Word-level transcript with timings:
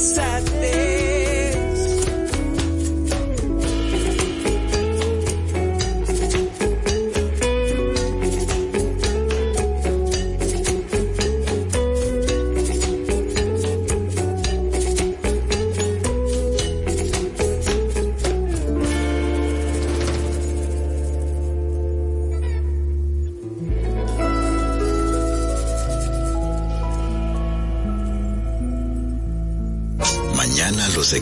sabe. 0.00 0.79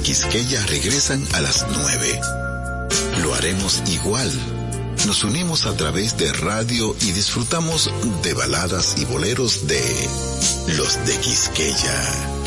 Quisqueya 0.09 0.65
regresan 0.65 1.23
a 1.35 1.43
las 1.43 1.67
9. 1.71 2.21
Lo 3.23 3.35
haremos 3.35 3.83
igual. 3.91 4.33
Nos 5.07 5.23
unimos 5.23 5.67
a 5.67 5.77
través 5.77 6.17
de 6.17 6.33
radio 6.33 6.97
y 7.03 7.13
disfrutamos 7.13 7.93
de 8.23 8.33
baladas 8.33 8.95
y 8.97 9.05
boleros 9.05 9.67
de 9.67 9.83
los 10.79 11.05
de 11.05 11.15
Quisqueya. 11.19 12.38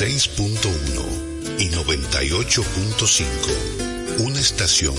6.1 0.00 1.58
y 1.58 1.68
98.5. 1.68 4.20
Una 4.20 4.40
estación 4.40 4.94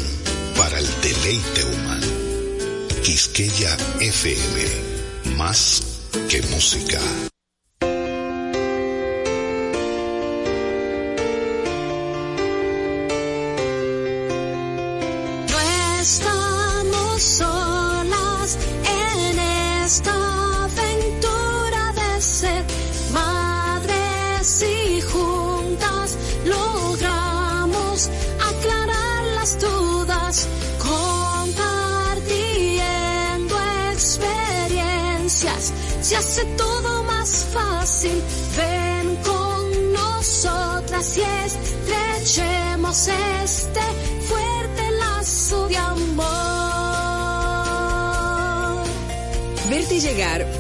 para 0.56 0.78
el 0.78 0.86
deleite 1.02 1.64
humano. 1.64 2.06
Quisqueya 3.02 3.76
FM. 4.00 5.34
Más 5.38 5.82
que 6.30 6.44
música. 6.44 7.00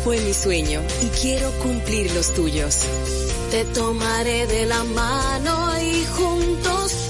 Fue 0.03 0.19
mi 0.21 0.33
sueño 0.33 0.81
y 1.01 1.07
quiero 1.07 1.51
cumplir 1.59 2.11
los 2.13 2.33
tuyos. 2.33 2.79
Te 3.51 3.65
tomaré 3.65 4.47
de 4.47 4.65
la 4.65 4.83
mano 4.83 5.79
y 5.81 6.05
juntos 6.05 7.00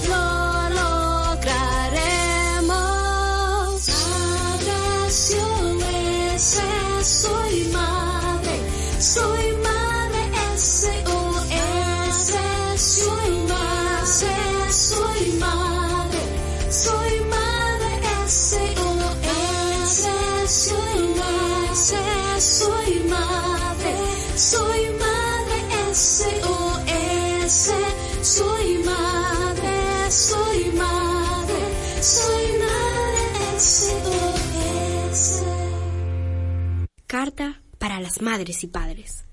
madres 38.22 38.64
y 38.64 38.66
padres. 38.66 39.24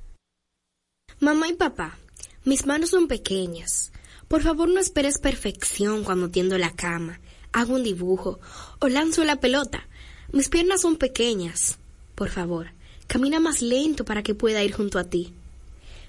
Mamá 1.19 1.47
y 1.47 1.53
papá, 1.53 1.97
mis 2.43 2.65
manos 2.65 2.89
son 2.89 3.07
pequeñas. 3.07 3.91
Por 4.27 4.41
favor 4.41 4.69
no 4.69 4.79
esperes 4.79 5.17
perfección 5.17 6.03
cuando 6.03 6.29
tiendo 6.29 6.57
la 6.57 6.71
cama, 6.75 7.19
hago 7.51 7.75
un 7.75 7.83
dibujo 7.83 8.39
o 8.79 8.87
lanzo 8.87 9.23
la 9.23 9.39
pelota. 9.39 9.87
Mis 10.31 10.49
piernas 10.49 10.81
son 10.81 10.97
pequeñas. 10.97 11.77
Por 12.15 12.29
favor, 12.29 12.71
camina 13.07 13.39
más 13.39 13.61
lento 13.61 14.05
para 14.05 14.23
que 14.23 14.35
pueda 14.35 14.63
ir 14.63 14.73
junto 14.73 14.99
a 14.99 15.05
ti. 15.05 15.33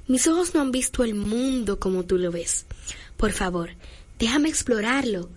Mis 0.08 0.26
ojos 0.26 0.54
no 0.54 0.60
han 0.60 0.72
visto 0.72 1.04
el 1.04 1.14
mundo 1.14 1.78
como 1.78 2.04
tú 2.04 2.18
lo 2.18 2.30
ves. 2.30 2.66
Por 3.16 3.32
favor, 3.32 3.70
déjame 4.18 4.48
explorarlo. 4.48 5.30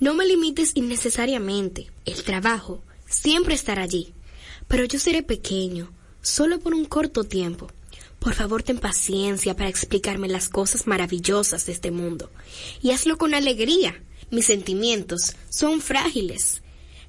No 0.00 0.14
me 0.14 0.26
limites 0.26 0.72
innecesariamente. 0.74 1.90
El 2.04 2.22
trabajo 2.24 2.82
siempre 3.06 3.54
estará 3.54 3.82
allí 3.82 4.14
pero 4.68 4.84
yo 4.84 4.98
seré 4.98 5.22
pequeño, 5.22 5.90
solo 6.24 6.58
por 6.58 6.74
un 6.74 6.86
corto 6.86 7.22
tiempo. 7.22 7.68
Por 8.18 8.34
favor, 8.34 8.62
ten 8.62 8.78
paciencia 8.78 9.54
para 9.54 9.68
explicarme 9.68 10.28
las 10.28 10.48
cosas 10.48 10.86
maravillosas 10.86 11.66
de 11.66 11.72
este 11.72 11.90
mundo. 11.90 12.30
Y 12.82 12.90
hazlo 12.90 13.18
con 13.18 13.34
alegría. 13.34 14.02
Mis 14.30 14.46
sentimientos 14.46 15.36
son 15.50 15.82
frágiles. 15.82 16.62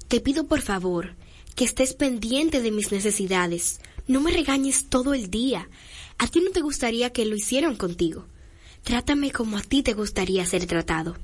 Te 0.08 0.20
pido 0.20 0.46
por 0.46 0.60
favor 0.60 1.16
que 1.54 1.64
estés 1.64 1.94
pendiente 1.94 2.60
de 2.60 2.70
mis 2.70 2.92
necesidades. 2.92 3.80
No 4.06 4.20
me 4.20 4.30
regañes 4.30 4.90
todo 4.90 5.14
el 5.14 5.30
día. 5.30 5.68
A 6.18 6.28
ti 6.28 6.40
no 6.40 6.50
te 6.50 6.60
gustaría 6.60 7.10
que 7.10 7.24
lo 7.24 7.34
hicieran 7.34 7.76
contigo. 7.76 8.26
Trátame 8.84 9.32
como 9.32 9.56
a 9.56 9.62
ti 9.62 9.82
te 9.82 9.94
gustaría 9.94 10.44
ser 10.44 10.66
tratado. 10.66 11.16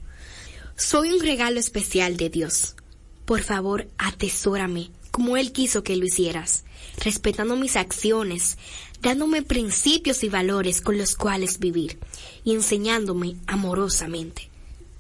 Soy 0.75 1.13
un 1.13 1.21
regalo 1.21 1.61
especial 1.61 2.17
de 2.17 2.31
Dios. 2.31 2.75
Por 3.27 3.43
favor, 3.43 3.89
atesórame 3.99 4.91
como 5.13 5.37
Él 5.37 5.53
quiso 5.53 5.85
que 5.85 5.95
lo 5.95 6.05
hicieras, 6.05 6.65
respetando 7.05 7.55
mis 7.55 7.77
acciones, 7.77 8.59
dándome 9.01 9.43
principios 9.43 10.25
y 10.25 10.29
valores 10.29 10.81
con 10.81 10.99
los 10.99 11.15
cuales 11.15 11.61
vivir 11.61 12.01
y 12.43 12.55
enseñándome 12.55 13.37
amorosamente. 13.47 14.49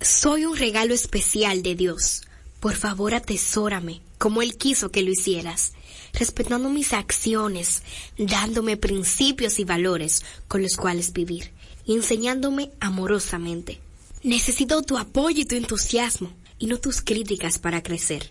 Soy 0.00 0.44
un 0.44 0.56
regalo 0.56 0.94
especial 0.94 1.62
de 1.62 1.74
Dios. 1.74 2.22
Por 2.60 2.76
favor, 2.76 3.14
atesórame 3.14 4.00
como 4.18 4.42
Él 4.42 4.56
quiso 4.56 4.90
que 4.90 5.02
lo 5.02 5.10
hicieras, 5.10 5.72
respetando 6.12 6.68
mis 6.68 6.92
acciones, 6.92 7.82
dándome 8.18 8.76
principios 8.76 9.58
y 9.58 9.64
valores 9.64 10.22
con 10.46 10.62
los 10.62 10.76
cuales 10.76 11.12
vivir 11.12 11.50
y 11.86 11.94
enseñándome 11.94 12.70
amorosamente. 12.80 13.80
Necesito 14.22 14.82
tu 14.82 14.98
apoyo 14.98 15.40
y 15.40 15.44
tu 15.44 15.56
entusiasmo 15.56 16.32
y 16.58 16.66
no 16.66 16.78
tus 16.78 17.00
críticas 17.00 17.58
para 17.58 17.82
crecer. 17.82 18.30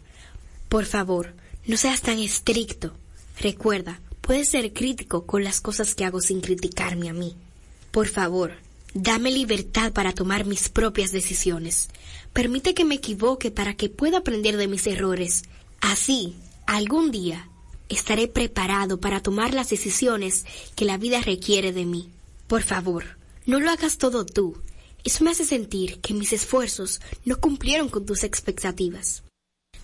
Por 0.69 0.85
favor, 0.85 1.33
no 1.71 1.77
seas 1.77 2.01
tan 2.01 2.19
estricto. 2.19 2.91
Recuerda, 3.39 4.01
puedes 4.19 4.50
ser 4.50 4.73
crítico 4.73 5.25
con 5.25 5.45
las 5.45 5.62
cosas 5.62 5.95
que 5.95 6.03
hago 6.03 6.19
sin 6.19 6.41
criticarme 6.41 7.07
a 7.07 7.13
mí. 7.13 7.38
Por 7.91 8.09
favor, 8.09 8.57
dame 8.94 9.31
libertad 9.31 9.94
para 9.94 10.12
tomar 10.12 10.45
mis 10.45 10.68
propias 10.68 11.13
decisiones. 11.13 11.88
Permite 12.33 12.73
que 12.73 12.83
me 12.83 12.95
equivoque 12.95 13.51
para 13.51 13.73
que 13.75 13.88
pueda 13.88 14.18
aprender 14.18 14.57
de 14.57 14.68
mis 14.68 14.85
errores. 14.85 15.44
Así, 15.79 16.35
algún 16.68 17.09
día, 17.09 17.47
estaré 17.88 18.27
preparado 18.27 19.00
para 19.00 19.21
tomar 19.21 19.53
las 19.53 19.69
decisiones 19.69 20.44
que 20.75 20.83
la 20.83 20.97
vida 20.97 21.21
requiere 21.21 21.71
de 21.71 21.85
mí. 21.85 22.09
Por 22.47 22.63
favor, 22.63 23.17
no 23.45 23.62
lo 23.62 23.71
hagas 23.71 23.97
todo 23.97 24.25
tú. 24.25 24.57
Eso 25.06 25.24
me 25.24 25.31
hace 25.31 25.45
sentir 25.45 26.01
que 26.01 26.13
mis 26.13 26.33
esfuerzos 26.33 27.00
no 27.24 27.39
cumplieron 27.39 27.88
con 27.88 28.06
tus 28.06 28.25
expectativas. 28.25 29.24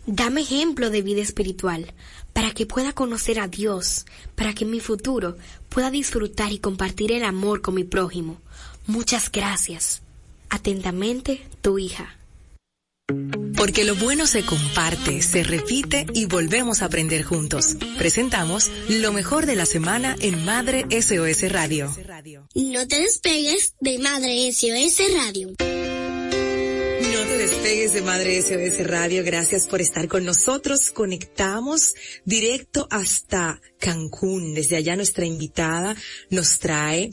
Dame 0.07 0.39
ejemplo 0.41 0.89
de 0.89 1.01
vida 1.01 1.21
espiritual 1.21 1.93
para 2.31 2.51
que 2.51 2.65
pueda 2.65 2.93
conocer 2.93 3.41
a 3.41 3.49
Dios, 3.49 4.05
para 4.35 4.53
que 4.53 4.63
en 4.63 4.71
mi 4.71 4.79
futuro 4.79 5.37
pueda 5.67 5.91
disfrutar 5.91 6.53
y 6.53 6.59
compartir 6.59 7.11
el 7.11 7.25
amor 7.25 7.61
con 7.61 7.75
mi 7.75 7.83
prójimo. 7.83 8.39
Muchas 8.85 9.29
gracias. 9.29 10.01
Atentamente, 10.49 11.45
tu 11.61 11.77
hija. 11.77 12.15
Porque 13.57 13.83
lo 13.83 13.95
bueno 13.95 14.27
se 14.27 14.45
comparte, 14.45 15.21
se 15.21 15.43
repite 15.43 16.05
y 16.13 16.25
volvemos 16.25 16.81
a 16.81 16.85
aprender 16.85 17.23
juntos. 17.23 17.75
Presentamos 17.97 18.71
lo 18.87 19.11
mejor 19.11 19.45
de 19.45 19.55
la 19.57 19.65
semana 19.65 20.15
en 20.21 20.45
Madre 20.45 20.85
SOS 20.89 21.51
Radio. 21.51 21.93
No 22.55 22.87
te 22.87 23.01
despegues 23.01 23.73
de 23.81 23.99
Madre 23.99 24.51
SOS 24.53 25.01
Radio. 25.13 25.76
Despegues 27.37 27.93
de 27.93 28.01
Madre 28.01 28.41
SOS 28.41 28.87
Radio. 28.87 29.23
Gracias 29.23 29.67
por 29.67 29.79
estar 29.79 30.07
con 30.07 30.25
nosotros. 30.25 30.89
Conectamos 30.89 31.93
directo 32.25 32.87
hasta 32.89 33.61
Cancún. 33.79 34.55
Desde 34.55 34.75
allá 34.75 34.95
nuestra 34.95 35.23
invitada 35.23 35.95
nos 36.31 36.57
trae 36.57 37.11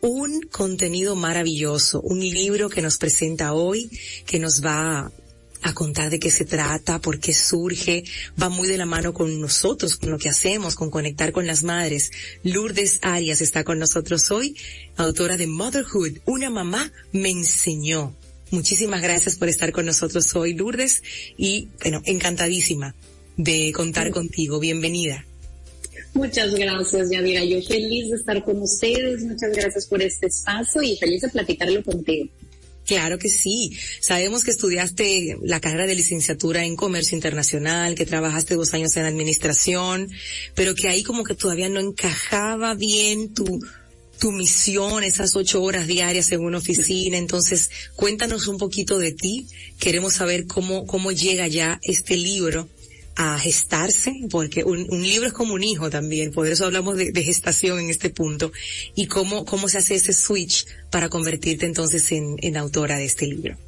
un 0.00 0.40
contenido 0.50 1.16
maravilloso, 1.16 2.00
un 2.00 2.20
libro 2.20 2.70
que 2.70 2.80
nos 2.80 2.96
presenta 2.96 3.52
hoy, 3.52 3.90
que 4.24 4.38
nos 4.38 4.64
va 4.64 5.12
a 5.60 5.74
contar 5.74 6.08
de 6.08 6.18
qué 6.18 6.30
se 6.30 6.46
trata, 6.46 6.98
por 6.98 7.20
qué 7.20 7.34
surge, 7.34 8.04
va 8.40 8.48
muy 8.48 8.68
de 8.68 8.78
la 8.78 8.86
mano 8.86 9.12
con 9.12 9.38
nosotros, 9.38 9.96
con 9.96 10.10
lo 10.10 10.18
que 10.18 10.30
hacemos, 10.30 10.76
con 10.76 10.90
conectar 10.90 11.30
con 11.30 11.46
las 11.46 11.62
madres. 11.62 12.10
Lourdes 12.42 13.00
Arias 13.02 13.42
está 13.42 13.64
con 13.64 13.78
nosotros 13.78 14.30
hoy, 14.30 14.56
autora 14.96 15.36
de 15.36 15.46
Motherhood, 15.46 16.20
una 16.24 16.48
mamá 16.48 16.90
me 17.12 17.28
enseñó. 17.28 18.16
Muchísimas 18.52 19.00
gracias 19.00 19.36
por 19.36 19.48
estar 19.48 19.72
con 19.72 19.86
nosotros 19.86 20.36
hoy, 20.36 20.52
Lourdes, 20.52 21.02
y 21.38 21.68
bueno, 21.80 22.02
encantadísima 22.04 22.94
de 23.38 23.72
contar 23.72 24.10
contigo. 24.10 24.60
Bienvenida. 24.60 25.24
Muchas 26.12 26.54
gracias, 26.54 27.08
Yadira. 27.10 27.42
Yo 27.44 27.62
feliz 27.62 28.10
de 28.10 28.16
estar 28.16 28.44
con 28.44 28.60
ustedes. 28.60 29.24
Muchas 29.24 29.52
gracias 29.52 29.86
por 29.86 30.02
este 30.02 30.26
espacio 30.26 30.82
y 30.82 30.98
feliz 30.98 31.22
de 31.22 31.30
platicarlo 31.30 31.82
contigo. 31.82 32.28
Claro 32.84 33.18
que 33.18 33.30
sí. 33.30 33.74
Sabemos 34.00 34.44
que 34.44 34.50
estudiaste 34.50 35.38
la 35.42 35.58
carrera 35.58 35.86
de 35.86 35.94
licenciatura 35.94 36.62
en 36.62 36.76
comercio 36.76 37.16
internacional, 37.16 37.94
que 37.94 38.04
trabajaste 38.04 38.54
dos 38.54 38.74
años 38.74 38.94
en 38.98 39.06
administración, 39.06 40.10
pero 40.54 40.74
que 40.74 40.88
ahí 40.88 41.02
como 41.02 41.24
que 41.24 41.34
todavía 41.34 41.70
no 41.70 41.80
encajaba 41.80 42.74
bien 42.74 43.32
tu, 43.32 43.60
tu 44.22 44.30
misión, 44.30 45.02
esas 45.02 45.34
ocho 45.34 45.60
horas 45.64 45.88
diarias 45.88 46.30
en 46.30 46.44
una 46.44 46.58
oficina. 46.58 47.18
Entonces, 47.18 47.70
cuéntanos 47.96 48.46
un 48.46 48.56
poquito 48.56 49.00
de 49.00 49.10
ti. 49.10 49.48
Queremos 49.80 50.14
saber 50.14 50.46
cómo, 50.46 50.86
cómo 50.86 51.10
llega 51.10 51.48
ya 51.48 51.80
este 51.82 52.16
libro 52.16 52.68
a 53.16 53.36
gestarse, 53.36 54.14
porque 54.30 54.62
un, 54.62 54.86
un, 54.90 55.02
libro 55.02 55.26
es 55.26 55.32
como 55.32 55.54
un 55.54 55.64
hijo 55.64 55.90
también, 55.90 56.30
por 56.30 56.46
eso 56.46 56.64
hablamos 56.66 56.96
de, 56.96 57.12
gestación 57.24 57.80
en 57.80 57.90
este 57.90 58.10
punto, 58.10 58.52
y 58.94 59.06
cómo, 59.06 59.44
cómo 59.44 59.68
se 59.68 59.78
hace 59.78 59.96
ese 59.96 60.12
switch 60.12 60.66
para 60.92 61.08
convertirte 61.08 61.66
entonces 61.66 62.12
en, 62.12 62.36
en 62.38 62.56
autora 62.56 62.98
de 62.98 63.06
este 63.06 63.26
libro. 63.26 63.58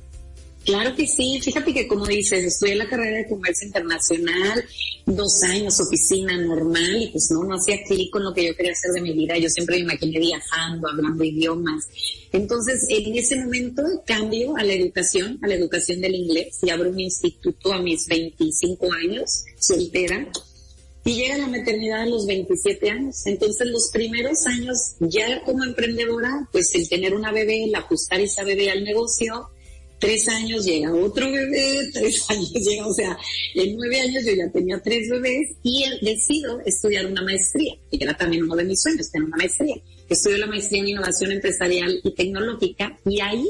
Claro 0.64 0.96
que 0.96 1.06
sí, 1.06 1.38
fíjate 1.42 1.74
que 1.74 1.86
como 1.86 2.06
dices, 2.06 2.42
estudié 2.42 2.74
la 2.76 2.88
carrera 2.88 3.18
de 3.18 3.28
comercio 3.28 3.66
internacional, 3.66 4.64
dos 5.04 5.42
años 5.42 5.78
oficina 5.78 6.38
normal 6.38 7.02
y 7.02 7.08
pues 7.08 7.28
no, 7.30 7.44
no 7.44 7.56
hacía 7.56 7.84
clic 7.84 8.10
con 8.10 8.24
lo 8.24 8.32
que 8.32 8.46
yo 8.46 8.56
quería 8.56 8.72
hacer 8.72 8.90
de 8.92 9.02
mi 9.02 9.12
vida, 9.12 9.36
yo 9.36 9.50
siempre 9.50 9.76
me 9.76 9.82
imaginé 9.82 10.18
viajando, 10.18 10.88
hablando 10.88 11.22
idiomas. 11.22 11.84
Entonces, 12.32 12.86
en 12.88 13.14
ese 13.14 13.36
momento 13.36 13.82
cambio 14.06 14.56
a 14.56 14.64
la 14.64 14.72
educación, 14.72 15.38
a 15.42 15.48
la 15.48 15.54
educación 15.54 16.00
del 16.00 16.14
inglés 16.14 16.58
y 16.62 16.70
abro 16.70 16.90
un 16.90 16.98
instituto 16.98 17.72
a 17.72 17.82
mis 17.82 18.06
25 18.06 18.92
años, 18.92 19.44
soltera, 19.58 20.26
y 21.04 21.14
llega 21.14 21.36
la 21.36 21.48
maternidad 21.48 22.00
a 22.00 22.06
los 22.06 22.26
27 22.26 22.90
años. 22.90 23.26
Entonces 23.26 23.66
los 23.68 23.90
primeros 23.92 24.46
años 24.46 24.78
ya 25.00 25.42
como 25.44 25.62
emprendedora, 25.62 26.48
pues 26.50 26.74
el 26.74 26.88
tener 26.88 27.14
una 27.14 27.30
bebé, 27.30 27.64
el 27.64 27.74
ajustar 27.74 28.20
esa 28.20 28.42
bebé 28.42 28.70
al 28.70 28.82
negocio, 28.82 29.50
tres 30.04 30.28
años 30.28 30.66
llega 30.66 30.92
otro 30.92 31.30
bebé, 31.32 31.88
tres 31.92 32.30
años 32.30 32.52
llega, 32.52 32.86
o 32.86 32.92
sea, 32.92 33.16
en 33.54 33.74
nueve 33.74 34.00
años 34.00 34.22
yo 34.26 34.34
ya 34.34 34.50
tenía 34.52 34.78
tres 34.82 35.08
bebés 35.08 35.48
y 35.62 35.84
decido 36.02 36.60
estudiar 36.66 37.06
una 37.06 37.22
maestría, 37.22 37.74
que 37.90 37.98
era 38.04 38.14
también 38.14 38.42
uno 38.42 38.54
de 38.54 38.64
mis 38.64 38.82
sueños, 38.82 39.10
tener 39.10 39.26
una 39.26 39.38
maestría. 39.38 39.76
Estudio 40.06 40.36
la 40.36 40.46
maestría 40.46 40.82
en 40.82 40.88
innovación 40.88 41.32
empresarial 41.32 42.00
y 42.04 42.14
tecnológica 42.14 42.98
y 43.06 43.20
ahí 43.20 43.48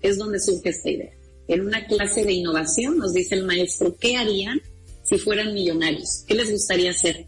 es 0.00 0.16
donde 0.16 0.38
surge 0.38 0.68
esta 0.68 0.90
idea. 0.90 1.10
En 1.48 1.62
una 1.62 1.84
clase 1.86 2.24
de 2.24 2.34
innovación 2.34 2.98
nos 2.98 3.12
dice 3.12 3.34
el 3.34 3.44
maestro, 3.44 3.96
¿qué 3.98 4.16
harían 4.16 4.60
si 5.02 5.18
fueran 5.18 5.54
millonarios? 5.54 6.22
¿Qué 6.28 6.34
les 6.34 6.52
gustaría 6.52 6.92
hacer? 6.92 7.26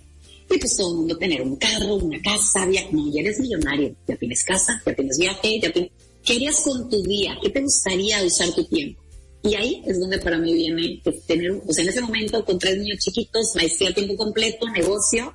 Y 0.51 0.59
pues 0.59 0.77
todo 0.77 0.93
el 0.93 0.99
mundo 0.99 1.19
tener 1.19 1.43
un 1.43 1.57
carro, 1.57 1.97
una 1.97 2.21
casa, 2.23 2.65
viaje. 2.65 2.91
No, 2.93 3.13
ya 3.13 3.23
eres 3.23 3.41
millonario, 3.41 3.95
ya 4.07 4.17
tienes 4.17 4.45
casa, 4.45 4.81
ya 4.87 4.95
tienes 4.95 5.19
viaje, 5.19 5.61
ya 5.61 5.73
tienes 5.73 5.91
¿Qué 6.29 6.35
harías 6.35 6.61
con 6.61 6.91
tu 6.91 7.03
día? 7.05 7.39
¿Qué 7.41 7.49
te 7.49 7.63
gustaría 7.63 8.23
usar 8.23 8.53
tu 8.53 8.63
tiempo? 8.65 9.01
Y 9.43 9.55
ahí 9.55 9.83
es 9.87 9.99
donde 9.99 10.19
para 10.19 10.37
mí 10.37 10.53
viene 10.53 11.01
tener, 11.27 11.53
o 11.53 11.73
sea, 11.73 11.85
en 11.85 11.89
ese 11.89 12.03
momento 12.03 12.45
con 12.45 12.59
tres 12.59 12.77
niños 12.77 12.99
chiquitos, 12.99 13.55
maestría 13.55 13.89
a 13.89 13.95
tiempo 13.95 14.15
completo, 14.15 14.69
negocio, 14.69 15.33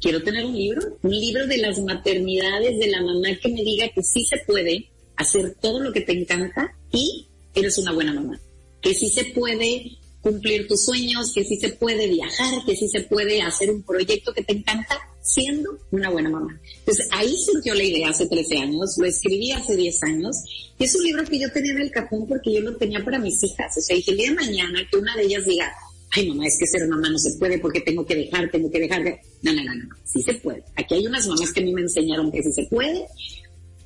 quiero 0.00 0.22
tener 0.22 0.44
un 0.44 0.54
libro, 0.54 0.82
un 1.02 1.10
libro 1.10 1.48
de 1.48 1.56
las 1.56 1.80
maternidades 1.80 2.78
de 2.78 2.86
la 2.86 3.02
mamá 3.02 3.28
que 3.42 3.48
me 3.48 3.64
diga 3.64 3.88
que 3.88 4.04
sí 4.04 4.24
se 4.24 4.36
puede 4.46 4.88
hacer 5.16 5.56
todo 5.60 5.80
lo 5.80 5.92
que 5.92 6.02
te 6.02 6.12
encanta 6.12 6.72
y 6.92 7.26
eres 7.52 7.76
una 7.78 7.90
buena 7.90 8.12
mamá. 8.12 8.40
Que 8.80 8.94
sí 8.94 9.08
se 9.08 9.24
puede 9.24 9.98
cumplir 10.24 10.66
tus 10.66 10.86
sueños, 10.86 11.32
que 11.34 11.44
sí 11.44 11.56
se 11.56 11.68
puede 11.68 12.08
viajar, 12.08 12.64
que 12.64 12.74
sí 12.74 12.88
se 12.88 13.02
puede 13.02 13.42
hacer 13.42 13.70
un 13.70 13.82
proyecto 13.82 14.32
que 14.32 14.42
te 14.42 14.54
encanta 14.54 14.98
siendo 15.20 15.78
una 15.90 16.08
buena 16.08 16.30
mamá. 16.30 16.58
Entonces 16.78 17.06
ahí 17.12 17.36
surgió 17.44 17.74
la 17.74 17.84
idea 17.84 18.08
hace 18.08 18.26
13 18.26 18.58
años, 18.58 18.96
lo 18.98 19.06
escribí 19.06 19.52
hace 19.52 19.76
10 19.76 20.02
años, 20.04 20.36
y 20.78 20.84
es 20.84 20.94
un 20.94 21.04
libro 21.04 21.24
que 21.24 21.38
yo 21.38 21.52
tenía 21.52 21.72
en 21.72 21.82
el 21.82 21.90
cajón 21.90 22.26
porque 22.26 22.54
yo 22.54 22.60
lo 22.62 22.74
tenía 22.76 23.04
para 23.04 23.18
mis 23.18 23.42
hijas. 23.44 23.76
O 23.76 23.80
sea, 23.82 23.94
dije 23.94 24.12
el 24.12 24.16
día 24.16 24.30
de 24.30 24.36
mañana 24.36 24.88
que 24.90 24.96
una 24.96 25.14
de 25.14 25.24
ellas 25.24 25.44
diga, 25.44 25.70
ay 26.12 26.26
mamá, 26.28 26.46
es 26.46 26.58
que 26.58 26.66
ser 26.66 26.88
mamá 26.88 27.10
no 27.10 27.18
se 27.18 27.32
puede 27.32 27.58
porque 27.58 27.82
tengo 27.82 28.06
que 28.06 28.14
dejar, 28.14 28.50
tengo 28.50 28.70
que 28.70 28.80
dejar. 28.80 29.02
No, 29.42 29.52
no, 29.52 29.62
no, 29.62 29.74
no, 29.74 29.94
sí 30.04 30.22
se 30.22 30.34
puede. 30.34 30.64
Aquí 30.74 30.94
hay 30.94 31.06
unas 31.06 31.26
mamás 31.26 31.52
que 31.52 31.60
a 31.60 31.64
mí 31.64 31.72
me 31.74 31.82
enseñaron 31.82 32.32
que 32.32 32.42
sí 32.42 32.50
se 32.50 32.64
puede. 32.64 33.04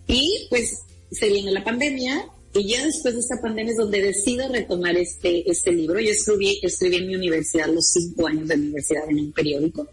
Y 0.07 0.47
pues 0.50 0.83
se 1.11 1.28
viene 1.28 1.50
la 1.50 1.64
pandemia, 1.64 2.26
y 2.58 2.68
ya 2.68 2.84
después 2.84 3.14
de 3.14 3.20
esta 3.20 3.40
pandemia 3.40 3.72
es 3.72 3.78
donde 3.78 4.02
decido 4.02 4.48
retomar 4.48 4.96
este, 4.96 5.48
este 5.50 5.72
libro. 5.72 6.00
Yo 6.00 6.10
escribí, 6.10 6.58
escribí 6.62 6.96
en 6.96 7.06
mi 7.06 7.14
universidad 7.14 7.68
los 7.68 7.86
cinco 7.86 8.26
años 8.26 8.48
de 8.48 8.54
universidad 8.54 9.08
en 9.08 9.20
un 9.20 9.32
periódico. 9.32 9.86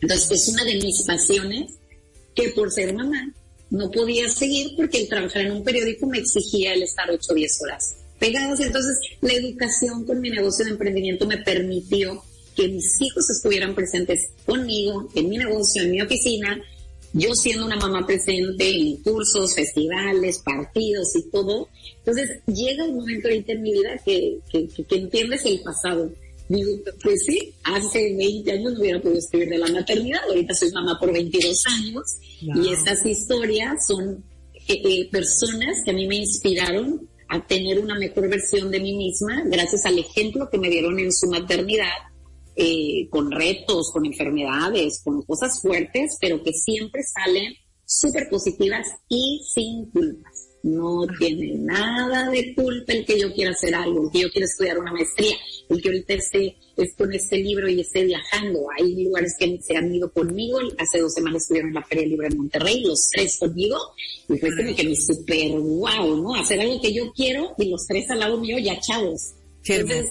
Entonces 0.00 0.42
es 0.42 0.48
una 0.48 0.64
de 0.64 0.76
mis 0.76 1.02
pasiones 1.02 1.72
que 2.34 2.50
por 2.50 2.70
ser 2.70 2.94
mamá 2.94 3.32
no 3.70 3.90
podía 3.90 4.28
seguir 4.28 4.76
porque 4.76 5.02
el 5.02 5.08
trabajar 5.08 5.46
en 5.46 5.52
un 5.52 5.64
periódico 5.64 6.06
me 6.06 6.18
exigía 6.18 6.74
el 6.74 6.82
estar 6.82 7.10
8 7.10 7.20
o 7.30 7.34
10 7.34 7.62
horas 7.62 7.96
pegadas. 8.18 8.60
Entonces 8.60 8.98
la 9.20 9.32
educación 9.32 10.04
con 10.04 10.20
mi 10.20 10.30
negocio 10.30 10.64
de 10.64 10.72
emprendimiento 10.72 11.26
me 11.26 11.38
permitió 11.38 12.22
que 12.56 12.68
mis 12.68 13.00
hijos 13.00 13.28
estuvieran 13.30 13.74
presentes 13.74 14.28
conmigo, 14.46 15.08
en 15.14 15.28
mi 15.28 15.38
negocio, 15.38 15.82
en 15.82 15.90
mi 15.90 16.00
oficina, 16.00 16.62
yo 17.14 17.34
siendo 17.34 17.64
una 17.64 17.76
mamá 17.76 18.06
presente 18.06 18.68
en 18.68 19.02
cursos, 19.02 19.54
festivales, 19.54 20.40
partidos 20.40 21.16
y 21.16 21.30
todo. 21.30 21.68
Entonces 21.98 22.40
llega 22.46 22.84
un 22.84 22.96
momento 22.96 23.28
ahorita 23.28 23.52
en 23.52 23.62
mi 23.62 23.72
vida 23.72 23.98
que, 24.04 24.38
que, 24.52 24.68
que 24.68 24.96
entiendes 24.96 25.44
el 25.46 25.60
pasado 25.62 26.10
Digo, 26.48 26.72
pues 27.02 27.24
sí, 27.24 27.54
hace 27.64 28.14
20 28.16 28.52
años 28.52 28.74
no 28.74 28.80
hubiera 28.80 29.00
podido 29.00 29.18
escribir 29.18 29.48
de 29.48 29.58
la 29.58 29.68
maternidad, 29.68 30.20
ahorita 30.28 30.54
soy 30.54 30.70
mamá 30.72 30.98
por 31.00 31.10
22 31.10 31.64
años 31.78 32.02
y 32.40 32.72
estas 32.72 33.04
historias 33.06 33.86
son 33.86 34.22
eh, 34.68 34.82
eh, 34.84 35.08
personas 35.10 35.78
que 35.84 35.90
a 35.90 35.94
mí 35.94 36.06
me 36.06 36.16
inspiraron 36.16 37.08
a 37.28 37.46
tener 37.46 37.78
una 37.78 37.98
mejor 37.98 38.28
versión 38.28 38.70
de 38.70 38.78
mí 38.78 38.94
misma 38.94 39.42
gracias 39.46 39.86
al 39.86 39.98
ejemplo 39.98 40.50
que 40.50 40.58
me 40.58 40.68
dieron 40.68 40.98
en 40.98 41.12
su 41.12 41.28
maternidad, 41.28 41.88
eh, 42.56 43.08
con 43.10 43.30
retos, 43.30 43.90
con 43.92 44.06
enfermedades, 44.06 45.02
con 45.02 45.22
cosas 45.22 45.60
fuertes, 45.60 46.16
pero 46.20 46.42
que 46.42 46.52
siempre 46.52 47.02
salen 47.02 47.54
súper 47.86 48.28
positivas 48.28 48.86
y 49.08 49.40
sin 49.52 49.90
culpas. 49.90 50.48
No 50.62 51.06
tiene 51.18 51.56
nada 51.58 52.30
de 52.30 52.54
culpa 52.54 52.94
el 52.94 53.04
que 53.04 53.20
yo 53.20 53.32
quiera 53.34 53.50
hacer 53.50 53.74
algo, 53.74 54.04
el 54.04 54.10
que 54.10 54.20
yo 54.20 54.30
quiera 54.30 54.46
estudiar 54.46 54.78
una 54.78 54.92
maestría, 54.92 55.36
el 55.68 55.82
que 55.82 55.88
ahorita 55.88 56.14
esté, 56.14 56.56
con 56.96 57.12
este 57.12 57.36
libro 57.36 57.68
y 57.68 57.80
esté 57.80 58.04
viajando. 58.04 58.66
Hay 58.78 59.04
lugares 59.04 59.34
que 59.38 59.58
se 59.60 59.76
han 59.76 59.94
ido 59.94 60.10
conmigo. 60.10 60.58
Hace 60.78 61.00
dos 61.00 61.12
semanas 61.12 61.42
estuvieron 61.42 61.68
en 61.68 61.74
la 61.74 61.84
Feria 61.84 62.06
Libre 62.06 62.28
en 62.28 62.38
Monterrey, 62.38 62.82
los 62.82 63.10
tres 63.10 63.38
conmigo. 63.38 63.78
Y 64.28 64.38
fue 64.38 64.56
como 64.56 64.74
que 64.74 64.84
me 64.84 64.96
super 64.96 65.50
wow, 65.60 66.22
¿no? 66.22 66.34
Hacer 66.34 66.60
algo 66.60 66.80
que 66.80 66.94
yo 66.94 67.12
quiero 67.12 67.54
y 67.58 67.68
los 67.68 67.86
tres 67.86 68.08
al 68.10 68.20
lado 68.20 68.40
mío 68.40 68.58
ya 68.58 68.80
chavos. 68.80 69.34
Entonces, 69.66 70.10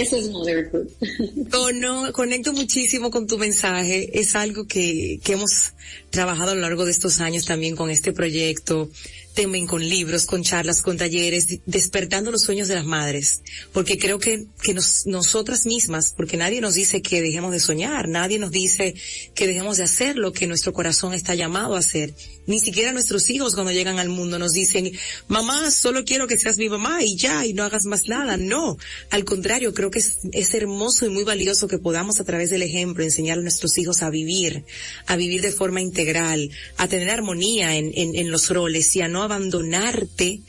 eso 0.00 0.16
es 0.16 0.30
motherhood. 0.30 0.88
Oh, 1.52 1.72
no, 1.72 2.12
conecto 2.12 2.52
muchísimo 2.52 3.10
con 3.10 3.26
tu 3.26 3.38
mensaje. 3.38 4.18
Es 4.18 4.34
algo 4.34 4.66
que, 4.66 5.20
que 5.24 5.32
hemos 5.32 5.72
trabajado 6.10 6.52
a 6.52 6.54
lo 6.54 6.60
largo 6.60 6.84
de 6.84 6.90
estos 6.90 7.20
años 7.20 7.44
también 7.44 7.76
con 7.76 7.90
este 7.90 8.12
proyecto 8.12 8.90
temen 9.38 9.68
con 9.68 9.88
libros, 9.88 10.26
con 10.26 10.42
charlas, 10.42 10.82
con 10.82 10.96
talleres, 10.96 11.60
despertando 11.64 12.32
los 12.32 12.42
sueños 12.42 12.66
de 12.66 12.74
las 12.74 12.84
madres, 12.84 13.42
porque 13.72 13.96
creo 13.96 14.18
que, 14.18 14.46
que 14.60 14.74
nos, 14.74 15.06
nosotras 15.06 15.64
mismas, 15.64 16.12
porque 16.16 16.36
nadie 16.36 16.60
nos 16.60 16.74
dice 16.74 17.02
que 17.02 17.22
dejemos 17.22 17.52
de 17.52 17.60
soñar, 17.60 18.08
nadie 18.08 18.40
nos 18.40 18.50
dice 18.50 18.96
que 19.36 19.46
dejemos 19.46 19.76
de 19.76 19.84
hacer 19.84 20.16
lo 20.16 20.32
que 20.32 20.48
nuestro 20.48 20.72
corazón 20.72 21.14
está 21.14 21.36
llamado 21.36 21.76
a 21.76 21.78
hacer. 21.78 22.14
Ni 22.48 22.58
siquiera 22.58 22.92
nuestros 22.92 23.30
hijos 23.30 23.54
cuando 23.54 23.70
llegan 23.70 24.00
al 24.00 24.08
mundo 24.08 24.40
nos 24.40 24.54
dicen, 24.54 24.90
mamá, 25.28 25.70
solo 25.70 26.04
quiero 26.04 26.26
que 26.26 26.36
seas 26.36 26.58
mi 26.58 26.68
mamá 26.68 27.04
y 27.04 27.14
ya, 27.14 27.46
y 27.46 27.52
no 27.52 27.62
hagas 27.62 27.84
más 27.84 28.08
nada. 28.08 28.38
No, 28.38 28.76
al 29.10 29.24
contrario, 29.24 29.72
creo 29.72 29.92
que 29.92 30.00
es, 30.00 30.16
es 30.32 30.52
hermoso 30.54 31.06
y 31.06 31.10
muy 31.10 31.22
valioso 31.22 31.68
que 31.68 31.78
podamos 31.78 32.18
a 32.18 32.24
través 32.24 32.50
del 32.50 32.62
ejemplo 32.62 33.04
enseñar 33.04 33.38
a 33.38 33.42
nuestros 33.42 33.78
hijos 33.78 34.02
a 34.02 34.10
vivir, 34.10 34.64
a 35.06 35.14
vivir 35.14 35.42
de 35.42 35.52
forma 35.52 35.80
integral, 35.80 36.50
a 36.76 36.88
tener 36.88 37.10
armonía 37.10 37.76
en, 37.76 37.92
en, 37.94 38.16
en 38.16 38.32
los 38.32 38.48
roles 38.48 38.96
y 38.96 39.02
a 39.02 39.08
no 39.08 39.27
abandonarte 39.28 40.40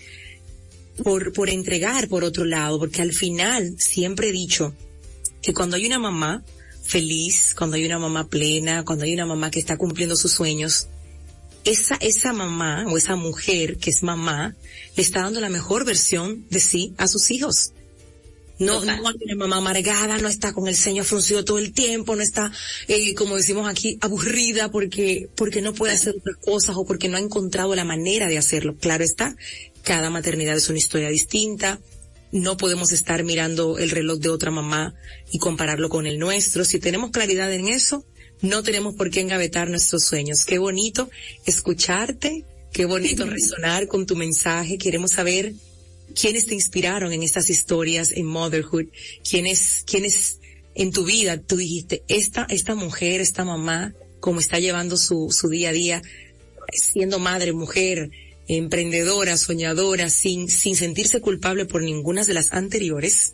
por, 1.03 1.33
por 1.33 1.49
entregar 1.49 2.07
por 2.07 2.23
otro 2.23 2.45
lado, 2.45 2.79
porque 2.79 3.01
al 3.01 3.13
final 3.13 3.75
siempre 3.77 4.29
he 4.29 4.31
dicho 4.31 4.73
que 5.41 5.53
cuando 5.53 5.75
hay 5.75 5.85
una 5.85 5.99
mamá 5.99 6.43
feliz, 6.83 7.53
cuando 7.57 7.75
hay 7.75 7.85
una 7.85 7.99
mamá 7.99 8.27
plena, 8.27 8.83
cuando 8.83 9.05
hay 9.05 9.13
una 9.13 9.25
mamá 9.25 9.51
que 9.51 9.59
está 9.59 9.77
cumpliendo 9.77 10.15
sus 10.15 10.31
sueños, 10.31 10.87
esa, 11.65 11.95
esa 11.95 12.33
mamá 12.33 12.85
o 12.87 12.97
esa 12.97 13.15
mujer 13.15 13.77
que 13.77 13.91
es 13.91 14.01
mamá 14.01 14.55
le 14.95 15.03
está 15.03 15.21
dando 15.21 15.39
la 15.39 15.49
mejor 15.49 15.85
versión 15.85 16.45
de 16.49 16.59
sí 16.59 16.93
a 16.97 17.07
sus 17.07 17.31
hijos. 17.31 17.73
No, 18.59 18.83
no 18.83 18.93
una 19.01 19.35
mamá 19.35 19.57
amargada, 19.57 20.17
no 20.17 20.27
está 20.27 20.51
con 20.51 20.67
el 20.67 20.75
ceño 20.75 21.05
fruncido 21.05 21.45
todo 21.45 21.59
el 21.59 21.71
tiempo, 21.71 22.15
no 22.15 22.21
está, 22.21 22.51
eh, 22.89 23.15
como 23.15 23.37
decimos 23.37 23.69
aquí, 23.69 23.97
aburrida 24.01 24.69
porque, 24.69 25.29
porque 25.35 25.61
no 25.61 25.73
puede 25.73 25.93
hacer 25.93 26.15
otras 26.17 26.35
cosas 26.37 26.75
o 26.77 26.85
porque 26.85 27.07
no 27.07 27.15
ha 27.15 27.21
encontrado 27.21 27.73
la 27.73 27.85
manera 27.85 28.27
de 28.27 28.37
hacerlo. 28.37 28.75
Claro 28.75 29.05
está, 29.05 29.35
cada 29.83 30.09
maternidad 30.09 30.57
es 30.57 30.69
una 30.69 30.77
historia 30.77 31.09
distinta. 31.09 31.79
No 32.31 32.57
podemos 32.57 32.91
estar 32.91 33.23
mirando 33.23 33.79
el 33.79 33.89
reloj 33.89 34.19
de 34.19 34.29
otra 34.29 34.51
mamá 34.51 34.93
y 35.31 35.39
compararlo 35.39 35.89
con 35.89 36.05
el 36.05 36.19
nuestro. 36.19 36.65
Si 36.65 36.79
tenemos 36.79 37.11
claridad 37.11 37.51
en 37.53 37.69
eso, 37.69 38.05
no 38.41 38.61
tenemos 38.61 38.93
por 38.95 39.09
qué 39.09 39.21
engavetar 39.21 39.69
nuestros 39.69 40.03
sueños. 40.03 40.45
Qué 40.45 40.59
bonito 40.59 41.09
escucharte, 41.45 42.45
qué 42.71 42.85
bonito 42.85 43.25
resonar 43.29 43.87
con 43.87 44.05
tu 44.05 44.15
mensaje. 44.15 44.77
Queremos 44.77 45.11
saber 45.11 45.53
quiénes 46.19 46.45
te 46.45 46.55
inspiraron 46.55 47.11
en 47.13 47.23
estas 47.23 47.49
historias 47.49 48.11
en 48.11 48.25
motherhood, 48.25 48.87
quiénes, 49.29 49.83
quiénes 49.85 50.39
en 50.75 50.91
tu 50.91 51.05
vida 51.05 51.41
tú 51.41 51.57
dijiste, 51.57 52.03
esta, 52.07 52.45
esta 52.49 52.75
mujer, 52.75 53.21
esta 53.21 53.43
mamá, 53.45 53.93
cómo 54.19 54.39
está 54.39 54.59
llevando 54.59 54.97
su, 54.97 55.29
su 55.31 55.49
día 55.49 55.69
a 55.69 55.73
día, 55.73 56.01
siendo 56.73 57.19
madre, 57.19 57.53
mujer, 57.53 58.11
emprendedora, 58.47 59.37
soñadora, 59.37 60.09
sin, 60.09 60.49
sin 60.49 60.75
sentirse 60.75 61.21
culpable 61.21 61.65
por 61.65 61.83
ninguna 61.83 62.23
de 62.23 62.33
las 62.33 62.51
anteriores, 62.53 63.33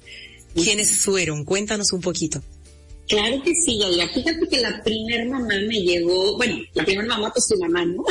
¿quiénes 0.54 0.98
fueron? 0.98 1.46
Cuéntanos 1.46 1.94
un 1.94 2.02
poquito. 2.02 2.42
Claro 3.08 3.42
que 3.44 3.54
sí, 3.54 3.80
Yaira. 3.80 4.10
Fíjate 4.10 4.48
que 4.50 4.60
la 4.62 4.82
primer 4.84 5.28
mamá 5.28 5.54
me 5.68 5.82
llegó, 5.82 6.38
bueno, 6.38 6.58
la 6.74 6.84
primera 6.84 7.08
mamá 7.08 7.32
pues 7.32 7.46
su 7.48 7.58
mamá, 7.58 7.86
¿no? 7.86 8.04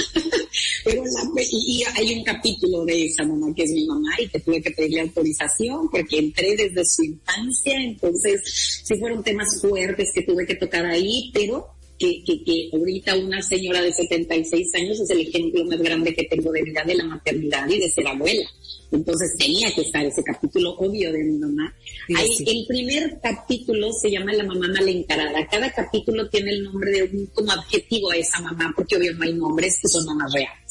Pero 0.85 1.03
la, 1.05 1.43
y, 1.50 1.83
hay 1.97 2.19
un 2.19 2.25
capítulo 2.25 2.85
de 2.85 3.07
esa 3.07 3.25
mamá 3.25 3.53
que 3.55 3.62
es 3.62 3.71
mi 3.71 3.87
mamá 3.87 4.11
y 4.21 4.29
que 4.29 4.41
tuve 4.41 4.61
que 4.61 4.71
pedirle 4.71 5.00
autorización 5.00 5.88
porque 5.91 6.19
entré 6.19 6.57
desde 6.57 6.85
su 6.85 7.05
infancia, 7.05 7.81
entonces 7.81 8.83
sí 8.85 8.95
fueron 8.99 9.23
temas 9.23 9.61
fuertes 9.61 10.11
que 10.14 10.23
tuve 10.23 10.47
que 10.47 10.57
tocar 10.57 10.85
ahí, 10.87 11.31
pero 11.33 11.67
que, 11.99 12.23
que, 12.25 12.43
que 12.45 12.71
ahorita 12.73 13.17
una 13.17 13.41
señora 13.41 13.81
de 13.81 13.93
76 13.93 14.75
años 14.75 15.00
es 15.00 15.11
el 15.11 15.21
ejemplo 15.21 15.64
más 15.64 15.79
grande 15.79 16.14
que 16.14 16.25
tengo 16.25 16.50
de 16.53 16.62
vida 16.62 16.83
de 16.85 16.95
la 16.97 17.05
maternidad 17.05 17.69
y 17.69 17.79
de 17.79 17.91
ser 17.91 18.07
abuela. 18.07 18.49
Entonces 18.95 19.37
tenía 19.37 19.73
que 19.75 19.81
estar 19.81 20.05
ese 20.05 20.23
capítulo 20.23 20.75
obvio 20.79 21.12
de 21.12 21.25
mi 21.25 21.38
mamá. 21.38 21.75
el 22.09 22.67
primer 22.67 23.19
capítulo 23.21 23.93
se 23.93 24.11
llama 24.11 24.33
La 24.33 24.45
mamá 24.45 24.69
mal 24.69 24.88
encarada. 24.88 25.47
Cada 25.50 25.73
capítulo 25.73 26.29
tiene 26.29 26.50
el 26.50 26.62
nombre 26.62 26.91
de 26.93 27.03
un 27.03 27.26
como 27.26 27.53
adjetivo 27.53 28.11
a 28.11 28.17
esa 28.17 28.41
mamá, 28.41 28.73
porque 28.76 28.97
obvio 28.97 29.14
no 29.14 29.25
hay 29.25 29.35
nombres 29.35 29.79
que 29.81 29.88
son 29.88 30.05
mamás 30.05 30.33
reales. 30.33 30.63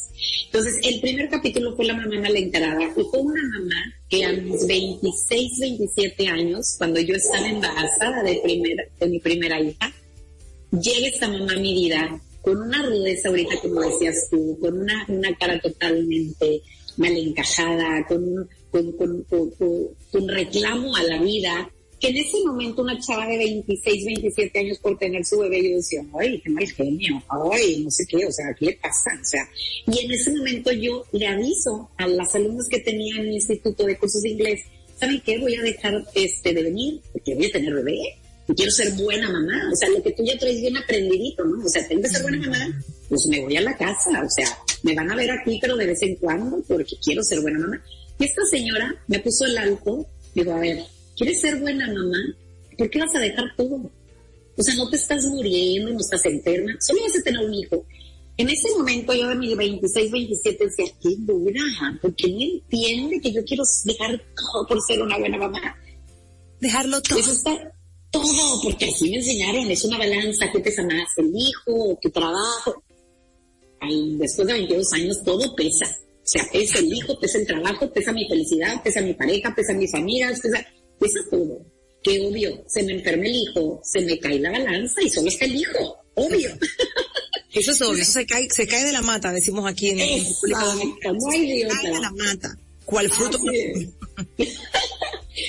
Entonces, 0.46 0.78
el 0.82 1.00
primer 1.00 1.28
capítulo 1.28 1.74
fue 1.74 1.86
La 1.86 1.94
mamá 1.94 2.20
mal 2.20 2.36
encarada. 2.36 2.82
Y 2.82 2.90
fue 2.90 3.20
una 3.20 3.42
mamá 3.58 3.94
que 4.08 4.24
a 4.24 4.32
mis 4.32 4.66
26, 4.66 5.58
27 5.60 6.28
años, 6.28 6.74
cuando 6.78 7.00
yo 7.00 7.14
estaba 7.14 7.48
embarazada 7.48 8.22
de, 8.22 8.40
primer, 8.42 8.76
de 8.98 9.06
mi 9.08 9.18
primera 9.18 9.60
hija, 9.60 9.92
llega 10.70 11.08
esta 11.08 11.28
mamá 11.28 11.52
a 11.52 11.60
mi 11.60 11.74
vida 11.74 12.20
con 12.44 12.60
una 12.60 12.82
rudeza 12.82 13.30
ahorita, 13.30 13.56
como 13.62 13.80
decías 13.80 14.28
tú, 14.30 14.58
con 14.60 14.78
una, 14.78 15.04
una 15.08 15.34
cara 15.34 15.58
totalmente 15.60 16.60
mal 16.98 17.16
encajada, 17.16 18.06
con, 18.06 18.48
con, 18.70 18.92
con, 18.92 19.24
con, 19.24 20.28
reclamo 20.28 20.94
a 20.94 21.02
la 21.04 21.22
vida, 21.22 21.70
que 22.04 22.10
en 22.10 22.16
ese 22.18 22.36
momento 22.44 22.82
una 22.82 23.00
chava 23.00 23.26
de 23.26 23.38
26, 23.38 24.04
27 24.04 24.58
años 24.58 24.78
por 24.78 24.98
tener 24.98 25.24
su 25.24 25.38
bebé, 25.38 25.70
yo 25.70 25.76
decía, 25.76 26.04
ay, 26.20 26.38
qué 26.44 26.50
mal 26.50 26.66
genio, 26.66 27.22
ay, 27.50 27.82
no 27.82 27.90
sé 27.90 28.04
qué, 28.06 28.26
o 28.26 28.30
sea, 28.30 28.54
¿qué 28.58 28.66
le 28.66 28.72
pasa? 28.74 29.10
O 29.18 29.24
sea, 29.24 29.48
y 29.86 30.04
en 30.04 30.10
ese 30.10 30.30
momento 30.32 30.70
yo 30.72 31.02
le 31.12 31.26
aviso 31.26 31.88
a 31.96 32.06
las 32.06 32.34
alumnas 32.34 32.68
que 32.68 32.80
tenía 32.80 33.14
en 33.16 33.22
el 33.22 33.32
Instituto 33.32 33.86
de 33.86 33.96
Cursos 33.96 34.20
de 34.20 34.30
Inglés, 34.30 34.60
¿saben 34.96 35.22
qué? 35.24 35.38
Voy 35.38 35.54
a 35.54 35.62
dejar 35.62 36.04
este 36.14 36.52
de 36.52 36.62
venir, 36.62 37.00
porque 37.10 37.34
voy 37.36 37.46
a 37.46 37.52
tener 37.52 37.72
bebé, 37.72 37.98
y 38.48 38.52
quiero 38.52 38.70
ser 38.70 38.92
buena 39.02 39.30
mamá, 39.30 39.70
o 39.72 39.76
sea, 39.76 39.88
lo 39.88 40.02
que 40.02 40.12
tú 40.12 40.22
ya 40.24 40.38
traes 40.38 40.60
bien 40.60 40.76
aprendidito, 40.76 41.42
¿no? 41.42 41.64
O 41.64 41.68
sea, 41.70 41.88
tengo 41.88 42.02
que 42.02 42.08
ser 42.08 42.20
buena 42.20 42.38
mamá, 42.38 42.84
pues 43.08 43.26
me 43.30 43.40
voy 43.40 43.56
a 43.56 43.62
la 43.62 43.74
casa, 43.78 44.10
o 44.22 44.28
sea, 44.28 44.58
me 44.82 44.94
van 44.94 45.10
a 45.10 45.16
ver 45.16 45.30
aquí, 45.30 45.58
pero 45.58 45.74
de 45.74 45.86
vez 45.86 46.02
en 46.02 46.16
cuando, 46.16 46.62
porque 46.68 46.96
quiero 47.02 47.22
ser 47.22 47.40
buena 47.40 47.60
mamá. 47.60 47.82
Y 48.18 48.24
esta 48.24 48.44
señora 48.50 48.94
me 49.08 49.20
puso 49.20 49.46
el 49.46 49.56
alto, 49.56 50.06
digo, 50.34 50.52
a 50.52 50.60
ver, 50.60 50.84
¿quieres 51.16 51.40
ser 51.40 51.60
buena 51.60 51.86
mamá? 51.86 52.18
¿Por 52.76 52.90
qué 52.90 52.98
vas 52.98 53.14
a 53.14 53.20
dejar 53.20 53.44
todo? 53.56 53.90
O 54.56 54.62
sea, 54.62 54.74
no 54.76 54.88
te 54.88 54.96
estás 54.96 55.24
muriendo, 55.24 55.90
no 55.92 55.98
estás 55.98 56.24
enferma, 56.26 56.72
solo 56.80 57.02
vas 57.02 57.18
a 57.18 57.22
tener 57.22 57.44
un 57.44 57.54
hijo. 57.54 57.84
En 58.36 58.48
ese 58.48 58.68
momento 58.76 59.12
yo 59.14 59.28
de 59.28 59.36
mis 59.36 59.56
26, 59.56 60.10
27 60.10 60.64
decía, 60.64 60.92
qué 61.00 61.14
dura, 61.18 61.62
porque 62.02 62.28
no 62.28 62.40
entiende 62.40 63.20
que 63.20 63.32
yo 63.32 63.44
quiero 63.44 63.62
dejar 63.84 64.20
todo 64.34 64.66
por 64.66 64.80
ser 64.82 65.02
una 65.02 65.18
buena 65.18 65.38
mamá. 65.38 65.76
Dejarlo 66.60 67.00
todo. 67.02 67.18
Eso 67.18 67.32
está 67.32 67.72
todo, 68.10 68.62
porque 68.62 68.86
así 68.86 69.10
me 69.10 69.16
enseñaron, 69.16 69.70
es 69.70 69.84
una 69.84 69.98
balanza, 69.98 70.50
¿qué 70.52 70.60
pesa 70.60 70.82
más? 70.82 71.06
¿El 71.16 71.32
hijo? 71.34 71.98
¿Tu 72.00 72.10
trabajo? 72.10 72.82
después 74.18 74.48
de 74.48 74.54
22 74.54 74.92
años 74.94 75.22
todo 75.22 75.54
pesa. 75.54 75.86
O 75.86 76.26
sea, 76.26 76.42
pesa 76.50 76.78
el 76.78 76.92
hijo, 76.92 77.18
pesa 77.20 77.38
el 77.38 77.46
trabajo, 77.46 77.92
pesa 77.92 78.12
mi 78.12 78.26
felicidad, 78.26 78.82
pesa 78.82 79.02
mi 79.02 79.12
pareja, 79.12 79.54
pesa 79.54 79.74
mis 79.74 79.92
amigas, 79.94 80.40
pesa, 80.40 80.66
pesa 80.98 81.20
todo. 81.30 81.64
Que 82.02 82.20
obvio, 82.26 82.64
se 82.68 82.82
me 82.82 82.92
enferma 82.92 83.24
el 83.24 83.34
hijo, 83.34 83.80
se 83.82 84.00
me 84.02 84.18
cae 84.18 84.38
la 84.38 84.50
balanza 84.50 85.02
y 85.02 85.08
solo 85.08 85.28
está 85.28 85.46
el 85.46 85.56
hijo. 85.56 85.96
Obvio. 86.14 86.50
Eso 87.52 87.70
es 87.70 87.82
obvio, 87.82 88.02
eso 88.02 88.10
se 88.10 88.26
cae, 88.26 88.48
se 88.50 88.66
cae 88.66 88.84
de 88.84 88.90
la 88.90 89.00
mata, 89.00 89.30
decimos 89.30 89.64
aquí 89.70 89.90
en 89.90 90.00
el. 90.00 90.24
No 90.48 91.30
hay 91.30 91.60
Se 91.60 91.68
cae 91.68 91.92
de 91.92 92.00
la 92.00 92.10
mata. 92.10 92.58
¿Cuál 92.84 93.08
fruto? 93.08 93.38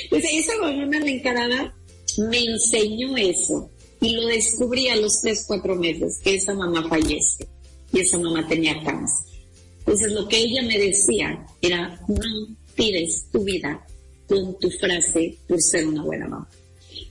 pues 0.09 0.23
esa 0.31 0.55
mamá 0.61 0.99
la 0.99 1.09
encarada 1.09 1.75
me 2.29 2.45
enseñó 2.45 3.17
eso 3.17 3.71
y 4.01 4.15
lo 4.15 4.27
descubrí 4.27 4.87
a 4.89 4.95
los 4.97 5.21
tres, 5.21 5.45
cuatro 5.47 5.75
meses 5.75 6.19
que 6.23 6.35
esa 6.35 6.53
mamá 6.53 6.87
fallece 6.87 7.47
y 7.91 8.01
esa 8.01 8.19
mamá 8.19 8.47
tenía 8.47 8.81
cáncer. 8.83 9.25
Entonces 9.79 10.11
lo 10.11 10.27
que 10.27 10.37
ella 10.37 10.61
me 10.63 10.77
decía 10.77 11.45
era, 11.61 11.99
no 12.07 12.55
tires 12.75 13.25
tu 13.31 13.43
vida 13.43 13.85
con 14.27 14.59
tu 14.59 14.69
frase 14.71 15.37
por 15.47 15.61
ser 15.61 15.87
una 15.87 16.03
buena 16.03 16.27
mamá. 16.27 16.49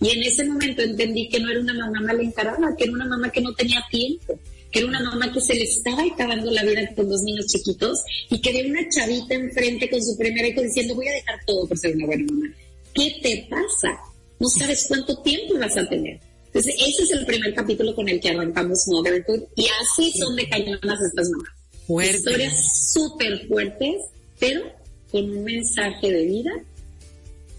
Y 0.01 0.11
en 0.11 0.23
ese 0.23 0.45
momento 0.45 0.83
entendí 0.83 1.29
que 1.29 1.41
no 1.41 1.51
era 1.51 1.61
una 1.61 1.75
mamá 1.75 2.01
mal 2.01 2.21
encarada, 2.21 2.75
que 2.77 2.85
era 2.85 2.93
una 2.93 3.07
mamá 3.07 3.31
que 3.31 3.41
no 3.41 3.55
tenía 3.55 3.83
tiempo, 3.91 4.39
que 4.71 4.81
era 4.81 4.89
una 4.89 5.03
mamá 5.03 5.33
que 5.33 5.41
se 5.41 5.55
le 5.55 5.63
estaba 5.63 6.03
acabando 6.03 6.51
la 6.51 6.65
vida 6.65 6.87
con 6.95 7.09
dos 7.09 7.23
niños 7.23 7.47
chiquitos 7.47 7.99
y 8.31 8.41
que 8.41 8.51
había 8.51 8.67
una 8.67 8.89
chavita 8.89 9.35
enfrente 9.35 9.89
con 9.89 10.03
su 10.03 10.17
primer 10.17 10.47
hijo 10.47 10.63
diciendo 10.63 10.95
voy 10.95 11.09
a 11.09 11.13
dejar 11.13 11.39
todo 11.47 11.67
por 11.69 11.79
ser 11.79 11.95
una 11.95 12.07
buena 12.07 12.25
mamá. 12.33 12.55
¿Qué 12.93 13.17
te 13.23 13.47
pasa? 13.49 13.99
No 14.41 14.49
sabes 14.49 14.87
cuánto 14.89 15.17
tiempo 15.23 15.59
vas 15.59 15.77
a 15.77 15.89
tener. 15.89 16.21
Entonces, 16.47 16.75
ese 16.87 17.03
es 17.03 17.11
el 17.11 17.27
primer 17.27 17.53
capítulo 17.55 17.95
con 17.95 18.09
el 18.09 18.21
que 18.21 18.31
arrancamos 18.31 18.87
Motherhood 18.89 19.43
y 19.57 19.67
así 19.83 20.13
son 20.13 20.37
de 20.37 20.49
cañonas 20.49 21.01
estas 21.01 21.29
mamás. 21.31 22.15
Historias 22.15 22.93
súper 22.93 23.47
fuertes, 23.47 23.97
pero 24.39 24.63
con 25.11 25.31
un 25.31 25.45
mensaje 25.45 26.11
de 26.11 26.25
vida 26.25 26.51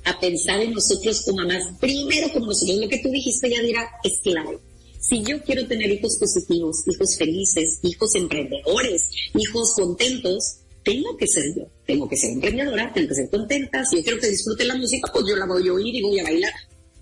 a 0.05 0.19
pensar 0.19 0.62
en 0.62 0.74
nosotros 0.74 1.24
como 1.25 1.39
mamás, 1.39 1.63
primero 1.79 2.31
como 2.31 2.47
nosotros. 2.47 2.77
Lo 2.77 2.88
que 2.88 3.00
tú 3.00 3.09
dijiste, 3.09 3.50
ya 3.50 3.62
dirá, 3.62 3.89
es 4.03 4.19
clave. 4.24 4.59
Si 5.00 5.21
yo 5.24 5.41
quiero 5.43 5.67
tener 5.67 5.91
hijos 5.91 6.17
positivos, 6.19 6.83
hijos 6.88 7.17
felices, 7.17 7.79
hijos 7.83 8.15
emprendedores, 8.15 9.09
hijos 9.35 9.74
contentos, 9.75 10.59
tengo 10.83 11.17
que 11.17 11.27
ser 11.27 11.43
yo. 11.55 11.63
Tengo 11.85 12.07
que 12.07 12.15
ser 12.15 12.31
emprendedora, 12.31 12.91
tengo 12.93 13.09
que 13.09 13.15
ser 13.15 13.29
contenta. 13.29 13.83
Si 13.85 13.97
yo 13.97 14.03
quiero 14.03 14.19
que 14.19 14.29
disfrute 14.29 14.65
la 14.65 14.75
música, 14.75 15.12
pues 15.12 15.25
yo 15.27 15.35
la 15.35 15.45
voy 15.45 15.67
a 15.67 15.74
oír 15.74 15.95
y 15.95 16.01
voy 16.01 16.19
a 16.19 16.24
bailar. 16.24 16.53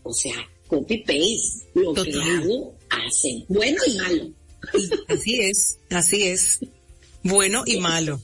O 0.04 0.14
sea, 0.14 0.36
copy-paste. 0.68 1.70
Lo 1.76 1.94
que 1.94 2.14
hago, 2.14 2.76
hacen. 2.90 3.46
Bueno 3.48 3.82
y 3.86 3.98
malo. 3.98 4.30
Así 5.08 5.40
es, 5.40 5.78
así 5.90 6.24
es. 6.24 6.60
Bueno 7.24 7.64
y 7.66 7.78
malo. 7.80 8.22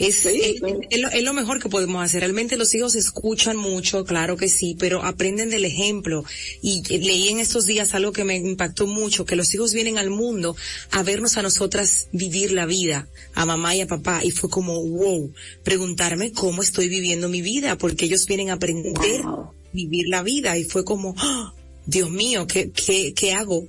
Es, 0.00 0.24
es, 0.24 1.22
lo, 1.22 1.34
mejor 1.34 1.62
que 1.62 1.68
podemos 1.68 2.02
hacer. 2.02 2.20
Realmente 2.20 2.56
los 2.56 2.74
hijos 2.74 2.94
escuchan 2.94 3.58
mucho, 3.58 4.06
claro 4.06 4.38
que 4.38 4.48
sí, 4.48 4.74
pero 4.78 5.04
aprenden 5.04 5.50
del 5.50 5.66
ejemplo. 5.66 6.24
Y 6.62 6.82
leí 6.98 7.28
en 7.28 7.38
estos 7.38 7.66
días 7.66 7.94
algo 7.94 8.10
que 8.10 8.24
me 8.24 8.36
impactó 8.36 8.86
mucho, 8.86 9.26
que 9.26 9.36
los 9.36 9.54
hijos 9.54 9.74
vienen 9.74 9.98
al 9.98 10.08
mundo 10.08 10.56
a 10.90 11.02
vernos 11.02 11.36
a 11.36 11.42
nosotras 11.42 12.08
vivir 12.12 12.52
la 12.52 12.64
vida, 12.64 13.08
a 13.34 13.44
mamá 13.44 13.76
y 13.76 13.82
a 13.82 13.86
papá. 13.86 14.24
Y 14.24 14.30
fue 14.30 14.48
como, 14.48 14.82
wow, 14.82 15.32
preguntarme 15.64 16.32
cómo 16.32 16.62
estoy 16.62 16.88
viviendo 16.88 17.28
mi 17.28 17.42
vida, 17.42 17.76
porque 17.76 18.06
ellos 18.06 18.24
vienen 18.26 18.48
a 18.48 18.54
aprender 18.54 19.20
vivir 19.74 20.08
la 20.08 20.22
vida. 20.22 20.56
Y 20.56 20.64
fue 20.64 20.82
como, 20.82 21.14
¡Ah! 21.18 21.52
Dios 21.84 22.10
mío, 22.10 22.46
¿qué, 22.46 22.70
qué, 22.70 23.12
qué 23.14 23.32
hago? 23.34 23.68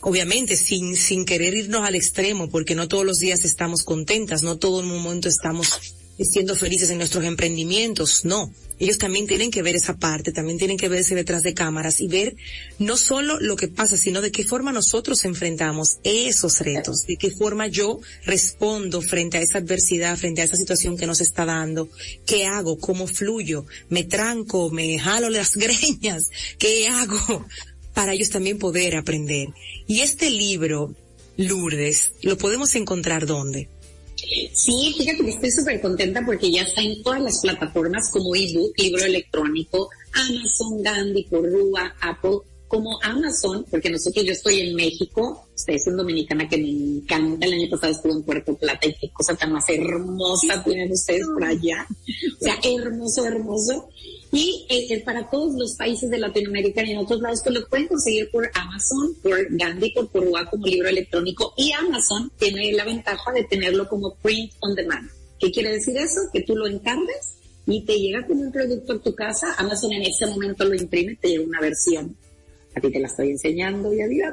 Obviamente 0.00 0.56
sin, 0.56 0.96
sin 0.96 1.24
querer 1.24 1.54
irnos 1.54 1.86
al 1.86 1.94
extremo, 1.94 2.48
porque 2.48 2.74
no 2.74 2.88
todos 2.88 3.04
los 3.04 3.18
días 3.18 3.44
estamos 3.44 3.82
contentas, 3.82 4.42
no 4.42 4.58
todo 4.58 4.80
el 4.80 4.86
momento 4.86 5.28
estamos 5.28 5.68
siendo 6.24 6.56
felices 6.56 6.90
en 6.90 6.98
nuestros 6.98 7.24
emprendimientos, 7.24 8.24
no. 8.24 8.52
Ellos 8.80 8.98
también 8.98 9.26
tienen 9.26 9.50
que 9.50 9.62
ver 9.62 9.74
esa 9.74 9.96
parte, 9.96 10.30
también 10.30 10.56
tienen 10.56 10.76
que 10.76 10.88
verse 10.88 11.14
detrás 11.16 11.42
de 11.42 11.52
cámaras 11.52 12.00
y 12.00 12.06
ver 12.06 12.36
no 12.78 12.96
solo 12.96 13.40
lo 13.40 13.56
que 13.56 13.66
pasa, 13.66 13.96
sino 13.96 14.20
de 14.20 14.30
qué 14.30 14.44
forma 14.44 14.70
nosotros 14.70 15.24
enfrentamos 15.24 15.98
esos 16.04 16.60
retos, 16.60 17.02
de 17.06 17.16
qué 17.16 17.30
forma 17.30 17.66
yo 17.66 18.00
respondo 18.24 19.02
frente 19.02 19.38
a 19.38 19.42
esa 19.42 19.58
adversidad, 19.58 20.16
frente 20.16 20.42
a 20.42 20.44
esa 20.44 20.56
situación 20.56 20.96
que 20.96 21.08
nos 21.08 21.20
está 21.20 21.44
dando, 21.44 21.88
qué 22.24 22.46
hago, 22.46 22.78
cómo 22.78 23.08
fluyo, 23.08 23.66
me 23.88 24.04
tranco, 24.04 24.70
me 24.70 24.98
jalo 24.98 25.28
las 25.28 25.56
greñas, 25.56 26.30
qué 26.58 26.86
hago, 26.86 27.46
para 27.98 28.12
ellos 28.12 28.30
también 28.30 28.60
poder 28.60 28.94
aprender. 28.94 29.48
Y 29.88 30.02
este 30.02 30.30
libro, 30.30 30.94
Lourdes, 31.36 32.12
¿lo 32.22 32.38
podemos 32.38 32.76
encontrar 32.76 33.26
dónde? 33.26 33.68
Sí, 34.52 34.94
fíjate 34.96 35.24
que 35.24 35.30
estoy 35.30 35.50
súper 35.50 35.80
contenta 35.80 36.24
porque 36.24 36.48
ya 36.48 36.62
está 36.62 36.80
en 36.80 37.02
todas 37.02 37.20
las 37.20 37.40
plataformas 37.40 38.08
como 38.12 38.36
ebook, 38.36 38.72
libro 38.78 39.04
electrónico, 39.04 39.90
Amazon, 40.12 40.80
Gandhi, 40.80 41.24
Porrúa, 41.24 41.96
Apple, 42.00 42.38
como 42.68 43.02
Amazon, 43.02 43.66
porque 43.68 43.90
nosotros, 43.90 44.24
yo 44.24 44.30
estoy 44.30 44.60
en 44.60 44.76
México, 44.76 45.47
son 45.76 45.96
dominicana 45.96 46.48
que 46.48 46.56
me 46.56 46.70
encanta, 46.70 47.44
el 47.44 47.54
año 47.54 47.68
pasado 47.68 47.92
estuve 47.92 48.12
en 48.12 48.22
Puerto 48.22 48.54
Plata 48.56 48.86
y 48.86 48.94
qué 48.94 49.10
cosa 49.10 49.34
tan 49.34 49.52
más 49.52 49.68
hermosa 49.68 50.62
tienen 50.62 50.90
ustedes 50.92 51.26
por 51.26 51.44
allá. 51.44 51.86
O 52.40 52.44
sea, 52.44 52.58
hermoso, 52.62 53.26
hermoso. 53.26 53.88
Y 54.32 54.66
eh, 54.68 54.86
eh, 54.90 55.02
para 55.04 55.28
todos 55.28 55.54
los 55.54 55.74
países 55.74 56.10
de 56.10 56.18
Latinoamérica 56.18 56.84
y 56.84 56.92
en 56.92 56.98
otros 56.98 57.20
lados, 57.20 57.40
pues 57.42 57.54
lo 57.54 57.66
pueden 57.68 57.88
conseguir 57.88 58.30
por 58.30 58.48
Amazon, 58.54 59.14
por 59.22 59.38
Gandhi, 59.50 59.90
por 59.90 60.08
Porua 60.10 60.48
como 60.48 60.66
libro 60.66 60.88
electrónico. 60.88 61.52
Y 61.56 61.72
Amazon 61.72 62.30
tiene 62.38 62.72
la 62.72 62.84
ventaja 62.84 63.32
de 63.32 63.44
tenerlo 63.44 63.88
como 63.88 64.14
print 64.16 64.52
on 64.60 64.74
demand. 64.74 65.10
¿Qué 65.38 65.50
quiere 65.50 65.72
decir 65.72 65.96
eso? 65.96 66.20
Que 66.32 66.42
tú 66.42 66.56
lo 66.56 66.66
encargues 66.66 67.36
y 67.66 67.84
te 67.84 67.98
llega 67.98 68.26
como 68.26 68.42
un 68.42 68.52
producto 68.52 68.94
a 68.94 69.02
tu 69.02 69.14
casa. 69.14 69.54
Amazon 69.58 69.92
en 69.92 70.02
ese 70.02 70.26
momento 70.26 70.64
lo 70.64 70.74
imprime, 70.74 71.16
te 71.16 71.28
llega 71.28 71.44
una 71.44 71.60
versión 71.60 72.16
a 72.78 72.80
ti 72.80 72.90
te 72.90 73.00
la 73.00 73.08
estoy 73.08 73.30
enseñando 73.30 73.92
ya 73.92 74.06
vida 74.06 74.32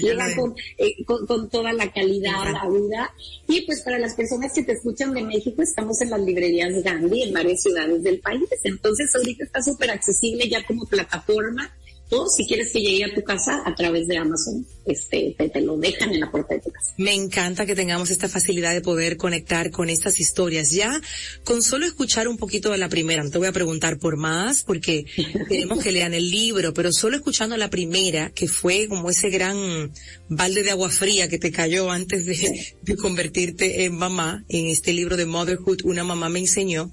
llega 0.00 0.34
con, 0.36 0.54
eh, 0.78 1.04
con, 1.04 1.26
con, 1.26 1.48
toda 1.50 1.72
la 1.72 1.92
calidad, 1.92 2.52
la 2.52 2.68
vida. 2.68 3.12
Y 3.48 3.62
pues 3.62 3.82
para 3.82 3.98
las 3.98 4.14
personas 4.14 4.52
que 4.52 4.62
te 4.62 4.72
escuchan 4.72 5.12
de 5.12 5.22
México, 5.22 5.62
estamos 5.62 6.00
en 6.00 6.10
las 6.10 6.20
librerías 6.20 6.82
Gandhi 6.82 7.24
en 7.24 7.32
varias 7.34 7.62
ciudades 7.62 8.02
del 8.02 8.20
país. 8.20 8.48
Entonces 8.64 9.14
ahorita 9.14 9.44
está 9.44 9.62
súper 9.62 9.90
accesible 9.90 10.48
ya 10.48 10.64
como 10.64 10.86
plataforma 10.86 11.70
o 12.10 12.28
si 12.28 12.46
quieres 12.46 12.72
que 12.72 12.80
llegue 12.80 13.04
a 13.04 13.14
tu 13.14 13.22
casa 13.22 13.62
a 13.64 13.74
través 13.74 14.08
de 14.08 14.18
Amazon, 14.18 14.66
este, 14.84 15.36
te, 15.36 15.60
lo 15.60 15.76
dejan 15.76 16.12
en 16.12 16.20
la 16.20 16.30
puerta 16.30 16.54
de 16.54 16.60
tu 16.60 16.70
casa. 16.70 16.92
Me 16.96 17.14
encanta 17.14 17.66
que 17.66 17.76
tengamos 17.76 18.10
esta 18.10 18.28
facilidad 18.28 18.72
de 18.72 18.80
poder 18.80 19.16
conectar 19.16 19.70
con 19.70 19.88
estas 19.88 20.18
historias. 20.18 20.70
Ya 20.72 21.00
con 21.44 21.62
solo 21.62 21.86
escuchar 21.86 22.26
un 22.28 22.36
poquito 22.36 22.70
de 22.70 22.78
la 22.78 22.88
primera, 22.88 23.22
no 23.22 23.30
te 23.30 23.38
voy 23.38 23.46
a 23.46 23.52
preguntar 23.52 23.98
por 23.98 24.16
más 24.16 24.62
porque 24.62 25.04
queremos 25.48 25.82
que 25.82 25.92
lean 25.92 26.14
el 26.14 26.30
libro, 26.30 26.74
pero 26.74 26.92
solo 26.92 27.16
escuchando 27.16 27.56
la 27.56 27.70
primera, 27.70 28.30
que 28.30 28.48
fue 28.48 28.88
como 28.88 29.10
ese 29.10 29.30
gran 29.30 29.92
balde 30.28 30.62
de 30.62 30.70
agua 30.70 30.90
fría 30.90 31.28
que 31.28 31.38
te 31.38 31.52
cayó 31.52 31.90
antes 31.90 32.26
de, 32.26 32.74
de 32.82 32.96
convertirte 32.96 33.84
en 33.84 33.96
mamá, 33.96 34.44
en 34.48 34.66
este 34.66 34.92
libro 34.92 35.16
de 35.16 35.26
Motherhood, 35.26 35.84
una 35.84 36.02
mamá 36.02 36.28
me 36.28 36.40
enseñó, 36.40 36.92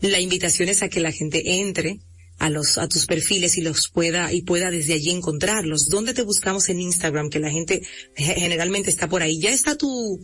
la 0.00 0.20
invitación 0.20 0.68
es 0.68 0.82
a 0.82 0.88
que 0.88 1.00
la 1.00 1.12
gente 1.12 1.60
entre, 1.60 2.00
a 2.40 2.48
los, 2.48 2.78
a 2.78 2.88
tus 2.88 3.06
perfiles 3.06 3.58
y 3.58 3.60
los 3.60 3.88
pueda, 3.90 4.32
y 4.32 4.42
pueda 4.42 4.70
desde 4.70 4.94
allí 4.94 5.10
encontrarlos. 5.10 5.88
¿Dónde 5.88 6.14
te 6.14 6.22
buscamos 6.22 6.70
en 6.70 6.80
Instagram? 6.80 7.28
Que 7.28 7.38
la 7.38 7.50
gente 7.50 7.82
generalmente 8.16 8.88
está 8.88 9.08
por 9.08 9.22
ahí. 9.22 9.38
Ya 9.38 9.52
está 9.52 9.76
tu, 9.76 10.18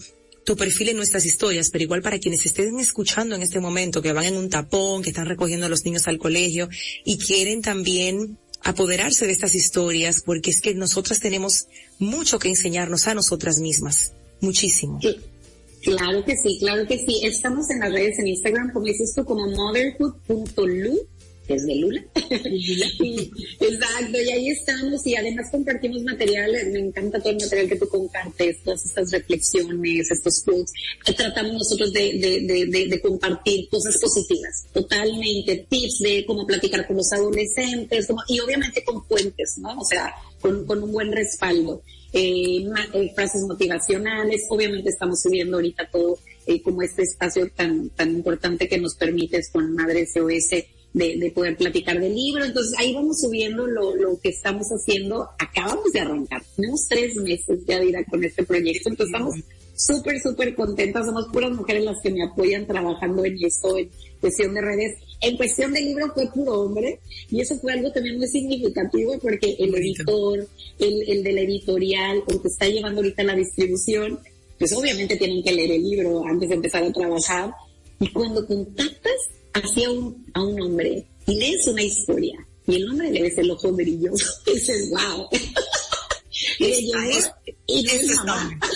tu 0.44 0.56
perfil 0.56 0.88
en 0.88 0.96
nuestras 0.96 1.26
historias, 1.26 1.68
pero 1.70 1.84
igual 1.84 2.00
para 2.00 2.18
quienes 2.18 2.46
estén 2.46 2.80
escuchando 2.80 3.34
en 3.36 3.42
este 3.42 3.60
momento, 3.60 4.00
que 4.00 4.14
van 4.14 4.24
en 4.24 4.38
un 4.38 4.48
tapón, 4.48 5.02
que 5.02 5.10
están 5.10 5.26
recogiendo 5.26 5.66
a 5.66 5.68
los 5.68 5.84
niños 5.84 6.08
al 6.08 6.16
colegio 6.16 6.70
y 7.04 7.18
quieren 7.18 7.60
también 7.60 8.38
apoderarse 8.62 9.26
de 9.26 9.32
estas 9.32 9.54
historias, 9.54 10.22
porque 10.24 10.50
es 10.50 10.62
que 10.62 10.74
nosotras 10.74 11.20
tenemos 11.20 11.66
mucho 11.98 12.38
que 12.38 12.48
enseñarnos 12.48 13.06
a 13.08 13.14
nosotras 13.14 13.58
mismas. 13.58 14.12
Muchísimo. 14.40 15.00
Claro 15.82 16.24
que 16.24 16.34
sí, 16.36 16.56
claro 16.60 16.86
que 16.86 16.98
sí. 16.98 17.20
Estamos 17.24 17.68
en 17.70 17.80
las 17.80 17.92
redes 17.92 18.18
en 18.18 18.28
Instagram, 18.28 18.72
como 18.72 18.86
dices 18.86 19.12
tú, 19.14 19.22
como 19.24 19.46
motherhood.lu 19.48 21.06
que 21.46 21.54
es 21.54 21.66
de 21.66 21.76
Lula. 21.76 22.04
exacto, 22.14 24.20
y 24.20 24.30
ahí 24.30 24.48
estamos 24.48 25.06
y 25.06 25.14
además 25.14 25.48
compartimos 25.50 26.02
material, 26.02 26.52
me 26.72 26.80
encanta 26.80 27.20
todo 27.20 27.30
el 27.30 27.36
material 27.36 27.68
que 27.68 27.76
tú 27.76 27.88
compartes, 27.88 28.62
todas 28.64 28.84
estas 28.84 29.12
reflexiones, 29.12 30.10
estos 30.10 30.42
quotes, 30.42 30.72
tratamos 31.16 31.52
nosotros 31.52 31.92
de, 31.92 32.18
de, 32.18 32.66
de, 32.66 32.88
de, 32.88 33.00
compartir 33.00 33.68
cosas 33.68 33.96
positivas, 33.98 34.66
totalmente, 34.72 35.66
tips 35.68 35.98
de 36.00 36.24
cómo 36.26 36.46
platicar 36.46 36.86
con 36.86 36.96
los 36.96 37.12
adolescentes, 37.12 38.08
y 38.28 38.40
obviamente 38.40 38.82
con 38.84 39.04
fuentes, 39.06 39.58
¿no? 39.58 39.78
O 39.78 39.84
sea, 39.84 40.12
con, 40.40 40.66
con 40.66 40.82
un 40.82 40.92
buen 40.92 41.12
respaldo. 41.12 41.82
Eh, 42.12 42.64
eh, 42.94 43.12
frases 43.14 43.42
motivacionales, 43.42 44.46
obviamente 44.48 44.88
estamos 44.88 45.20
subiendo 45.20 45.56
ahorita 45.56 45.90
todo 45.90 46.18
eh, 46.46 46.62
como 46.62 46.82
este 46.82 47.02
espacio 47.02 47.50
tan, 47.54 47.90
tan 47.90 48.10
importante 48.10 48.68
que 48.68 48.78
nos 48.78 48.94
permites 48.94 49.50
con 49.50 49.74
Madre 49.74 50.06
SOS 50.06 50.64
de, 50.96 51.18
de, 51.18 51.30
poder 51.30 51.58
platicar 51.58 52.00
del 52.00 52.14
libro. 52.14 52.42
Entonces 52.42 52.72
ahí 52.78 52.94
vamos 52.94 53.20
subiendo 53.20 53.66
lo, 53.66 53.94
lo 53.94 54.18
que 54.18 54.30
estamos 54.30 54.66
haciendo. 54.68 55.28
Acabamos 55.38 55.92
de 55.92 56.00
arrancar. 56.00 56.42
Tenemos 56.56 56.88
tres 56.88 57.16
meses 57.16 57.60
ya 57.66 57.78
de 57.78 57.86
ir 57.86 57.96
con 58.10 58.24
este 58.24 58.42
proyecto. 58.44 58.88
Entonces 58.88 59.12
estamos 59.12 59.34
súper, 59.74 60.18
súper 60.22 60.54
contentas. 60.54 61.04
Somos 61.04 61.26
puras 61.30 61.52
mujeres 61.52 61.84
las 61.84 62.00
que 62.02 62.10
me 62.10 62.24
apoyan 62.24 62.66
trabajando 62.66 63.26
en 63.26 63.36
esto, 63.44 63.76
en 63.76 63.90
cuestión 64.22 64.54
de 64.54 64.62
redes. 64.62 64.96
En 65.20 65.36
cuestión 65.36 65.74
de 65.74 65.82
libro 65.82 66.10
fue 66.14 66.32
puro 66.32 66.62
hombre. 66.62 66.98
Y 67.30 67.42
eso 67.42 67.58
fue 67.58 67.74
algo 67.74 67.92
también 67.92 68.16
muy 68.16 68.28
significativo 68.28 69.18
porque 69.18 69.54
el 69.58 69.74
editor, 69.74 70.48
el, 70.78 71.10
el 71.10 71.22
de 71.22 71.32
la 71.32 71.40
editorial, 71.42 72.22
el 72.26 72.40
que 72.40 72.48
está 72.48 72.68
llevando 72.68 73.02
ahorita 73.02 73.22
la 73.22 73.34
distribución, 73.34 74.18
pues 74.58 74.72
obviamente 74.72 75.16
tienen 75.16 75.42
que 75.42 75.52
leer 75.52 75.72
el 75.72 75.82
libro 75.82 76.24
antes 76.26 76.48
de 76.48 76.54
empezar 76.54 76.82
a 76.82 76.90
trabajar. 76.90 77.52
Y 78.00 78.10
cuando 78.12 78.46
contactas 78.46 79.35
hacia 79.62 79.90
un, 79.90 80.26
a 80.34 80.42
un 80.42 80.60
hombre 80.60 81.06
y 81.26 81.34
lees 81.36 81.66
una 81.66 81.82
historia 81.82 82.46
y 82.66 82.76
el 82.76 82.88
hombre 82.90 83.10
le 83.10 83.22
ves 83.22 83.38
el 83.38 83.50
ojo 83.50 83.72
brilloso 83.72 84.26
y 84.46 84.54
dices, 84.54 84.90
wow. 84.90 85.28
y 86.58 86.66
le 86.66 86.82
llevó, 86.82 87.34
y 87.66 87.86
es 87.88 88.14
mamá. 88.16 88.58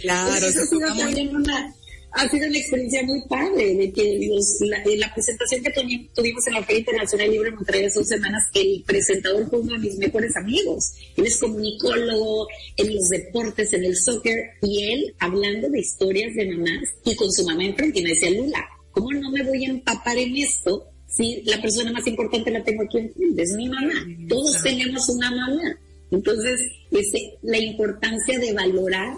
Claro, 0.00 0.46
eso 0.46 0.60
ha 0.60 0.66
sido 0.66 0.88
también 0.96 1.36
una, 1.36 1.72
ha 2.14 2.28
sido 2.28 2.46
una 2.46 2.58
experiencia 2.58 3.02
muy 3.04 3.22
padre, 3.22 3.74
de 3.74 3.92
que 3.92 4.28
la, 4.60 4.82
la, 4.96 5.14
presentación 5.14 5.62
que 5.62 5.70
tuvimos 6.14 6.46
en 6.46 6.54
la 6.54 6.62
Feria 6.62 6.80
Internacional 6.80 7.30
Libre 7.30 7.50
de 7.50 7.56
Monterrey 7.56 7.84
hace 7.84 7.98
dos 7.98 8.08
semanas, 8.08 8.42
el 8.54 8.84
presentador 8.86 9.48
fue 9.48 9.60
uno 9.60 9.72
de 9.72 9.78
mis 9.78 9.96
mejores 9.96 10.36
amigos. 10.36 10.92
Él 11.16 11.26
es 11.26 11.38
comunicólogo 11.38 12.48
en 12.76 12.94
los 12.94 13.08
deportes, 13.08 13.72
en 13.72 13.84
el 13.84 13.96
soccer, 13.96 14.38
y 14.62 14.84
él 14.92 15.14
hablando 15.20 15.70
de 15.70 15.80
historias 15.80 16.34
de 16.34 16.52
mamás 16.54 16.88
y 17.04 17.16
con 17.16 17.32
su 17.32 17.44
mamá 17.44 17.64
enfrente 17.64 18.00
y 18.00 18.02
me 18.02 18.10
decía, 18.10 18.30
Lula, 18.30 18.68
¿cómo 18.90 19.10
no 19.12 19.30
me 19.30 19.42
voy 19.44 19.64
a 19.64 19.70
empapar 19.70 20.18
en 20.18 20.36
esto 20.36 20.86
si 21.08 21.42
la 21.44 21.60
persona 21.62 21.92
más 21.92 22.06
importante 22.06 22.50
la 22.50 22.62
tengo 22.62 22.82
aquí 22.82 22.98
enfrente? 22.98 23.42
Es 23.42 23.52
mi 23.52 23.68
mamá. 23.68 24.06
Todos 24.28 24.62
tenemos 24.62 25.08
una 25.08 25.30
mamá. 25.30 25.78
Entonces, 26.10 26.60
ese, 26.90 27.38
la 27.40 27.58
importancia 27.58 28.38
de 28.38 28.52
valorar 28.52 29.16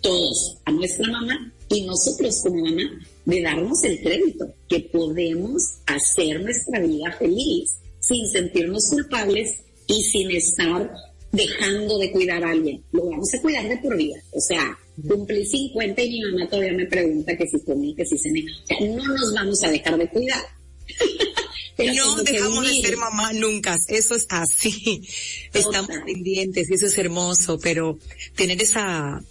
todos 0.00 0.58
a 0.64 0.70
nuestra 0.70 1.10
mamá 1.10 1.53
y 1.68 1.82
nosotros 1.82 2.40
como 2.42 2.64
mamá 2.64 2.82
de 3.24 3.42
darnos 3.42 3.84
el 3.84 4.00
crédito 4.00 4.54
que 4.68 4.80
podemos 4.80 5.62
hacer 5.86 6.42
nuestra 6.42 6.80
vida 6.80 7.12
feliz 7.18 7.76
sin 8.00 8.28
sentirnos 8.28 8.90
culpables 8.90 9.62
y 9.86 10.02
sin 10.02 10.30
estar 10.30 10.90
dejando 11.32 11.98
de 11.98 12.12
cuidar 12.12 12.44
a 12.44 12.50
alguien. 12.50 12.82
Lo 12.92 13.06
vamos 13.06 13.32
a 13.34 13.40
cuidar 13.40 13.68
de 13.68 13.76
por 13.78 13.96
vida. 13.96 14.16
O 14.32 14.40
sea, 14.40 14.78
cumplí 15.08 15.44
50 15.44 16.02
y 16.02 16.10
mi 16.10 16.20
mamá 16.32 16.48
todavía 16.48 16.72
me 16.72 16.86
pregunta 16.86 17.36
que 17.36 17.46
si 17.46 17.60
comí, 17.60 17.94
que 17.94 18.04
si 18.04 18.18
cené. 18.18 18.44
O 18.44 18.66
sea, 18.66 18.80
no 18.80 19.04
nos 19.04 19.34
vamos 19.34 19.62
a 19.64 19.70
dejar 19.70 19.98
de 19.98 20.08
cuidar. 20.08 20.42
no 21.78 22.22
dejamos 22.22 22.66
de 22.66 22.82
ser 22.82 22.96
mamá 22.96 23.32
nunca, 23.32 23.76
eso 23.88 24.14
es 24.14 24.26
así. 24.28 25.02
Estamos 25.52 25.90
pendientes 26.04 26.70
y 26.70 26.74
eso 26.74 26.86
es 26.86 26.98
hermoso, 26.98 27.58
pero 27.58 27.98
tener 28.36 28.60
esa 28.62 29.22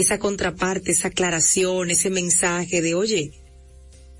esa 0.00 0.18
contraparte, 0.18 0.92
esa 0.92 1.08
aclaración, 1.08 1.90
ese 1.90 2.10
mensaje 2.10 2.82
de, 2.82 2.94
oye, 2.94 3.32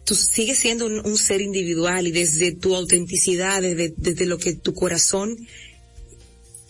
tú 0.05 0.15
sigues 0.15 0.59
siendo 0.59 0.87
un, 0.87 1.17
ser 1.17 1.41
individual 1.41 2.07
y 2.07 2.13
desde 2.13 2.53
tu 2.53 2.75
autenticidad, 2.75 3.63
desde, 3.63 3.95
desde 3.97 4.27
lo 4.27 4.39
que 4.39 4.55
tu 4.55 4.75
corazón 4.75 5.37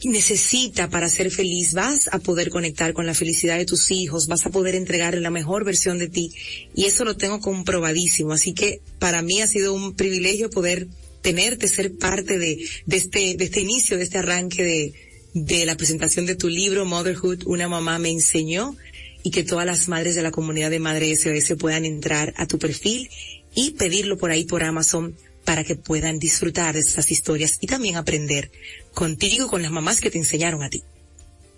necesita 0.04 0.88
para 0.88 1.08
ser 1.08 1.30
feliz, 1.30 1.74
vas 1.74 2.08
a 2.12 2.18
poder 2.18 2.50
conectar 2.50 2.92
con 2.92 3.06
la 3.06 3.14
felicidad 3.14 3.58
de 3.58 3.66
tus 3.66 3.90
hijos, 3.90 4.26
vas 4.26 4.46
a 4.46 4.50
poder 4.50 4.74
entregarle 4.74 5.20
la 5.20 5.30
mejor 5.30 5.64
versión 5.64 5.98
de 5.98 6.08
ti 6.08 6.32
y 6.74 6.86
eso 6.86 7.04
lo 7.04 7.16
tengo 7.16 7.40
comprobadísimo. 7.40 8.32
Así 8.32 8.54
que 8.54 8.80
para 8.98 9.22
mí 9.22 9.40
ha 9.40 9.46
sido 9.46 9.74
un 9.74 9.94
privilegio 9.94 10.50
poder 10.50 10.88
tenerte, 11.20 11.68
ser 11.68 11.96
parte 11.96 12.38
de, 12.38 12.58
de 12.86 12.96
este, 12.96 13.34
de 13.36 13.44
este 13.44 13.60
inicio, 13.60 13.98
de 13.98 14.04
este 14.04 14.18
arranque 14.18 14.62
de, 14.62 14.94
de 15.34 15.66
la 15.66 15.76
presentación 15.76 16.26
de 16.26 16.34
tu 16.34 16.48
libro 16.48 16.84
Motherhood, 16.84 17.46
una 17.46 17.68
mamá 17.68 17.98
me 17.98 18.10
enseñó 18.10 18.76
y 19.22 19.30
que 19.30 19.44
todas 19.44 19.66
las 19.66 19.88
madres 19.88 20.14
de 20.14 20.22
la 20.22 20.30
comunidad 20.30 20.70
de 20.70 20.78
Madre 20.78 21.14
SOS 21.14 21.56
puedan 21.58 21.84
entrar 21.84 22.34
a 22.36 22.46
tu 22.46 22.58
perfil 22.58 23.08
y 23.54 23.72
pedirlo 23.72 24.16
por 24.16 24.30
ahí 24.30 24.44
por 24.44 24.62
Amazon 24.62 25.16
para 25.44 25.64
que 25.64 25.76
puedan 25.76 26.18
disfrutar 26.18 26.74
de 26.74 26.80
estas 26.80 27.10
historias 27.10 27.58
y 27.60 27.66
también 27.66 27.96
aprender 27.96 28.50
contigo 28.94 29.48
con 29.48 29.62
las 29.62 29.70
mamás 29.70 30.00
que 30.00 30.10
te 30.10 30.18
enseñaron 30.18 30.62
a 30.62 30.70
ti. 30.70 30.82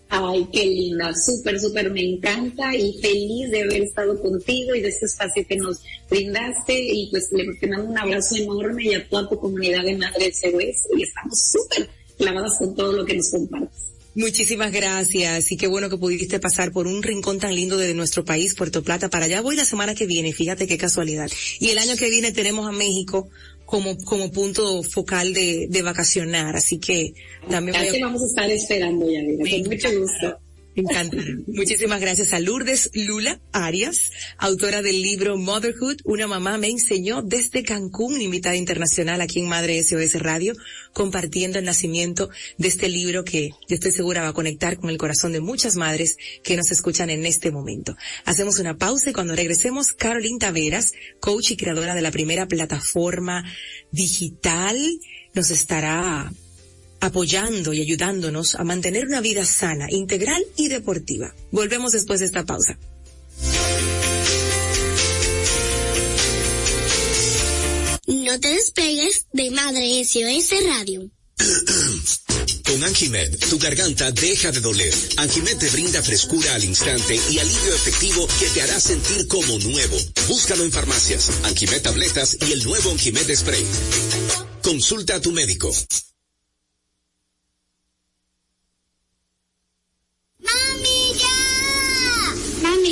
Ay, 0.09 0.47
qué 0.53 0.67
linda, 0.67 1.15
súper, 1.15 1.59
súper, 1.59 1.91
me 1.91 2.03
encanta 2.03 2.77
y 2.77 3.01
feliz 3.01 3.51
de 3.51 3.63
haber 3.63 3.83
estado 3.83 4.21
contigo 4.21 4.75
y 4.75 4.83
de 4.83 4.89
este 4.89 5.07
espacio 5.07 5.47
que 5.47 5.57
nos 5.57 5.81
brindaste 6.11 6.79
y 6.79 7.09
pues 7.11 7.31
le 7.33 7.69
mando 7.69 7.91
un 7.91 7.99
abrazo 7.99 8.37
enorme 8.37 8.85
y 8.85 8.95
a 8.95 9.09
toda 9.09 9.27
tu 9.29 9.39
comunidad 9.39 9.83
de 9.85 9.97
Madre 9.97 10.31
SOS 10.31 10.99
y 10.99 11.03
estamos 11.03 11.41
súper 11.41 11.89
clavadas 12.19 12.59
con 12.59 12.75
todo 12.75 12.93
lo 12.93 13.07
que 13.07 13.17
nos 13.17 13.31
compartes. 13.31 13.92
Muchísimas 14.15 14.73
gracias 14.73 15.51
y 15.53 15.57
qué 15.57 15.67
bueno 15.67 15.89
que 15.89 15.97
pudiste 15.97 16.39
pasar 16.39 16.71
por 16.71 16.87
un 16.87 17.03
rincón 17.03 17.39
tan 17.39 17.55
lindo 17.55 17.79
de 17.79 17.95
nuestro 17.95 18.25
país, 18.25 18.55
Puerto 18.55 18.83
Plata. 18.83 19.09
Para 19.09 19.25
allá 19.25 19.41
voy 19.41 19.57
la 19.57 19.65
semana 19.65 19.95
que 19.95 20.07
viene, 20.07 20.33
fíjate 20.35 20.67
qué 20.67 20.77
casualidad. 20.77 21.31
Y 21.59 21.71
el 21.71 21.79
año 21.79 21.97
que 21.97 22.11
viene 22.11 22.31
tenemos 22.31 22.69
a 22.69 22.73
México 22.73 23.31
como, 23.65 23.97
como 24.05 24.31
punto 24.31 24.83
focal 24.83 25.33
de, 25.33 25.67
de 25.71 25.83
vacacionar, 25.83 26.57
así 26.57 26.79
que 26.79 27.15
también 27.49 27.75
vamos 28.03 28.23
a 28.23 28.27
estar 28.27 28.51
esperando 28.51 29.11
ya, 29.11 29.21
con 29.23 29.63
mucho 29.63 29.89
gusto. 29.99 30.39
Me 30.75 30.83
encanta. 30.83 31.19
Muchísimas 31.49 32.01
gracias 32.01 32.33
a 32.33 32.41
Lourdes 32.41 32.91
Lula 32.95 33.41
Arias, 33.53 34.11
autora 34.39 34.81
del 34.81 35.03
libro 35.03 35.37
Motherhood, 35.37 35.99
una 36.05 36.27
mamá 36.27 36.57
me 36.57 36.69
enseñó 36.69 37.21
desde 37.21 37.63
Cancún, 37.63 38.23
invitada 38.23 38.57
internacional 38.57 39.21
aquí 39.21 39.41
en 39.41 39.49
Madre 39.49 39.83
SOS 39.83 40.15
Radio, 40.21 40.55
compartiendo 40.95 41.59
el 41.59 41.67
nacimiento 41.67 42.31
de 42.57 42.69
este 42.69 42.89
libro 42.89 43.23
que 43.23 43.51
yo 43.69 43.75
estoy 43.75 43.93
segura 43.93 44.23
va 44.23 44.29
a 44.29 44.33
conectar 44.33 44.79
con 44.79 44.89
el 44.89 44.97
corazón 44.97 45.33
de 45.33 45.41
muchas 45.41 45.77
madres 45.77 46.17
que 46.43 46.57
nos 46.57 46.71
escuchan 46.71 47.11
en 47.11 47.27
este 47.27 47.51
momento. 47.51 47.95
Hacemos 48.25 48.59
una 48.59 48.79
pausa 48.79 49.11
y 49.11 49.13
cuando 49.13 49.37
regresemos, 49.37 49.93
Caroline 49.93 50.39
Taveras, 50.39 50.93
coach 51.21 51.51
y 51.51 51.57
creadora 51.57 51.95
de 51.95 52.03
la 52.03 52.11
primera 52.11 52.49
plataforma 52.49 53.45
digital, 53.91 54.79
nos 55.35 55.51
estará 55.51 56.33
apoyando 57.03 57.73
y 57.75 57.81
ayudándonos 57.81 58.55
a 58.55 58.65
mantener 58.65 59.07
una 59.07 59.21
vida 59.21 59.45
sana, 59.45 59.89
integral 59.91 60.43
y 60.57 60.69
deportiva. 60.69 61.35
Volvemos 61.51 61.93
después 61.93 62.21
de 62.21 62.27
esta 62.27 62.47
pausa. 62.47 62.79
No 68.07 68.39
te 68.41 68.49
despegues 68.55 69.27
de 69.33 69.51
Madre 69.51 70.05
SOS 70.05 70.51
Radio. 70.65 71.11
Con 72.65 72.85
Anjimed, 72.85 73.37
tu 73.51 73.59
garganta 73.59 74.13
deja 74.13 74.53
de 74.53 74.61
doler. 74.61 74.95
Anjimed 75.17 75.59
te 75.59 75.71
brinda 75.71 76.03
frescura 76.03 76.55
al 76.55 76.63
instante 76.63 77.19
y 77.31 77.39
alivio 77.39 77.75
efectivo 77.75 78.29
que 78.39 78.47
te 78.47 78.63
hará 78.63 78.79
sentir 78.79 79.27
como 79.27 79.59
nuevo. 79.59 79.97
Búscalo 80.29 80.63
en 80.63 80.71
farmacias, 80.71 81.31
Anjimed 81.43 81.83
tabletas 81.83 82.39
y 82.41 82.53
el 82.53 82.63
nuevo 82.65 82.91
Anjimed 82.93 83.35
spray. 83.35 83.67
Consulta 84.63 85.17
a 85.17 85.21
tu 85.21 85.33
médico. 85.33 85.71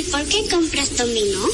¿Por 0.03 0.23
qué 0.25 0.47
compras 0.49 0.97
dominó? 0.97 1.45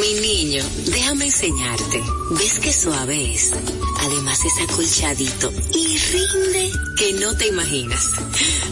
Mi 0.00 0.20
niño, 0.20 0.64
déjame 0.86 1.26
enseñarte. 1.26 2.02
¿Ves 2.30 2.58
qué 2.60 2.72
suave 2.72 3.34
es? 3.34 3.52
Además 4.00 4.40
es 4.44 4.68
acolchadito 4.68 5.52
y 5.74 5.98
rinde 5.98 6.70
que 6.96 7.12
no 7.14 7.36
te 7.36 7.48
imaginas. 7.48 8.10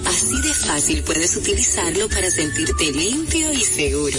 Así 0.05 0.41
de 0.41 0.55
fácil 0.55 1.03
puedes 1.03 1.37
utilizarlo 1.37 2.09
para 2.09 2.31
sentirte 2.31 2.93
limpio 2.93 3.53
y 3.53 3.65
seguro. 3.65 4.19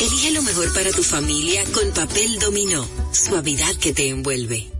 Elige 0.00 0.30
lo 0.32 0.42
mejor 0.42 0.72
para 0.72 0.90
tu 0.92 1.02
familia 1.02 1.64
con 1.72 1.90
papel 1.92 2.38
dominó. 2.38 2.86
Suavidad 3.12 3.74
que 3.76 3.92
te 3.92 4.08
envuelve. 4.08 4.79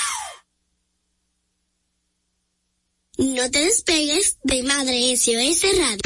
No 3.21 3.51
te 3.51 3.59
despegues 3.59 4.37
de 4.41 4.63
Madre 4.63 5.15
SOS 5.15 5.61
Radio. 5.77 5.99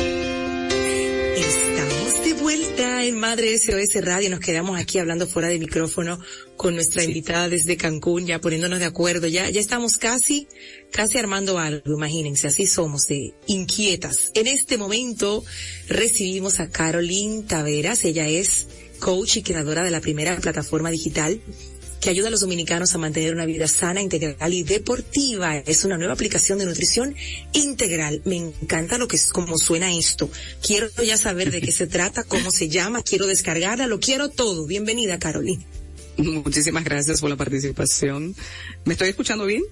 Estamos 1.37 2.25
de 2.25 2.33
vuelta 2.33 3.05
en 3.05 3.17
Madre 3.17 3.57
SOS 3.57 4.03
Radio. 4.03 4.29
Nos 4.29 4.41
quedamos 4.41 4.77
aquí 4.77 4.99
hablando 4.99 5.25
fuera 5.25 5.47
de 5.47 5.57
micrófono 5.57 6.19
con 6.57 6.75
nuestra 6.75 7.05
invitada 7.05 7.47
desde 7.47 7.77
Cancún, 7.77 8.25
ya 8.27 8.41
poniéndonos 8.41 8.79
de 8.79 8.85
acuerdo. 8.85 9.27
Ya, 9.27 9.49
ya 9.49 9.61
estamos 9.61 9.97
casi, 9.97 10.49
casi 10.91 11.17
armando 11.17 11.57
algo. 11.57 11.93
Imagínense, 11.93 12.47
así 12.47 12.65
somos 12.65 13.07
de 13.07 13.33
inquietas. 13.47 14.31
En 14.33 14.47
este 14.47 14.77
momento 14.77 15.45
recibimos 15.87 16.59
a 16.59 16.69
Caroline 16.69 17.43
Taveras. 17.43 18.03
Ella 18.03 18.27
es 18.27 18.67
coach 18.99 19.37
y 19.37 19.41
creadora 19.41 19.83
de 19.83 19.91
la 19.91 20.01
primera 20.01 20.35
plataforma 20.35 20.91
digital 20.91 21.39
que 22.05 22.11
ayuda 22.11 22.27
a 22.27 22.31
los 22.31 22.41
dominicanos 22.41 22.93
a 22.93 22.99
mantener 22.99 23.33
una 23.33 23.47
vida 23.47 23.67
sana, 23.67 23.99
integral 23.99 24.53
y 24.53 24.61
deportiva. 24.61 25.57
Es 25.57 25.85
una 25.85 25.97
nueva 25.97 26.13
aplicación 26.13 26.59
de 26.59 26.65
nutrición 26.65 27.15
integral. 27.51 28.21
Me 28.25 28.35
encanta 28.35 28.99
lo 28.99 29.07
que 29.07 29.15
es, 29.15 29.31
cómo 29.31 29.57
suena 29.57 29.91
esto. 29.91 30.29
Quiero 30.61 30.87
ya 31.03 31.17
saber 31.17 31.49
de 31.49 31.61
qué 31.61 31.71
se 31.71 31.87
trata, 31.87 32.23
cómo 32.23 32.51
se 32.51 32.69
llama, 32.69 33.01
quiero 33.01 33.25
descargarla, 33.25 33.87
lo 33.87 33.99
quiero 33.99 34.29
todo. 34.29 34.67
Bienvenida, 34.67 35.17
Carolina. 35.17 35.65
Muchísimas 36.17 36.83
gracias 36.83 37.21
por 37.21 37.31
la 37.31 37.37
participación. 37.37 38.35
¿Me 38.83 38.93
estoy 38.93 39.09
escuchando 39.09 39.47
bien? 39.47 39.63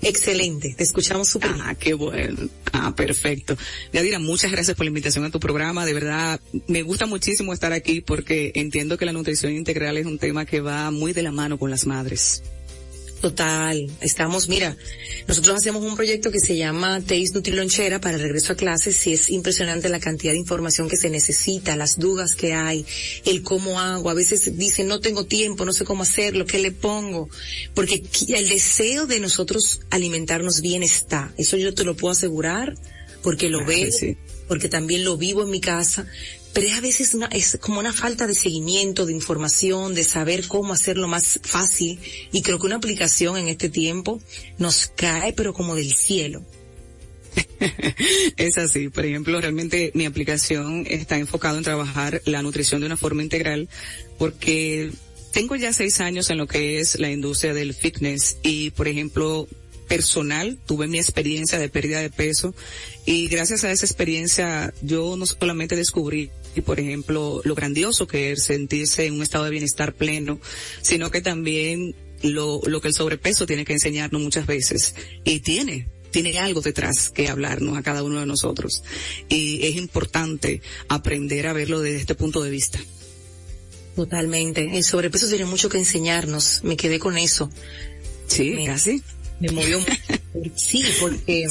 Excelente, 0.00 0.74
te 0.76 0.84
escuchamos 0.84 1.28
súper 1.28 1.50
Ah, 1.60 1.74
qué 1.74 1.94
bueno. 1.94 2.48
Ah, 2.72 2.94
perfecto. 2.94 3.56
Yadira, 3.92 4.18
muchas 4.18 4.52
gracias 4.52 4.76
por 4.76 4.84
la 4.84 4.88
invitación 4.88 5.24
a 5.24 5.30
tu 5.30 5.40
programa. 5.40 5.84
De 5.84 5.94
verdad, 5.94 6.40
me 6.66 6.82
gusta 6.82 7.06
muchísimo 7.06 7.52
estar 7.52 7.72
aquí 7.72 8.00
porque 8.00 8.52
entiendo 8.54 8.96
que 8.96 9.06
la 9.06 9.12
nutrición 9.12 9.52
integral 9.52 9.96
es 9.96 10.06
un 10.06 10.18
tema 10.18 10.46
que 10.46 10.60
va 10.60 10.90
muy 10.90 11.12
de 11.12 11.22
la 11.22 11.32
mano 11.32 11.58
con 11.58 11.70
las 11.70 11.86
madres. 11.86 12.42
Total, 13.20 13.90
estamos, 14.00 14.48
mira, 14.48 14.76
nosotros 15.26 15.56
hacemos 15.56 15.82
un 15.82 15.96
proyecto 15.96 16.30
que 16.30 16.38
se 16.38 16.56
llama 16.56 17.00
Taste 17.00 17.32
Nutrilonchera 17.34 18.00
para 18.00 18.14
el 18.14 18.22
regreso 18.22 18.52
a 18.52 18.56
clases 18.56 19.04
y 19.08 19.12
es 19.12 19.28
impresionante 19.30 19.88
la 19.88 19.98
cantidad 19.98 20.32
de 20.32 20.38
información 20.38 20.88
que 20.88 20.96
se 20.96 21.10
necesita, 21.10 21.74
las 21.74 21.98
dudas 21.98 22.36
que 22.36 22.54
hay, 22.54 22.86
el 23.24 23.42
cómo 23.42 23.80
hago, 23.80 24.08
a 24.08 24.14
veces 24.14 24.56
dicen 24.56 24.86
no 24.86 25.00
tengo 25.00 25.26
tiempo, 25.26 25.64
no 25.64 25.72
sé 25.72 25.84
cómo 25.84 26.04
hacerlo, 26.04 26.46
qué 26.46 26.60
le 26.60 26.70
pongo, 26.70 27.28
porque 27.74 28.04
el 28.28 28.48
deseo 28.48 29.06
de 29.06 29.18
nosotros 29.18 29.80
alimentarnos 29.90 30.60
bien 30.60 30.84
está, 30.84 31.32
eso 31.38 31.56
yo 31.56 31.74
te 31.74 31.82
lo 31.82 31.96
puedo 31.96 32.12
asegurar 32.12 32.76
porque 33.22 33.48
lo 33.48 33.64
veo, 33.64 33.90
porque 34.46 34.68
también 34.68 35.04
lo 35.04 35.16
vivo 35.16 35.42
en 35.42 35.50
mi 35.50 35.60
casa, 35.60 36.06
pero 36.52 36.66
es 36.66 36.76
a 36.76 36.80
veces 36.80 37.14
una, 37.14 37.26
es 37.26 37.58
como 37.60 37.80
una 37.80 37.92
falta 37.92 38.26
de 38.26 38.34
seguimiento, 38.34 39.06
de 39.06 39.12
información, 39.12 39.94
de 39.94 40.04
saber 40.04 40.46
cómo 40.48 40.72
hacerlo 40.72 41.08
más 41.08 41.40
fácil 41.42 42.00
y 42.32 42.42
creo 42.42 42.58
que 42.58 42.66
una 42.66 42.76
aplicación 42.76 43.36
en 43.36 43.48
este 43.48 43.68
tiempo 43.68 44.20
nos 44.58 44.90
cae 44.96 45.32
pero 45.32 45.52
como 45.52 45.74
del 45.74 45.94
cielo. 45.94 46.44
es 48.36 48.58
así. 48.58 48.88
Por 48.88 49.04
ejemplo, 49.04 49.40
realmente 49.40 49.90
mi 49.94 50.06
aplicación 50.06 50.86
está 50.88 51.18
enfocado 51.18 51.58
en 51.58 51.64
trabajar 51.64 52.22
la 52.24 52.42
nutrición 52.42 52.80
de 52.80 52.86
una 52.86 52.96
forma 52.96 53.22
integral 53.22 53.68
porque 54.18 54.90
tengo 55.32 55.56
ya 55.56 55.72
seis 55.72 56.00
años 56.00 56.30
en 56.30 56.38
lo 56.38 56.46
que 56.46 56.80
es 56.80 56.98
la 56.98 57.10
industria 57.10 57.54
del 57.54 57.74
fitness 57.74 58.38
y, 58.42 58.70
por 58.70 58.88
ejemplo, 58.88 59.46
personal, 59.88 60.58
tuve 60.66 60.86
mi 60.86 60.98
experiencia 60.98 61.58
de 61.58 61.68
pérdida 61.68 62.00
de 62.00 62.10
peso 62.10 62.54
y 63.04 63.28
gracias 63.28 63.64
a 63.64 63.72
esa 63.72 63.86
experiencia 63.86 64.72
yo 64.82 65.16
no 65.16 65.26
solamente 65.26 65.74
descubrí, 65.74 66.30
por 66.64 66.78
ejemplo, 66.78 67.40
lo 67.44 67.54
grandioso 67.54 68.06
que 68.06 68.32
es 68.32 68.44
sentirse 68.44 69.06
en 69.06 69.14
un 69.14 69.22
estado 69.22 69.44
de 69.44 69.50
bienestar 69.50 69.94
pleno, 69.94 70.40
sino 70.82 71.10
que 71.10 71.20
también 71.20 71.94
lo, 72.22 72.60
lo 72.66 72.80
que 72.80 72.88
el 72.88 72.94
sobrepeso 72.94 73.46
tiene 73.46 73.64
que 73.64 73.72
enseñarnos 73.72 74.20
muchas 74.20 74.46
veces 74.46 74.94
y 75.24 75.40
tiene, 75.40 75.88
tiene 76.10 76.38
algo 76.38 76.60
detrás 76.60 77.10
que 77.10 77.28
hablarnos 77.28 77.76
a 77.76 77.82
cada 77.82 78.02
uno 78.02 78.20
de 78.20 78.26
nosotros. 78.26 78.82
Y 79.28 79.66
es 79.66 79.76
importante 79.76 80.60
aprender 80.88 81.46
a 81.46 81.52
verlo 81.52 81.80
desde 81.80 82.00
este 82.00 82.14
punto 82.14 82.42
de 82.42 82.50
vista. 82.50 82.78
Totalmente. 83.94 84.76
El 84.76 84.84
sobrepeso 84.84 85.28
tiene 85.28 85.44
mucho 85.44 85.68
que 85.68 85.78
enseñarnos. 85.78 86.60
Me 86.62 86.76
quedé 86.76 86.98
con 86.98 87.18
eso. 87.18 87.50
Sí, 88.28 88.64
casi 88.66 89.02
me 89.40 89.50
movió 89.52 89.78
sí, 90.56 90.82
porque 91.00 91.46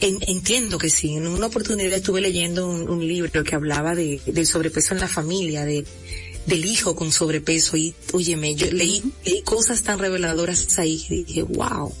entiendo 0.00 0.78
que 0.78 0.90
sí. 0.90 1.14
En 1.14 1.26
una 1.26 1.46
oportunidad 1.46 1.94
estuve 1.94 2.20
leyendo 2.20 2.68
un, 2.68 3.06
libro 3.06 3.44
que 3.44 3.54
hablaba 3.54 3.94
de, 3.94 4.20
del 4.26 4.46
sobrepeso 4.46 4.94
en 4.94 5.00
la 5.00 5.08
familia, 5.08 5.64
de 5.64 5.84
del 6.46 6.64
hijo 6.64 6.94
con 6.94 7.12
sobrepeso 7.12 7.76
y, 7.76 7.94
óyeme, 8.12 8.54
yo 8.54 8.70
leí, 8.70 9.02
leí 9.24 9.42
cosas 9.42 9.82
tan 9.82 9.98
reveladoras 9.98 10.78
ahí 10.78 11.04
que 11.08 11.14
dije, 11.24 11.42
wow. 11.42 11.92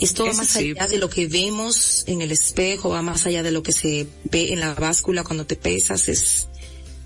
Esto 0.00 0.26
va 0.26 0.32
más 0.32 0.54
allá 0.56 0.86
de 0.86 0.98
lo 0.98 1.08
que 1.08 1.26
vemos 1.26 2.04
en 2.06 2.22
el 2.22 2.30
espejo, 2.30 2.88
va 2.88 3.02
más 3.02 3.26
allá 3.26 3.42
de 3.42 3.50
lo 3.50 3.62
que 3.62 3.72
se 3.72 4.06
ve 4.30 4.52
en 4.52 4.60
la 4.60 4.74
báscula 4.74 5.24
cuando 5.24 5.44
te 5.44 5.56
pesas, 5.56 6.08
es, 6.08 6.48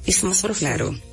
es 0.05 0.25
más 0.25 0.43
profundo. 0.43 0.75
Claro. 0.77 1.12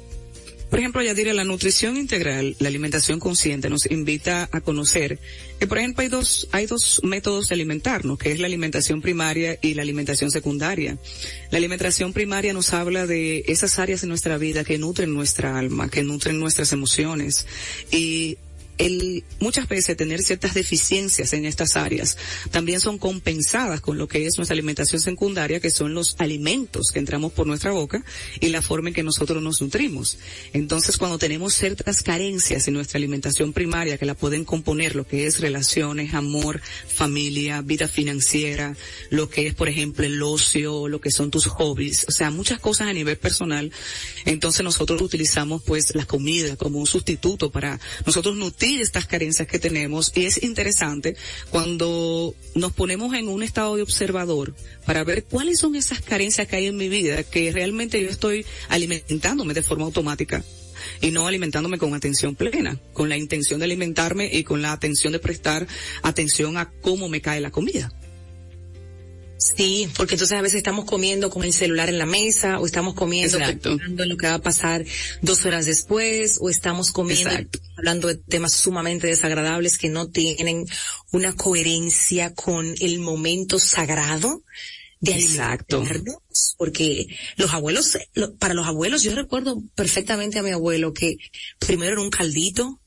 Por 0.69 0.79
ejemplo, 0.79 1.01
ya 1.01 1.13
diré, 1.13 1.34
la 1.34 1.43
nutrición 1.43 1.97
integral, 1.97 2.55
la 2.60 2.67
alimentación 2.67 3.19
consciente 3.19 3.69
nos 3.69 3.89
invita 3.89 4.49
a 4.51 4.62
conocer 4.62 5.19
que, 5.60 5.65
por 5.65 5.79
ejemplo, 5.79 6.03
hay 6.03 6.10
dos, 6.10 6.47
hay 6.51 6.67
dos 6.67 7.01
métodos 7.03 7.49
de 7.49 7.55
alimentarnos, 7.55 8.19
que 8.19 8.32
es 8.32 8.39
la 8.39 8.45
alimentación 8.47 9.01
primaria 9.01 9.58
y 9.62 9.73
la 9.73 9.82
alimentación 9.82 10.29
secundaria. 10.29 10.97
La 11.49 11.58
alimentación 11.58 12.13
primaria 12.13 12.53
nos 12.53 12.73
habla 12.73 13.08
de 13.08 13.45
esas 13.47 13.79
áreas 13.79 14.01
de 14.01 14.08
nuestra 14.08 14.38
vida 14.38 14.63
que 14.63 14.77
nutren 14.77 15.13
nuestra 15.13 15.58
alma, 15.58 15.89
que 15.89 16.03
nutren 16.03 16.39
nuestras 16.39 16.71
emociones 16.71 17.47
y 17.91 18.38
el 18.79 19.23
muchas 19.39 19.67
veces 19.67 19.95
tener 19.95 20.23
ciertas 20.23 20.53
deficiencias 20.53 21.33
en 21.33 21.45
estas 21.45 21.75
áreas 21.75 22.17
también 22.49 22.79
son 22.79 22.97
compensadas 22.97 23.81
con 23.81 23.97
lo 23.97 24.07
que 24.07 24.25
es 24.25 24.37
nuestra 24.37 24.53
alimentación 24.53 25.01
secundaria, 25.01 25.59
que 25.59 25.69
son 25.69 25.93
los 25.93 26.15
alimentos 26.17 26.91
que 26.91 26.99
entramos 26.99 27.33
por 27.33 27.45
nuestra 27.45 27.71
boca 27.71 28.03
y 28.39 28.49
la 28.49 28.61
forma 28.61 28.89
en 28.89 28.95
que 28.95 29.03
nosotros 29.03 29.43
nos 29.43 29.61
nutrimos. 29.61 30.17
Entonces, 30.53 30.97
cuando 30.97 31.17
tenemos 31.17 31.53
ciertas 31.53 32.01
carencias 32.01 32.67
en 32.67 32.73
nuestra 32.73 32.97
alimentación 32.97 33.53
primaria 33.53 33.97
que 33.97 34.05
la 34.05 34.15
pueden 34.15 34.45
componer 34.45 34.95
lo 34.95 35.05
que 35.05 35.25
es 35.25 35.41
relaciones, 35.41 36.13
amor, 36.13 36.61
familia, 36.87 37.61
vida 37.61 37.87
financiera, 37.87 38.75
lo 39.09 39.29
que 39.29 39.47
es, 39.47 39.55
por 39.55 39.67
ejemplo, 39.67 40.05
el 40.05 40.21
ocio, 40.23 40.87
lo 40.87 41.01
que 41.01 41.11
son 41.11 41.31
tus 41.31 41.47
hobbies, 41.47 42.05
o 42.07 42.11
sea, 42.11 42.31
muchas 42.31 42.59
cosas 42.59 42.87
a 42.87 42.93
nivel 42.93 43.17
personal, 43.17 43.71
entonces 44.25 44.63
nosotros 44.63 45.01
utilizamos 45.01 45.61
pues 45.63 45.93
la 45.95 46.05
comida 46.05 46.55
como 46.55 46.79
un 46.79 46.87
sustituto 46.87 47.51
para 47.51 47.79
nosotros 48.05 48.35
nutrir 48.35 48.68
estas 48.77 49.05
carencias 49.05 49.47
que 49.47 49.60
tenemos 49.60 50.12
y 50.15 50.25
es 50.25 50.43
interesante 50.43 51.15
cuando 51.49 52.36
nos 52.55 52.71
ponemos 52.73 53.13
en 53.13 53.27
un 53.27 53.43
estado 53.43 53.75
de 53.75 53.82
observador 53.82 54.55
para 54.86 55.03
ver 55.03 55.23
cuáles 55.23 55.60
son 55.60 55.75
esas 55.75 56.01
carencias 56.01 56.47
que 56.47 56.55
hay 56.55 56.67
en 56.67 56.77
mi 56.77 56.89
vida 56.89 57.23
que 57.23 57.51
realmente 57.51 58.01
yo 58.01 58.10
estoy 58.10 58.45
alimentándome 58.69 59.53
de 59.53 59.63
forma 59.63 59.86
automática 59.86 60.43
y 61.01 61.12
no 61.12 61.27
alimentándome 61.27 61.77
con 61.77 61.93
atención 61.93 62.36
plena, 62.36 62.79
con 62.93 63.10
la 63.10 63.17
intención 63.17 63.60
de 63.60 63.65
alimentarme 63.65 64.29
y 64.32 64.43
con 64.43 64.62
la 64.62 64.71
atención 64.71 65.13
de 65.13 65.19
prestar 65.19 65.67
atención 66.03 66.58
a 66.58 66.69
cómo 66.82 67.10
me 67.10 67.21
cae 67.21 67.41
la 67.41 67.51
comida. 67.51 67.91
Sí, 69.39 69.88
porque 69.95 70.15
entonces 70.15 70.38
a 70.38 70.41
veces 70.41 70.58
estamos 70.58 70.84
comiendo 70.84 71.30
con 71.30 71.45
el 71.45 71.54
celular 71.54 71.88
en 71.88 71.97
la 71.97 72.06
mesa 72.06 72.60
o 72.60 72.65
estamos 72.65 72.93
comiendo 72.93 73.38
pensando 73.38 74.04
en 74.04 74.10
lo 74.10 74.17
que 74.17 74.28
va 74.28 74.34
a 74.34 74.41
pasar 74.41 74.84
dos 75.21 75.45
horas 75.45 75.65
después 75.65 76.39
o 76.41 76.49
estamos 76.49 76.91
comiendo 76.91 77.30
hablando 77.78 78.10
de 78.10 78.15
temas 78.15 78.54
sumamente 78.54 79.08
desagradables 79.08 79.78
que 79.78 79.88
no 79.88 80.10
tienen 80.10 80.65
una 81.13 81.34
coherencia 81.38 82.34
con 82.34 82.75
el 82.82 82.99
momento 82.99 83.60
sagrado 83.60 84.43
de 84.99 85.13
Exacto. 85.13 85.86
porque 86.58 87.08
los 87.38 87.54
abuelos, 87.54 87.97
para 88.39 88.54
los 88.54 88.67
abuelos, 88.67 89.04
yo 89.04 89.15
recuerdo 89.15 89.63
perfectamente 89.73 90.38
a 90.38 90.43
mi 90.43 90.52
abuelo 90.52 90.91
que 90.91 91.15
primero 91.60 91.93
era 91.93 92.02
un 92.02 92.10
caldito, 92.10 92.82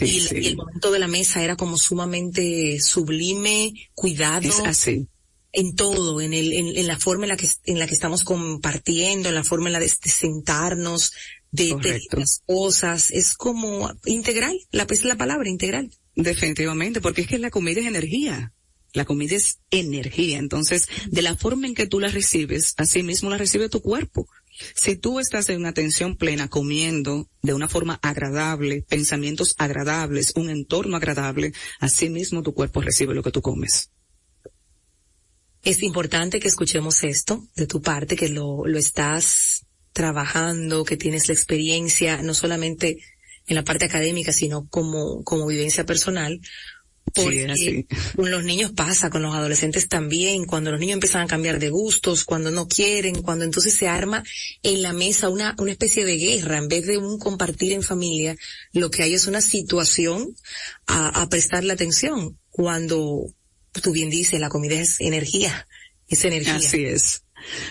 y, 0.00 0.26
el 0.48 0.56
momento 0.56 0.90
de 0.90 0.98
la 0.98 1.06
mesa 1.06 1.44
era 1.44 1.54
como 1.54 1.76
sumamente 1.76 2.80
sublime, 2.80 3.74
cuidado. 3.94 4.48
Es 4.48 4.58
así 4.60 5.06
en 5.52 5.74
todo, 5.76 6.20
en 6.20 6.32
el, 6.32 6.52
en, 6.52 6.86
la 6.86 6.98
forma 6.98 7.24
en 7.24 7.30
la 7.30 7.36
que, 7.36 7.48
en 7.66 7.78
la 7.78 7.86
que 7.86 7.94
estamos 7.94 8.24
compartiendo, 8.24 9.28
en 9.28 9.34
la 9.34 9.44
forma 9.44 9.68
en 9.68 9.74
la 9.74 9.80
de, 9.80 9.88
sentarnos, 9.88 11.12
de, 11.50 11.76
las 12.12 12.42
cosas, 12.46 13.10
es 13.10 13.34
como 13.34 13.92
integral, 14.06 14.58
la 14.70 14.86
es 14.88 15.04
la 15.04 15.16
palabra 15.16 15.48
integral. 15.48 15.90
Definitivamente, 16.14 17.00
porque 17.00 17.22
es 17.22 17.26
que 17.26 17.38
la 17.38 17.50
comida 17.50 17.80
es 17.80 17.86
energía. 17.86 18.52
La 18.94 19.04
comida 19.04 19.36
es 19.36 19.60
energía. 19.70 20.38
Entonces, 20.38 20.88
de 21.10 21.22
la 21.22 21.36
forma 21.36 21.66
en 21.66 21.74
que 21.74 21.86
tú 21.86 22.00
la 22.00 22.08
recibes, 22.08 22.74
así 22.76 23.02
mismo 23.02 23.30
la 23.30 23.38
recibe 23.38 23.68
tu 23.68 23.80
cuerpo. 23.80 24.26
Si 24.74 24.96
tú 24.96 25.18
estás 25.18 25.48
en 25.48 25.60
una 25.60 25.70
atención 25.70 26.16
plena 26.16 26.48
comiendo 26.48 27.28
de 27.42 27.54
una 27.54 27.68
forma 27.68 27.98
agradable, 28.02 28.82
pensamientos 28.82 29.54
agradables, 29.58 30.32
un 30.36 30.50
entorno 30.50 30.96
agradable, 30.96 31.52
así 31.80 32.10
mismo 32.10 32.42
tu 32.42 32.52
cuerpo 32.52 32.82
recibe 32.82 33.14
lo 33.14 33.22
que 33.22 33.30
tú 33.30 33.40
comes. 33.40 33.90
Es 35.62 35.82
importante 35.82 36.40
que 36.40 36.48
escuchemos 36.48 37.04
esto 37.04 37.46
de 37.54 37.66
tu 37.66 37.80
parte, 37.80 38.16
que 38.16 38.28
lo, 38.28 38.66
lo 38.66 38.78
estás 38.78 39.64
trabajando, 39.92 40.84
que 40.84 40.96
tienes 40.96 41.28
la 41.28 41.34
experiencia, 41.34 42.20
no 42.22 42.34
solamente 42.34 42.98
en 43.46 43.56
la 43.56 43.64
parte 43.64 43.84
académica, 43.84 44.32
sino 44.32 44.68
como, 44.68 45.22
como 45.24 45.46
vivencia 45.46 45.84
personal. 45.84 46.40
Porque 47.14 47.86
con 48.16 48.30
los 48.30 48.44
niños 48.44 48.72
pasa, 48.72 49.10
con 49.10 49.22
los 49.22 49.34
adolescentes 49.34 49.88
también, 49.88 50.46
cuando 50.46 50.70
los 50.70 50.80
niños 50.80 50.94
empiezan 50.94 51.22
a 51.22 51.26
cambiar 51.26 51.58
de 51.58 51.68
gustos, 51.68 52.24
cuando 52.24 52.50
no 52.50 52.68
quieren, 52.68 53.22
cuando 53.22 53.44
entonces 53.44 53.74
se 53.74 53.86
arma 53.86 54.24
en 54.62 54.82
la 54.82 54.92
mesa 54.92 55.28
una, 55.28 55.54
una 55.58 55.72
especie 55.72 56.04
de 56.04 56.16
guerra, 56.16 56.58
en 56.58 56.68
vez 56.68 56.86
de 56.86 56.98
un 56.98 57.18
compartir 57.18 57.72
en 57.72 57.82
familia, 57.82 58.36
lo 58.72 58.90
que 58.90 59.02
hay 59.02 59.14
es 59.14 59.26
una 59.26 59.42
situación 59.42 60.34
a, 60.86 61.22
a 61.22 61.28
prestarle 61.28 61.72
atención. 61.72 62.38
Cuando 62.50 63.26
tú 63.80 63.92
bien 63.92 64.10
dices, 64.10 64.40
la 64.40 64.48
comida 64.48 64.74
es 64.74 65.00
energía, 65.00 65.66
es 66.08 66.24
energía. 66.24 66.56
Así 66.56 66.84
es. 66.84 67.24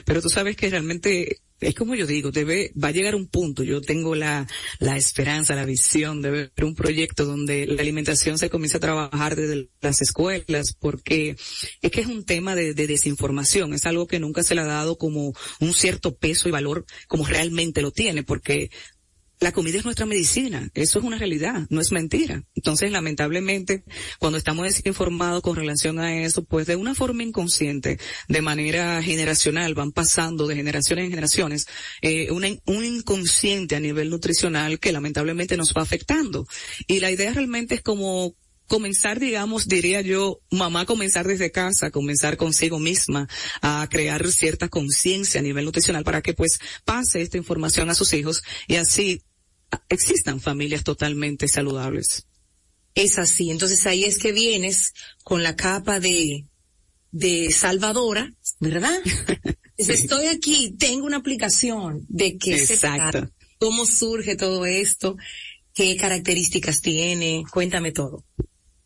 Pero 0.06 0.22
tú 0.22 0.30
sabes 0.30 0.56
que 0.56 0.70
realmente 0.70 1.42
es 1.62 1.76
como 1.76 1.94
yo 1.94 2.08
digo, 2.08 2.32
debe, 2.32 2.74
va 2.82 2.88
a 2.88 2.92
llegar 2.92 3.14
un 3.16 3.28
punto, 3.28 3.64
yo 3.64 3.82
tengo 3.82 4.16
la, 4.16 4.48
la 4.80 4.98
esperanza, 4.98 5.56
la 5.56 5.64
visión 5.64 6.22
de 6.22 6.32
ver 6.32 6.52
un 6.64 6.74
proyecto 6.74 7.24
donde 7.24 7.68
la 7.68 7.84
alimentación 7.84 8.40
se 8.40 8.50
comience 8.50 8.78
a 8.78 8.82
trabajar 8.82 9.36
desde 9.36 9.70
las 9.80 10.02
escuelas, 10.02 10.76
porque 10.78 11.36
es 11.82 11.92
que 11.92 12.02
es 12.02 12.08
un 12.08 12.26
tema 12.26 12.56
de 12.56 12.74
desinformación, 12.74 13.76
es 13.76 13.86
algo 13.86 14.08
que 14.08 14.20
nunca 14.20 14.42
se 14.42 14.56
le 14.56 14.62
ha 14.62 14.66
dado 14.66 14.98
como 14.98 15.34
un 15.60 15.74
cierto 15.74 16.16
peso 16.16 16.50
y 16.50 16.52
valor 16.52 16.86
como 17.08 17.28
realmente 17.28 17.84
lo 17.84 17.92
tiene, 17.92 18.24
porque 18.24 18.72
la 19.42 19.52
comida 19.52 19.80
es 19.80 19.86
nuestra 19.86 20.06
medicina. 20.06 20.70
Eso 20.76 21.00
es 21.00 21.06
una 21.06 21.18
realidad, 21.18 21.66
no 21.72 21.82
es 21.82 21.92
mentira. 21.92 22.44
Entonces, 22.54 22.92
lamentablemente, 22.92 23.84
cuando 24.20 24.38
estamos 24.38 24.66
desinformados 24.66 25.42
con 25.42 25.56
relación 25.56 25.98
a 25.98 26.22
eso, 26.22 26.44
pues 26.44 26.68
de 26.68 26.76
una 26.76 26.94
forma 26.94 27.24
inconsciente, 27.24 28.00
de 28.28 28.42
manera 28.42 29.02
generacional, 29.02 29.74
van 29.74 29.92
pasando 29.94 30.46
de 30.46 30.56
generaciones 30.56 31.06
en 31.06 31.10
generaciones, 31.10 31.68
eh, 32.04 32.30
un 32.32 32.86
inconsciente 32.86 33.76
a 33.76 33.80
nivel 33.80 34.12
nutricional 34.12 34.80
que 34.80 34.92
lamentablemente 34.92 35.58
nos 35.58 35.74
va 35.74 35.82
afectando. 35.82 36.46
Y 36.86 37.00
la 37.00 37.10
idea 37.10 37.34
realmente 37.34 37.74
es 37.76 37.82
como 37.82 38.36
comenzar, 38.68 39.20
digamos, 39.20 39.68
diría 39.68 40.02
yo, 40.02 40.40
mamá 40.52 40.86
comenzar 40.86 41.28
desde 41.28 41.52
casa, 41.52 41.90
comenzar 41.90 42.38
consigo 42.38 42.80
misma 42.80 43.28
a 43.62 43.86
crear 43.90 44.26
cierta 44.32 44.70
conciencia 44.70 45.42
a 45.42 45.44
nivel 45.44 45.66
nutricional 45.66 46.06
para 46.06 46.22
que 46.22 46.34
pues 46.34 46.60
pase 46.86 47.22
esta 47.22 47.38
información 47.38 47.90
a 47.90 47.96
sus 47.96 48.14
hijos 48.14 48.44
y 48.68 48.76
así 48.76 49.24
existan 49.90 50.40
familias 50.40 50.84
totalmente 50.84 51.48
saludables. 51.48 52.26
Es 52.96 53.18
así. 53.18 53.52
Entonces 53.52 53.86
ahí 53.86 54.04
es 54.04 54.18
que 54.18 54.32
vienes 54.32 54.94
con 55.24 55.44
la 55.44 55.56
capa 55.56 56.00
de, 56.00 56.46
de 57.12 57.52
salvadora, 57.52 58.34
¿verdad? 58.60 59.00
Estoy 59.78 60.28
aquí, 60.28 60.76
tengo 60.78 61.06
una 61.06 61.18
aplicación 61.18 62.06
de 62.08 62.38
qué 62.38 62.62
Exacto. 62.62 63.32
cómo 63.60 63.86
surge 63.86 64.36
todo 64.36 64.66
esto, 64.66 65.18
qué 65.74 65.96
características 65.98 66.82
tiene, 66.82 67.44
cuéntame 67.52 67.92
todo. 67.92 68.24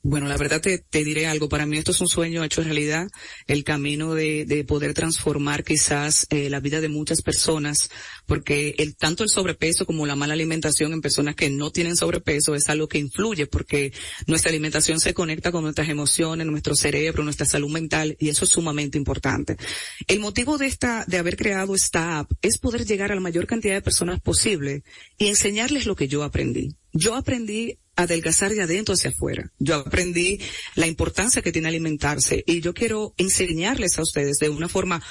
Bueno, 0.07 0.27
la 0.27 0.37
verdad 0.37 0.61
te, 0.61 1.03
diré 1.03 1.25
algo. 1.25 1.49
Para 1.49 1.65
mí 1.65 1.79
esto 1.79 1.89
es 1.89 1.99
un 1.99 2.07
sueño 2.07 2.43
hecho 2.43 2.61
realidad. 2.61 3.07
El 3.47 3.63
camino 3.63 4.13
de, 4.13 4.45
de 4.45 4.63
poder 4.63 4.93
transformar 4.93 5.63
quizás 5.63 6.27
eh, 6.29 6.47
la 6.51 6.59
vida 6.59 6.79
de 6.79 6.89
muchas 6.89 7.23
personas, 7.23 7.89
porque 8.27 8.75
el, 8.77 8.95
tanto 8.95 9.23
el 9.23 9.29
sobrepeso 9.29 9.87
como 9.87 10.05
la 10.05 10.15
mala 10.15 10.35
alimentación 10.35 10.93
en 10.93 11.01
personas 11.01 11.33
que 11.33 11.49
no 11.49 11.71
tienen 11.71 11.95
sobrepeso 11.95 12.53
es 12.53 12.69
algo 12.69 12.87
que 12.87 12.99
influye, 12.99 13.47
porque 13.47 13.93
nuestra 14.27 14.51
alimentación 14.51 14.99
se 14.99 15.15
conecta 15.15 15.51
con 15.51 15.63
nuestras 15.63 15.89
emociones, 15.89 16.45
nuestro 16.45 16.75
cerebro, 16.75 17.23
nuestra 17.23 17.47
salud 17.47 17.71
mental, 17.71 18.15
y 18.19 18.29
eso 18.29 18.45
es 18.45 18.51
sumamente 18.51 18.99
importante. 18.99 19.57
El 20.05 20.19
motivo 20.19 20.59
de 20.59 20.67
esta, 20.67 21.03
de 21.07 21.17
haber 21.17 21.35
creado 21.35 21.73
esta 21.73 22.19
app 22.19 22.31
es 22.43 22.59
poder 22.59 22.85
llegar 22.85 23.11
a 23.11 23.15
la 23.15 23.21
mayor 23.21 23.47
cantidad 23.47 23.73
de 23.73 23.81
personas 23.81 24.21
posible 24.21 24.83
y 25.17 25.29
enseñarles 25.29 25.87
lo 25.87 25.95
que 25.95 26.07
yo 26.07 26.21
aprendí. 26.21 26.75
Yo 26.93 27.15
aprendí 27.15 27.79
adelgazar 27.95 28.53
de 28.53 28.61
adentro 28.61 28.93
hacia 28.93 29.11
afuera. 29.11 29.51
Yo 29.59 29.75
aprendí 29.75 30.39
la 30.75 30.87
importancia 30.87 31.41
que 31.41 31.51
tiene 31.51 31.67
alimentarse 31.67 32.43
y 32.45 32.61
yo 32.61 32.73
quiero 32.73 33.13
enseñarles 33.17 33.97
a 33.97 34.03
ustedes 34.03 34.37
de 34.37 34.49
una 34.49 34.67
forma 34.67 35.01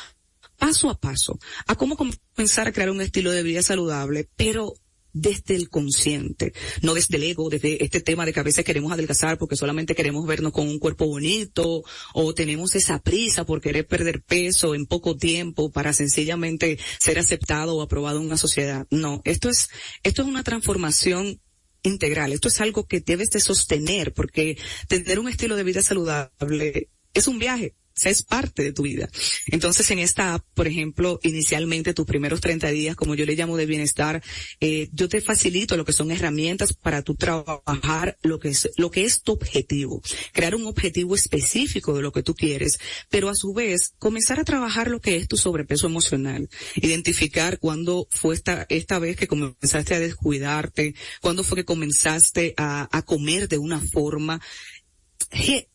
paso 0.59 0.89
a 0.89 0.99
paso 0.99 1.39
a 1.67 1.75
cómo 1.75 1.97
comenzar 1.97 2.69
a 2.69 2.73
crear 2.73 2.91
un 2.91 3.01
estilo 3.01 3.31
de 3.33 3.43
vida 3.43 3.63
saludable, 3.63 4.29
pero 4.37 4.75
desde 5.15 5.55
el 5.55 5.71
consciente, 5.71 6.53
no 6.83 6.93
desde 6.93 7.17
el 7.17 7.23
ego, 7.23 7.49
desde 7.49 7.83
este 7.83 8.01
tema 8.01 8.27
de 8.27 8.33
que 8.33 8.41
a 8.41 8.43
veces 8.43 8.65
queremos 8.65 8.93
adelgazar 8.93 9.39
porque 9.39 9.57
solamente 9.57 9.95
queremos 9.95 10.27
vernos 10.27 10.53
con 10.53 10.69
un 10.69 10.81
cuerpo 10.81 11.07
bonito 11.07 11.85
o 12.13 12.35
tenemos 12.35 12.75
esa 12.75 12.99
prisa 13.01 13.47
por 13.47 13.61
querer 13.61 13.87
perder 13.87 14.23
peso 14.23 14.75
en 14.75 14.87
poco 14.87 15.17
tiempo 15.17 15.71
para 15.71 15.93
sencillamente 15.93 16.79
ser 16.99 17.21
aceptado 17.21 17.77
o 17.77 17.83
aprobado 17.83 18.19
en 18.19 18.27
una 18.27 18.37
sociedad. 18.37 18.87
No, 18.91 19.23
esto 19.25 19.49
es, 19.49 19.71
esto 20.03 20.23
es 20.23 20.29
una 20.29 20.43
transformación 20.43 21.41
integral. 21.85 22.33
Esto 22.33 22.49
es 22.49 22.61
algo 22.61 22.87
que 22.89 23.01
debes 23.01 23.31
de 23.31 23.41
sostener 23.41 24.13
porque 24.13 24.59
tener 24.89 25.21
un 25.21 25.29
estilo 25.29 25.55
de 25.55 25.63
vida 25.63 25.83
saludable 25.83 26.89
es 27.13 27.29
un 27.29 27.39
viaje 27.39 27.77
es 28.03 28.23
parte 28.23 28.63
de 28.63 28.73
tu 28.73 28.83
vida. 28.83 29.09
Entonces, 29.47 29.91
en 29.91 29.99
esta 29.99 30.35
app, 30.35 30.45
por 30.55 30.67
ejemplo, 30.67 31.21
inicialmente 31.23 31.95
tus 31.95 32.07
primeros 32.07 32.41
30 32.41 32.69
días, 32.71 32.97
como 32.97 33.15
yo 33.15 33.25
le 33.25 33.35
llamo 33.35 33.57
de 33.57 33.67
bienestar, 33.67 34.23
eh, 34.61 34.89
yo 34.93 35.09
te 35.09 35.21
facilito 35.21 35.77
lo 35.77 35.85
que 35.85 35.93
son 35.93 36.11
herramientas 36.11 36.73
para 36.73 37.03
tu 37.03 37.15
trabajar 37.15 38.19
lo 38.23 38.39
que 38.39 38.49
es, 38.49 38.71
lo 38.77 38.91
que 38.91 39.05
es 39.05 39.23
tu 39.23 39.33
objetivo. 39.33 40.03
Crear 40.33 40.55
un 40.55 40.67
objetivo 40.67 41.15
específico 41.15 41.95
de 41.95 42.03
lo 42.03 42.13
que 42.13 42.23
tú 42.23 42.35
quieres, 42.35 42.79
pero 43.11 43.29
a 43.29 43.35
su 43.35 43.53
vez, 43.53 43.95
comenzar 43.99 44.41
a 44.41 44.45
trabajar 44.45 44.91
lo 44.91 45.01
que 45.01 45.17
es 45.17 45.29
tu 45.29 45.37
sobrepeso 45.37 45.87
emocional. 45.87 46.49
Identificar 46.75 47.59
cuándo 47.59 48.09
fue 48.11 48.35
esta, 48.35 48.67
esta 48.69 48.99
vez 48.99 49.17
que 49.17 49.29
comenzaste 49.29 49.95
a 49.95 50.01
descuidarte, 50.01 50.95
cuándo 51.21 51.45
fue 51.45 51.57
que 51.57 51.65
comenzaste 51.65 52.55
a 52.57 53.03
comer 53.07 53.49
de 53.49 53.59
una 53.59 53.81
forma 53.81 54.41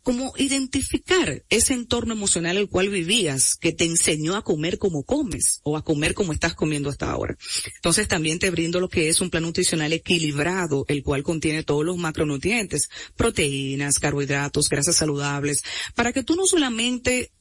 como 0.04 0.34
identificar 0.38 1.43
ese 1.49 1.73
entorno 1.73 2.13
emocional 2.13 2.58
el 2.58 2.69
cual 2.69 2.89
vivías 2.89 3.56
que 3.56 3.73
te 3.73 3.86
enseñó 3.86 4.36
a 4.36 4.43
comer 4.43 4.78
como 4.78 5.04
comes 5.04 5.60
o 5.63 5.75
a 5.78 5.84
comer 5.84 6.13
como 6.13 6.34
estás 6.34 6.56
comiendo 6.56 6.89
hasta 6.89 7.12
ahora. 7.12 7.38
Entonces 7.75 8.08
también 8.08 8.39
te 8.39 8.49
brindo 8.52 8.80
lo 8.80 8.89
que 8.89 9.10
es 9.10 9.21
un 9.21 9.30
plan 9.30 9.43
nutricional 9.43 9.91
equilibrado, 9.93 10.86
el 10.88 11.04
cual 11.04 11.23
contiene 11.23 11.63
todos 11.63 11.86
los 11.86 11.97
macronutrientes, 11.97 12.89
proteínas, 13.15 13.99
carbohidratos, 13.99 14.69
grasas 14.69 14.95
saludables, 14.95 15.63
para 15.93 16.13
que 16.13 16.23
tú 16.23 16.36
no 16.36 16.45
solamente 16.45 17.32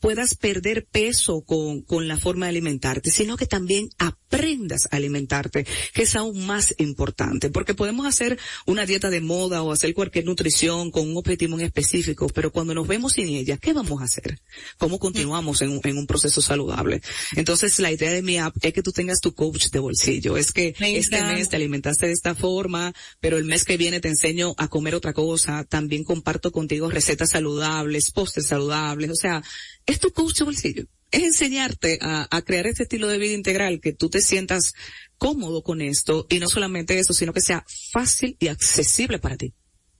puedas 0.00 0.34
perder 0.34 0.86
peso 0.86 1.42
con, 1.42 1.80
con 1.80 2.08
la 2.08 2.18
forma 2.18 2.46
de 2.46 2.50
alimentarte, 2.50 3.10
sino 3.10 3.36
que 3.36 3.46
también 3.46 3.88
aprendas 4.34 4.88
a 4.90 4.96
alimentarte, 4.96 5.66
que 5.92 6.02
es 6.02 6.16
aún 6.16 6.46
más 6.46 6.74
importante, 6.78 7.50
porque 7.50 7.74
podemos 7.74 8.06
hacer 8.06 8.38
una 8.66 8.86
dieta 8.86 9.10
de 9.10 9.20
moda 9.20 9.62
o 9.62 9.72
hacer 9.72 9.94
cualquier 9.94 10.24
nutrición 10.24 10.90
con 10.90 11.08
un 11.08 11.16
objetivo 11.16 11.58
en 11.58 11.66
específico, 11.66 12.26
pero 12.28 12.50
cuando 12.50 12.74
nos 12.74 12.86
vemos 12.86 13.12
sin 13.12 13.28
ella, 13.28 13.56
¿qué 13.56 13.72
vamos 13.72 14.00
a 14.00 14.04
hacer? 14.04 14.40
¿Cómo 14.78 14.98
continuamos 14.98 15.62
en, 15.62 15.80
en 15.84 15.98
un 15.98 16.06
proceso 16.06 16.42
saludable? 16.42 17.00
Entonces, 17.36 17.78
la 17.78 17.92
idea 17.92 18.10
de 18.10 18.22
mi 18.22 18.38
app 18.38 18.56
es 18.60 18.72
que 18.72 18.82
tú 18.82 18.92
tengas 18.92 19.20
tu 19.20 19.34
coach 19.34 19.68
de 19.70 19.78
bolsillo, 19.78 20.36
es 20.36 20.52
que 20.52 20.74
este 20.80 21.22
mes 21.22 21.48
te 21.48 21.56
alimentaste 21.56 22.06
de 22.06 22.12
esta 22.12 22.34
forma, 22.34 22.92
pero 23.20 23.36
el 23.36 23.44
mes 23.44 23.64
que 23.64 23.76
viene 23.76 24.00
te 24.00 24.08
enseño 24.08 24.54
a 24.58 24.68
comer 24.68 24.94
otra 24.94 25.12
cosa, 25.12 25.64
también 25.64 26.04
comparto 26.04 26.50
contigo 26.50 26.90
recetas 26.90 27.30
saludables, 27.30 28.10
postres 28.10 28.46
saludables, 28.46 29.10
o 29.10 29.14
sea, 29.14 29.42
es 29.86 30.00
tu 30.00 30.10
coach 30.10 30.38
de 30.38 30.44
bolsillo. 30.44 30.84
Es 31.14 31.22
enseñarte 31.22 32.00
a, 32.02 32.42
crear 32.42 32.66
este 32.66 32.82
estilo 32.82 33.06
de 33.06 33.18
vida 33.18 33.34
integral, 33.34 33.80
que 33.80 33.92
tú 33.92 34.10
te 34.10 34.20
sientas 34.20 34.74
cómodo 35.16 35.62
con 35.62 35.80
esto 35.80 36.26
y 36.28 36.40
no 36.40 36.48
solamente 36.48 36.98
eso, 36.98 37.12
sino 37.12 37.32
que 37.32 37.40
sea 37.40 37.64
fácil 37.92 38.36
y 38.40 38.48
accesible 38.48 39.20
para 39.20 39.36
ti. 39.36 39.54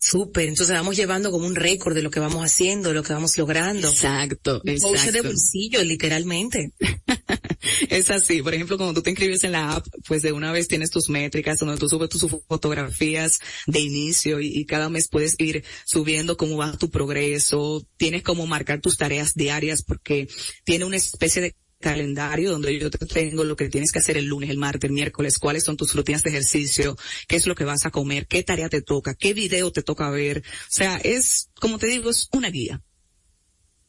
Súper, 0.06 0.50
entonces 0.50 0.76
vamos 0.76 0.96
llevando 0.96 1.30
como 1.30 1.46
un 1.46 1.54
récord 1.54 1.94
de 1.94 2.02
lo 2.02 2.10
que 2.10 2.20
vamos 2.20 2.44
haciendo, 2.44 2.90
de 2.90 2.94
lo 2.94 3.02
que 3.02 3.14
vamos 3.14 3.38
logrando. 3.38 3.88
Exacto, 3.88 4.60
exacto. 4.62 5.12
de 5.12 5.22
bolsillo, 5.22 5.82
literalmente. 5.82 6.72
es 7.88 8.10
así, 8.10 8.42
por 8.42 8.52
ejemplo, 8.52 8.76
cuando 8.76 8.92
tú 8.92 9.02
te 9.02 9.08
inscribes 9.08 9.44
en 9.44 9.52
la 9.52 9.76
app, 9.76 9.86
pues 10.06 10.20
de 10.20 10.32
una 10.32 10.52
vez 10.52 10.68
tienes 10.68 10.90
tus 10.90 11.08
métricas, 11.08 11.58
donde 11.58 11.78
tú 11.78 11.88
subes 11.88 12.10
tus 12.10 12.26
fotografías 12.46 13.40
de 13.66 13.80
inicio 13.80 14.42
y, 14.42 14.48
y 14.48 14.66
cada 14.66 14.90
mes 14.90 15.08
puedes 15.08 15.36
ir 15.38 15.64
subiendo 15.86 16.36
cómo 16.36 16.58
va 16.58 16.76
tu 16.76 16.90
progreso, 16.90 17.82
tienes 17.96 18.22
como 18.22 18.46
marcar 18.46 18.82
tus 18.82 18.98
tareas 18.98 19.32
diarias 19.32 19.82
porque 19.82 20.28
tiene 20.64 20.84
una 20.84 20.98
especie 20.98 21.40
de 21.40 21.56
calendario 21.84 22.50
donde 22.50 22.78
yo 22.78 22.90
te 22.90 23.04
tengo 23.04 23.44
lo 23.44 23.56
que 23.56 23.68
tienes 23.68 23.92
que 23.92 23.98
hacer 23.98 24.16
el 24.16 24.24
lunes, 24.24 24.48
el 24.48 24.56
martes, 24.56 24.88
el 24.88 24.94
miércoles, 24.94 25.38
cuáles 25.38 25.64
son 25.64 25.76
tus 25.76 25.94
rutinas 25.94 26.22
de 26.22 26.30
ejercicio, 26.30 26.96
qué 27.28 27.36
es 27.36 27.46
lo 27.46 27.54
que 27.54 27.64
vas 27.64 27.84
a 27.84 27.90
comer, 27.90 28.26
qué 28.26 28.42
tarea 28.42 28.70
te 28.70 28.80
toca, 28.80 29.14
qué 29.14 29.34
video 29.34 29.70
te 29.70 29.82
toca 29.82 30.08
ver. 30.08 30.38
O 30.38 30.70
sea, 30.70 30.96
es, 30.96 31.50
como 31.60 31.78
te 31.78 31.86
digo, 31.86 32.08
es 32.08 32.28
una 32.32 32.48
guía. 32.48 32.82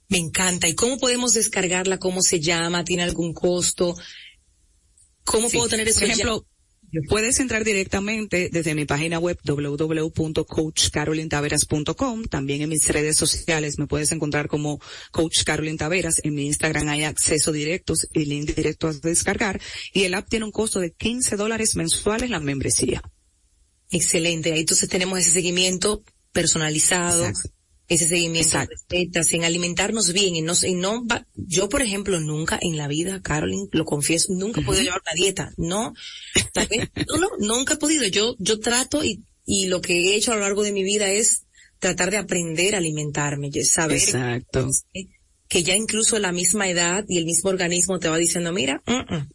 Me 0.10 0.18
encanta. 0.18 0.68
¿Y 0.68 0.76
cómo 0.76 0.98
podemos 0.98 1.34
descargarla? 1.34 1.98
¿Cómo 1.98 2.22
se 2.22 2.42
llama? 2.42 2.84
¿Tiene 2.84 3.04
algún 3.04 3.34
costo? 3.34 3.96
¿Cómo 5.24 5.50
sí. 5.50 5.56
puedo 5.56 5.70
tener 5.70 5.88
eso? 5.88 6.02
Por 6.02 6.10
ejemplo, 6.10 6.46
Puedes 7.10 7.40
entrar 7.40 7.64
directamente 7.64 8.50
desde 8.52 8.76
mi 8.76 8.86
página 8.86 9.18
web 9.20 9.40
www.coachcarolintaveras.com. 9.44 12.26
También 12.26 12.62
en 12.62 12.70
mis 12.70 12.88
redes 12.90 13.18
sociales 13.18 13.80
me 13.80 13.88
puedes 13.88 14.12
encontrar 14.12 14.48
como 14.48 14.80
Coach 15.12 15.44
Carolyn 15.44 15.78
Taveras. 15.78 16.22
En 16.24 16.36
mi 16.36 16.46
Instagram 16.46 16.90
hay 16.90 17.04
acceso 17.04 17.52
directo 17.52 17.96
y 18.14 18.26
link 18.26 18.54
directo 18.56 18.88
a 18.88 18.94
descargar. 18.94 19.60
Y 19.94 20.04
el 20.04 20.14
app 20.14 20.30
tiene 20.30 20.46
un 20.46 20.52
costo 20.52 20.80
de 20.80 20.92
15 20.92 21.36
dólares 21.36 21.76
mensuales 21.76 22.30
la 22.30 22.40
membresía. 22.40 23.02
Excelente. 23.92 24.54
Ahí 24.54 24.62
entonces 24.62 24.90
tenemos 24.90 25.20
ese 25.20 25.30
seguimiento 25.32 26.02
personalizado. 26.32 27.28
Exacto 27.28 27.55
ese 27.88 28.08
seguimiento 28.08 28.58
de 28.58 28.68
recetas, 28.68 29.32
en 29.34 29.44
alimentarnos 29.44 30.12
bien 30.12 30.36
y 30.36 30.42
no, 30.42 30.54
y 30.64 30.74
no 30.74 31.06
va, 31.06 31.28
yo 31.36 31.70
por 31.70 31.82
ejemplo 31.82 32.20
nunca 32.20 32.58
en 32.62 32.78
la 32.78 32.88
vida, 32.88 33.22
Carolyn, 33.22 33.70
lo 33.72 33.86
confieso, 33.86 34.34
nunca 34.34 34.62
he 34.62 34.64
podido 34.64 34.86
llevar 34.86 35.02
una 35.06 35.16
dieta, 35.16 35.54
no, 35.58 35.94
tal 36.54 36.68
vez, 36.68 36.90
no, 37.08 37.18
no, 37.18 37.30
nunca 37.40 37.76
he 37.76 37.78
podido, 37.78 38.06
yo, 38.08 38.36
yo 38.40 38.60
trato 38.60 39.04
y, 39.04 39.24
y 39.46 39.68
lo 39.68 39.82
que 39.82 39.94
he 39.94 40.16
hecho 40.16 40.32
a 40.32 40.36
lo 40.36 40.42
largo 40.42 40.64
de 40.64 40.72
mi 40.72 40.84
vida 40.84 41.12
es 41.12 41.44
tratar 41.80 42.10
de 42.10 42.18
aprender 42.18 42.74
a 42.74 42.80
alimentarme, 42.80 43.52
saber 43.64 43.98
Exacto. 43.98 44.70
Que, 44.92 45.10
que 45.48 45.64
ya 45.64 45.76
incluso 45.76 46.18
la 46.18 46.32
misma 46.32 46.68
edad 46.68 47.06
y 47.08 47.20
el 47.20 47.26
mismo 47.26 47.52
organismo 47.52 48.00
te 48.00 48.10
va 48.10 48.18
diciendo, 48.18 48.52
mira, 48.52 48.82
uh 48.88 48.92
-uh, 48.92 49.30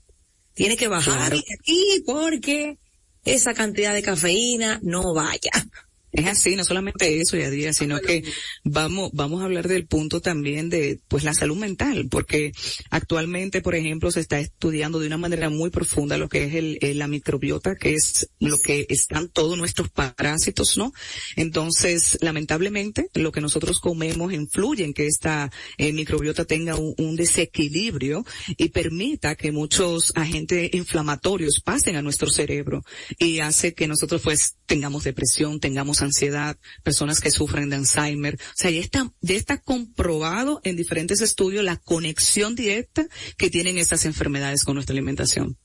tiene 0.54 0.76
que 0.76 0.88
bajar 0.88 1.30
claro. 1.30 1.36
aquí 1.36 2.02
porque 2.04 2.78
esa 3.24 3.54
cantidad 3.54 3.94
de 3.94 4.02
cafeína 4.02 4.80
no 4.82 5.14
vaya. 5.14 5.50
Es 6.12 6.26
así, 6.26 6.56
no 6.56 6.64
solamente 6.64 7.20
eso, 7.20 7.36
Yadira, 7.36 7.72
sino 7.72 8.00
que 8.00 8.24
vamos, 8.64 9.10
vamos 9.12 9.42
a 9.42 9.44
hablar 9.44 9.68
del 9.68 9.86
punto 9.86 10.20
también 10.20 10.68
de, 10.68 11.00
pues, 11.06 11.22
la 11.22 11.34
salud 11.34 11.56
mental, 11.56 12.08
porque 12.10 12.52
actualmente, 12.90 13.60
por 13.60 13.76
ejemplo, 13.76 14.10
se 14.10 14.20
está 14.20 14.40
estudiando 14.40 14.98
de 14.98 15.06
una 15.06 15.18
manera 15.18 15.50
muy 15.50 15.70
profunda 15.70 16.18
lo 16.18 16.28
que 16.28 16.44
es 16.44 16.54
el, 16.54 16.98
la 16.98 17.06
microbiota, 17.06 17.76
que 17.76 17.94
es 17.94 18.28
lo 18.40 18.58
que 18.58 18.86
están 18.88 19.28
todos 19.28 19.56
nuestros 19.56 19.88
parásitos, 19.90 20.76
¿no? 20.76 20.92
Entonces, 21.36 22.18
lamentablemente, 22.20 23.08
lo 23.14 23.30
que 23.30 23.40
nosotros 23.40 23.78
comemos 23.78 24.32
influye 24.32 24.84
en 24.84 24.94
que 24.94 25.06
esta 25.06 25.52
eh, 25.78 25.92
microbiota 25.92 26.44
tenga 26.44 26.74
un, 26.74 26.94
un 26.98 27.14
desequilibrio 27.14 28.24
y 28.56 28.70
permita 28.70 29.36
que 29.36 29.52
muchos 29.52 30.12
agentes 30.16 30.70
inflamatorios 30.74 31.60
pasen 31.64 31.94
a 31.94 32.02
nuestro 32.02 32.30
cerebro 32.30 32.82
y 33.18 33.38
hace 33.38 33.74
que 33.74 33.86
nosotros, 33.86 34.22
pues, 34.22 34.56
tengamos 34.66 35.04
depresión, 35.04 35.60
tengamos 35.60 35.99
ansiedad, 36.02 36.56
personas 36.82 37.20
que 37.20 37.30
sufren 37.30 37.70
de 37.70 37.76
Alzheimer. 37.76 38.34
O 38.34 38.54
sea, 38.54 38.70
ya 38.70 38.80
está, 38.80 39.12
ya 39.20 39.34
está 39.34 39.58
comprobado 39.58 40.60
en 40.64 40.76
diferentes 40.76 41.20
estudios 41.20 41.64
la 41.64 41.76
conexión 41.76 42.54
directa 42.54 43.06
que 43.36 43.50
tienen 43.50 43.78
estas 43.78 44.04
enfermedades 44.04 44.64
con 44.64 44.74
nuestra 44.74 44.94
alimentación. 44.94 45.58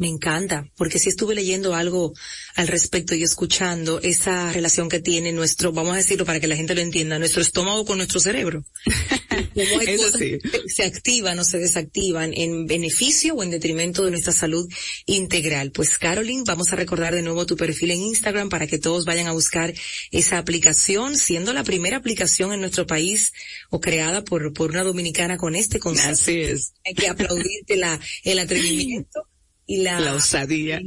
Me 0.00 0.08
encanta, 0.08 0.66
porque 0.76 0.98
si 0.98 1.10
estuve 1.10 1.34
leyendo 1.34 1.74
algo 1.74 2.14
al 2.54 2.68
respecto 2.68 3.14
y 3.14 3.22
escuchando 3.22 4.00
esa 4.00 4.50
relación 4.50 4.88
que 4.88 4.98
tiene 4.98 5.30
nuestro, 5.30 5.72
vamos 5.72 5.92
a 5.92 5.98
decirlo 5.98 6.24
para 6.24 6.40
que 6.40 6.46
la 6.46 6.56
gente 6.56 6.74
lo 6.74 6.80
entienda, 6.80 7.18
nuestro 7.18 7.42
estómago 7.42 7.84
con 7.84 7.98
nuestro 7.98 8.18
cerebro. 8.18 8.64
Eso 9.54 10.18
sí. 10.18 10.38
se 10.66 10.84
activan 10.84 11.38
o 11.38 11.44
se 11.44 11.58
desactivan 11.58 12.32
en 12.34 12.66
beneficio 12.66 13.34
o 13.34 13.42
en 13.42 13.50
detrimento 13.50 14.04
de 14.04 14.10
nuestra 14.12 14.32
salud 14.32 14.68
integral. 15.06 15.72
Pues 15.72 15.98
Caroline, 15.98 16.44
vamos 16.46 16.72
a 16.72 16.76
recordar 16.76 17.14
de 17.14 17.22
nuevo 17.22 17.46
tu 17.46 17.56
perfil 17.56 17.90
en 17.90 18.02
Instagram 18.02 18.48
para 18.48 18.66
que 18.66 18.78
todos 18.78 19.04
vayan 19.04 19.26
a 19.26 19.32
buscar 19.32 19.74
esa 20.10 20.38
aplicación, 20.38 21.16
siendo 21.16 21.52
la 21.52 21.64
primera 21.64 21.96
aplicación 21.96 22.52
en 22.52 22.60
nuestro 22.60 22.86
país 22.86 23.32
o 23.70 23.80
creada 23.80 24.24
por, 24.24 24.52
por 24.52 24.70
una 24.70 24.82
dominicana 24.82 25.36
con 25.36 25.54
este 25.54 25.78
concepto. 25.78 26.12
Así 26.12 26.40
es. 26.40 26.72
Hay 26.86 26.94
que 26.94 27.08
aplaudirte 27.08 27.76
la, 27.76 27.98
el 28.24 28.38
atrevimiento 28.38 29.26
y 29.66 29.78
la, 29.78 30.00
la 30.00 30.14
osadía. 30.14 30.80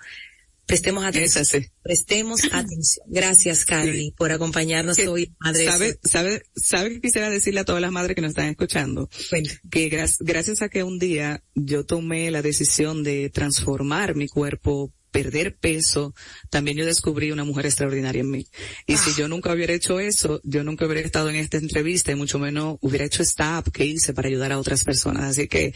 Prestemos 0.65 1.03
atención. 1.03 1.45
Sí. 1.45 1.59
Prestemos 1.83 2.41
atención. 2.51 3.05
Gracias, 3.07 3.65
Carly, 3.65 4.13
por 4.17 4.31
acompañarnos 4.31 4.97
que, 4.97 5.07
hoy, 5.07 5.33
madre. 5.39 5.65
¿Sabe, 5.65 5.99
sabe, 6.03 6.43
sabe 6.55 6.89
que 6.91 7.01
quisiera 7.01 7.29
decirle 7.29 7.61
a 7.61 7.65
todas 7.65 7.81
las 7.81 7.91
madres 7.91 8.15
que 8.15 8.21
nos 8.21 8.29
están 8.29 8.49
escuchando? 8.49 9.09
Bueno. 9.31 9.49
Que 9.69 9.89
gra 9.89 10.05
gracias 10.19 10.61
a 10.61 10.69
que 10.69 10.83
un 10.83 10.99
día 10.99 11.43
yo 11.55 11.85
tomé 11.85 12.31
la 12.31 12.41
decisión 12.41 13.03
de 13.03 13.29
transformar 13.29 14.15
mi 14.15 14.27
cuerpo 14.27 14.91
perder 15.11 15.57
peso, 15.57 16.15
también 16.49 16.77
yo 16.77 16.85
descubrí 16.85 17.31
una 17.31 17.43
mujer 17.43 17.65
extraordinaria 17.65 18.21
en 18.21 18.31
mí. 18.31 18.47
Y 18.87 18.93
ah. 18.93 18.97
si 18.97 19.13
yo 19.13 19.27
nunca 19.27 19.53
hubiera 19.53 19.73
hecho 19.73 19.99
eso, 19.99 20.41
yo 20.43 20.63
nunca 20.63 20.85
hubiera 20.85 21.01
estado 21.01 21.29
en 21.29 21.35
esta 21.35 21.57
entrevista 21.57 22.11
y 22.11 22.15
mucho 22.15 22.39
menos 22.39 22.77
hubiera 22.81 23.05
hecho 23.05 23.21
esta 23.21 23.57
app 23.57 23.67
que 23.69 23.85
hice 23.85 24.13
para 24.13 24.29
ayudar 24.29 24.53
a 24.53 24.59
otras 24.59 24.83
personas. 24.83 25.23
Así 25.23 25.47
que 25.47 25.73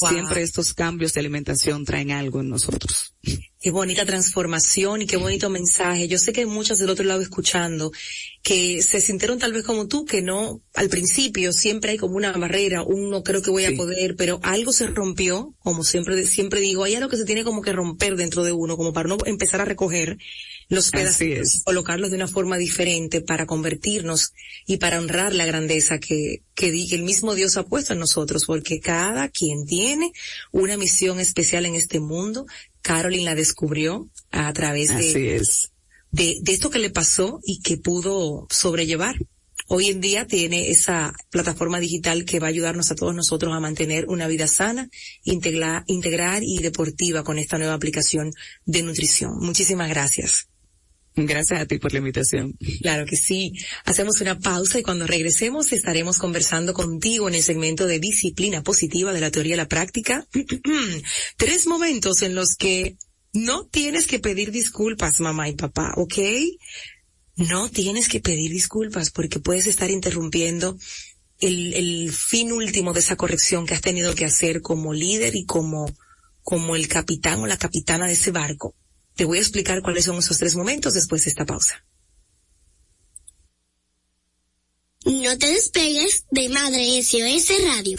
wow. 0.00 0.10
siempre 0.10 0.42
estos 0.42 0.74
cambios 0.74 1.14
de 1.14 1.20
alimentación 1.20 1.84
traen 1.84 2.10
algo 2.10 2.40
en 2.40 2.48
nosotros. 2.48 3.14
Qué 3.60 3.72
bonita 3.72 4.06
transformación 4.06 5.02
y 5.02 5.06
qué 5.06 5.16
bonito 5.16 5.50
mensaje. 5.50 6.06
Yo 6.06 6.18
sé 6.18 6.32
que 6.32 6.40
hay 6.40 6.46
muchos 6.46 6.78
del 6.78 6.90
otro 6.90 7.04
lado 7.04 7.20
escuchando 7.20 7.90
que 8.42 8.82
se 8.82 9.00
sintieron 9.00 9.38
tal 9.38 9.52
vez 9.52 9.64
como 9.64 9.88
tú, 9.88 10.04
que 10.04 10.22
no, 10.22 10.62
al 10.74 10.88
principio 10.88 11.52
siempre 11.52 11.92
hay 11.92 11.98
como 11.98 12.16
una 12.16 12.32
barrera, 12.32 12.84
un 12.84 13.10
no 13.10 13.24
creo 13.24 13.42
que 13.42 13.50
voy 13.50 13.66
sí. 13.66 13.74
a 13.74 13.76
poder, 13.76 14.14
pero 14.16 14.38
algo 14.44 14.72
se 14.72 14.86
rompió, 14.86 15.56
como 15.58 15.82
siempre, 15.82 16.24
siempre 16.24 16.60
digo, 16.60 16.84
hay 16.84 16.94
algo 16.94 17.08
que 17.08 17.16
se 17.16 17.24
tiene 17.24 17.42
como 17.42 17.60
que 17.60 17.72
romper 17.72 18.14
dentro 18.14 18.44
de 18.44 18.52
uno, 18.52 18.76
como 18.76 18.92
para 18.92 19.08
no 19.08 19.18
empezar 19.26 19.60
a 19.60 19.64
recoger 19.64 20.18
los 20.68 20.90
pedacitos 20.90 21.62
colocarlos 21.64 22.10
de 22.10 22.16
una 22.16 22.28
forma 22.28 22.58
diferente 22.58 23.20
para 23.20 23.46
convertirnos 23.46 24.32
y 24.66 24.76
para 24.76 24.98
honrar 24.98 25.34
la 25.34 25.46
grandeza 25.46 25.98
que, 25.98 26.42
que, 26.54 26.70
que 26.70 26.94
el 26.94 27.02
mismo 27.02 27.34
Dios 27.34 27.56
ha 27.56 27.64
puesto 27.64 27.94
en 27.94 27.98
nosotros, 27.98 28.44
porque 28.44 28.80
cada 28.80 29.28
quien 29.28 29.64
tiene 29.64 30.12
una 30.52 30.76
misión 30.76 31.20
especial 31.20 31.66
en 31.66 31.74
este 31.74 32.00
mundo. 32.00 32.46
Carolyn 32.82 33.24
la 33.24 33.34
descubrió 33.34 34.08
a 34.30 34.52
través 34.52 34.96
de, 34.96 35.42
de, 36.10 36.38
de 36.40 36.52
esto 36.52 36.70
que 36.70 36.78
le 36.78 36.90
pasó 36.90 37.40
y 37.44 37.60
que 37.60 37.76
pudo 37.76 38.46
sobrellevar 38.50 39.16
hoy 39.68 39.88
en 39.88 40.00
día 40.00 40.26
tiene 40.26 40.70
esa 40.70 41.12
plataforma 41.30 41.78
digital 41.78 42.24
que 42.24 42.40
va 42.40 42.46
a 42.46 42.50
ayudarnos 42.50 42.90
a 42.90 42.94
todos 42.94 43.14
nosotros 43.14 43.54
a 43.54 43.60
mantener 43.60 44.06
una 44.08 44.26
vida 44.26 44.46
sana, 44.46 44.88
integrar, 45.24 45.84
integrar 45.86 46.42
y 46.42 46.58
deportiva 46.58 47.22
con 47.22 47.38
esta 47.38 47.58
nueva 47.58 47.74
aplicación 47.74 48.32
de 48.64 48.82
nutrición. 48.82 49.38
Muchísimas 49.38 49.88
gracias. 49.90 50.48
Gracias 51.26 51.60
a 51.60 51.66
ti 51.66 51.78
por 51.78 51.92
la 51.92 51.98
invitación. 51.98 52.56
Claro 52.80 53.04
que 53.04 53.16
sí. 53.16 53.52
Hacemos 53.84 54.20
una 54.20 54.38
pausa 54.38 54.78
y 54.78 54.82
cuando 54.82 55.06
regresemos 55.06 55.72
estaremos 55.72 56.18
conversando 56.18 56.74
contigo 56.74 57.28
en 57.28 57.34
el 57.34 57.42
segmento 57.42 57.86
de 57.86 57.98
disciplina 57.98 58.62
positiva 58.62 59.12
de 59.12 59.20
la 59.20 59.30
teoría 59.30 59.54
y 59.54 59.56
la 59.56 59.68
práctica. 59.68 60.26
Tres 61.36 61.66
momentos 61.66 62.22
en 62.22 62.34
los 62.34 62.54
que 62.54 62.96
no 63.32 63.66
tienes 63.66 64.06
que 64.06 64.20
pedir 64.20 64.52
disculpas, 64.52 65.20
mamá 65.20 65.48
y 65.48 65.54
papá, 65.54 65.92
¿ok? 65.96 66.18
No 67.36 67.68
tienes 67.68 68.08
que 68.08 68.20
pedir 68.20 68.50
disculpas 68.50 69.10
porque 69.10 69.40
puedes 69.40 69.66
estar 69.66 69.90
interrumpiendo 69.90 70.78
el, 71.40 71.74
el 71.74 72.12
fin 72.12 72.52
último 72.52 72.92
de 72.92 73.00
esa 73.00 73.16
corrección 73.16 73.66
que 73.66 73.74
has 73.74 73.80
tenido 73.80 74.14
que 74.14 74.24
hacer 74.24 74.60
como 74.60 74.92
líder 74.92 75.34
y 75.34 75.44
como, 75.44 75.92
como 76.42 76.76
el 76.76 76.88
capitán 76.88 77.40
o 77.40 77.46
la 77.46 77.58
capitana 77.58 78.06
de 78.06 78.12
ese 78.12 78.30
barco. 78.30 78.74
Te 79.18 79.24
voy 79.24 79.38
a 79.38 79.40
explicar 79.40 79.82
cuáles 79.82 80.04
son 80.04 80.16
esos 80.16 80.38
tres 80.38 80.54
momentos 80.54 80.94
después 80.94 81.24
de 81.24 81.30
esta 81.30 81.44
pausa. 81.44 81.84
No 85.04 85.36
te 85.36 85.48
despegues 85.48 86.24
de 86.30 86.48
Madre 86.50 87.02
SOS 87.02 87.48
Radio. 87.66 87.98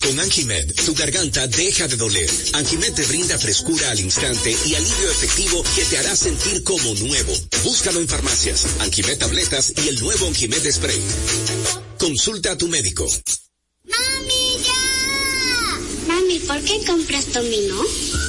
Con 0.00 0.18
Anjimed, 0.20 0.74
tu 0.84 0.94
garganta 0.94 1.46
deja 1.46 1.88
de 1.88 1.96
doler. 1.96 2.30
Anjimed 2.54 2.94
te 2.94 3.04
brinda 3.04 3.38
frescura 3.38 3.90
al 3.90 4.00
instante 4.00 4.56
y 4.66 4.74
alivio 4.74 5.10
efectivo 5.10 5.62
que 5.74 5.84
te 5.84 5.98
hará 5.98 6.14
sentir 6.16 6.62
como 6.64 6.94
nuevo. 6.94 7.32
Búscalo 7.64 8.00
en 8.00 8.08
farmacias, 8.08 8.66
Anjimed 8.80 9.18
tabletas 9.18 9.72
y 9.84 9.88
el 9.88 10.00
nuevo 10.00 10.26
Anjimed 10.26 10.70
spray. 10.72 11.00
Consulta 11.98 12.52
a 12.52 12.58
tu 12.58 12.68
médico. 12.68 13.06
¡Mami, 13.84 14.64
ya! 14.64 16.14
Mami, 16.14 16.38
¿por 16.40 16.62
qué 16.62 16.84
compras 16.86 17.32
Domino? 17.32 17.82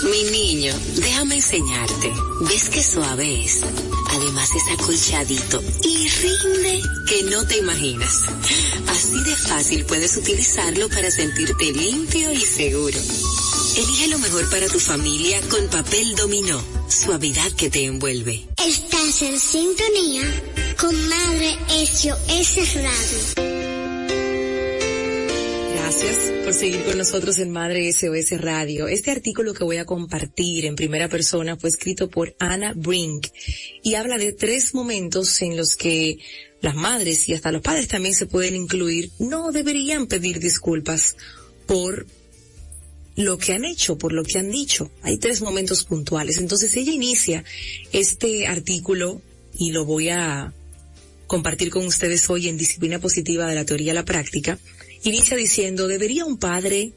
Mi 0.03 0.23
niño, 0.31 0.73
déjame 0.95 1.35
enseñarte. 1.35 2.11
¿Ves 2.41 2.69
qué 2.69 2.83
suave 2.83 3.43
es? 3.45 3.61
Además 4.11 4.49
es 4.55 4.79
acolchadito 4.79 5.63
y 5.83 6.09
rinde 6.09 6.81
que 7.07 7.23
no 7.23 7.45
te 7.45 7.57
imaginas. 7.57 8.21
Así 8.87 9.23
de 9.23 9.35
fácil 9.35 9.85
puedes 9.85 10.17
utilizarlo 10.17 10.89
para 10.89 11.09
sentirte 11.11 11.71
limpio 11.71 12.31
y 12.31 12.41
seguro. 12.41 12.99
Elige 13.77 14.07
lo 14.09 14.19
mejor 14.19 14.49
para 14.49 14.67
tu 14.67 14.79
familia 14.79 15.39
con 15.49 15.65
papel 15.67 16.15
dominó. 16.15 16.61
Suavidad 16.89 17.51
que 17.53 17.69
te 17.69 17.85
envuelve. 17.85 18.47
Estás 18.57 19.21
en 19.21 19.39
sintonía 19.39 20.23
con 20.77 20.93
Madre 21.07 21.57
SOS 21.85 22.75
Radio. 22.75 23.50
Gracias 26.01 26.31
por 26.43 26.53
seguir 26.55 26.83
con 26.83 26.97
nosotros 26.97 27.37
en 27.37 27.51
Madre 27.51 27.91
SOS 27.93 28.41
Radio. 28.41 28.87
Este 28.87 29.11
artículo 29.11 29.53
que 29.53 29.63
voy 29.63 29.77
a 29.77 29.85
compartir 29.85 30.65
en 30.65 30.75
primera 30.75 31.09
persona 31.09 31.57
fue 31.57 31.69
escrito 31.69 32.09
por 32.09 32.35
Anna 32.39 32.73
Brink 32.75 33.27
y 33.83 33.93
habla 33.93 34.17
de 34.17 34.33
tres 34.33 34.73
momentos 34.73 35.43
en 35.43 35.55
los 35.55 35.75
que 35.75 36.17
las 36.59 36.73
madres 36.73 37.29
y 37.29 37.35
hasta 37.35 37.51
los 37.51 37.61
padres 37.61 37.87
también 37.87 38.15
se 38.15 38.25
pueden 38.25 38.55
incluir, 38.55 39.11
no 39.19 39.51
deberían 39.51 40.07
pedir 40.07 40.39
disculpas 40.39 41.17
por 41.67 42.07
lo 43.15 43.37
que 43.37 43.53
han 43.53 43.63
hecho, 43.63 43.99
por 43.99 44.11
lo 44.11 44.23
que 44.23 44.39
han 44.39 44.49
dicho. 44.49 44.89
Hay 45.03 45.17
tres 45.17 45.41
momentos 45.41 45.83
puntuales. 45.83 46.39
Entonces 46.39 46.75
ella 46.77 46.91
inicia 46.91 47.43
este 47.91 48.47
artículo 48.47 49.21
y 49.55 49.71
lo 49.71 49.85
voy 49.85 50.09
a 50.09 50.51
compartir 51.27 51.69
con 51.69 51.85
ustedes 51.85 52.27
hoy 52.27 52.47
en 52.47 52.57
Disciplina 52.57 52.97
Positiva 52.97 53.45
de 53.45 53.53
la 53.53 53.65
Teoría 53.65 53.91
a 53.91 53.95
la 53.95 54.05
Práctica. 54.05 54.57
Inicia 55.03 55.35
diciendo, 55.35 55.87
¿debería 55.87 56.25
un 56.25 56.37
padre, 56.37 56.93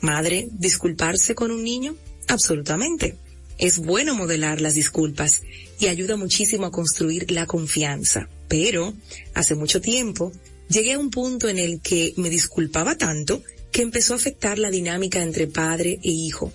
madre, 0.00 0.48
disculparse 0.50 1.34
con 1.34 1.52
un 1.52 1.62
niño? 1.62 1.96
Absolutamente. 2.26 3.16
Es 3.58 3.78
bueno 3.78 4.14
modelar 4.14 4.60
las 4.60 4.74
disculpas 4.74 5.42
y 5.78 5.86
ayuda 5.86 6.16
muchísimo 6.16 6.66
a 6.66 6.70
construir 6.72 7.30
la 7.30 7.46
confianza. 7.46 8.28
Pero, 8.48 8.94
hace 9.34 9.54
mucho 9.54 9.80
tiempo, 9.80 10.32
llegué 10.68 10.94
a 10.94 10.98
un 10.98 11.10
punto 11.10 11.48
en 11.48 11.58
el 11.58 11.80
que 11.80 12.14
me 12.16 12.30
disculpaba 12.30 12.98
tanto 12.98 13.42
que 13.70 13.82
empezó 13.82 14.14
a 14.14 14.16
afectar 14.16 14.58
la 14.58 14.70
dinámica 14.70 15.22
entre 15.22 15.46
padre 15.46 16.00
e 16.02 16.10
hijo, 16.10 16.52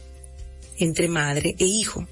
entre 0.77 1.07
madre 1.07 1.55
e 1.57 1.65
hijo. 1.65 2.05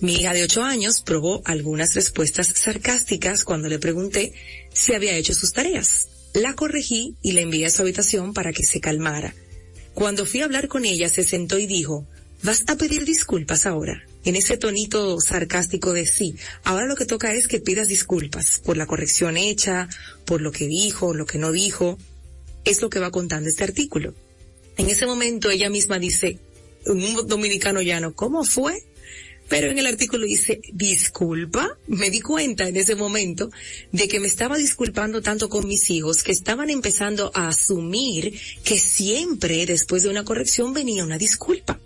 Mi 0.00 0.16
hija 0.16 0.34
de 0.34 0.42
ocho 0.42 0.62
años 0.62 1.00
probó 1.00 1.40
algunas 1.44 1.94
respuestas 1.94 2.48
sarcásticas 2.48 3.44
cuando 3.44 3.68
le 3.68 3.78
pregunté 3.78 4.34
si 4.72 4.92
había 4.92 5.16
hecho 5.16 5.34
sus 5.34 5.52
tareas. 5.52 6.08
La 6.34 6.54
corregí 6.54 7.14
y 7.22 7.32
la 7.32 7.42
envié 7.42 7.66
a 7.66 7.70
su 7.70 7.82
habitación 7.82 8.34
para 8.34 8.52
que 8.52 8.64
se 8.64 8.80
calmara. 8.80 9.34
Cuando 9.94 10.26
fui 10.26 10.40
a 10.40 10.46
hablar 10.46 10.66
con 10.66 10.84
ella 10.84 11.08
se 11.08 11.22
sentó 11.22 11.60
y 11.60 11.66
dijo, 11.66 12.06
¿vas 12.42 12.64
a 12.66 12.74
pedir 12.74 13.04
disculpas 13.04 13.66
ahora? 13.66 14.04
En 14.24 14.34
ese 14.34 14.56
tonito 14.56 15.20
sarcástico 15.20 15.92
de 15.92 16.06
sí, 16.06 16.34
ahora 16.64 16.86
lo 16.86 16.96
que 16.96 17.04
toca 17.04 17.32
es 17.32 17.46
que 17.46 17.60
pidas 17.60 17.86
disculpas 17.86 18.60
por 18.64 18.76
la 18.76 18.86
corrección 18.86 19.36
hecha, 19.36 19.88
por 20.24 20.40
lo 20.40 20.50
que 20.50 20.66
dijo, 20.66 21.14
lo 21.14 21.24
que 21.24 21.38
no 21.38 21.52
dijo. 21.52 21.98
Es 22.64 22.82
lo 22.82 22.90
que 22.90 22.98
va 22.98 23.12
contando 23.12 23.48
este 23.48 23.62
artículo. 23.62 24.12
En 24.76 24.90
ese 24.90 25.06
momento 25.06 25.50
ella 25.50 25.70
misma 25.70 26.00
dice, 26.00 26.40
un 26.86 27.28
dominicano 27.28 27.80
llano, 27.80 28.12
¿cómo 28.12 28.42
fue? 28.42 28.82
Pero 29.48 29.70
en 29.70 29.78
el 29.78 29.86
artículo 29.86 30.26
dice, 30.26 30.60
disculpa, 30.72 31.76
me 31.86 32.10
di 32.10 32.20
cuenta 32.20 32.66
en 32.66 32.76
ese 32.76 32.94
momento 32.94 33.50
de 33.92 34.08
que 34.08 34.18
me 34.18 34.26
estaba 34.26 34.56
disculpando 34.56 35.20
tanto 35.20 35.48
con 35.48 35.68
mis 35.68 35.90
hijos 35.90 36.22
que 36.22 36.32
estaban 36.32 36.70
empezando 36.70 37.30
a 37.34 37.48
asumir 37.48 38.38
que 38.64 38.78
siempre 38.78 39.66
después 39.66 40.02
de 40.02 40.08
una 40.08 40.24
corrección 40.24 40.72
venía 40.72 41.04
una 41.04 41.18
disculpa. 41.18 41.78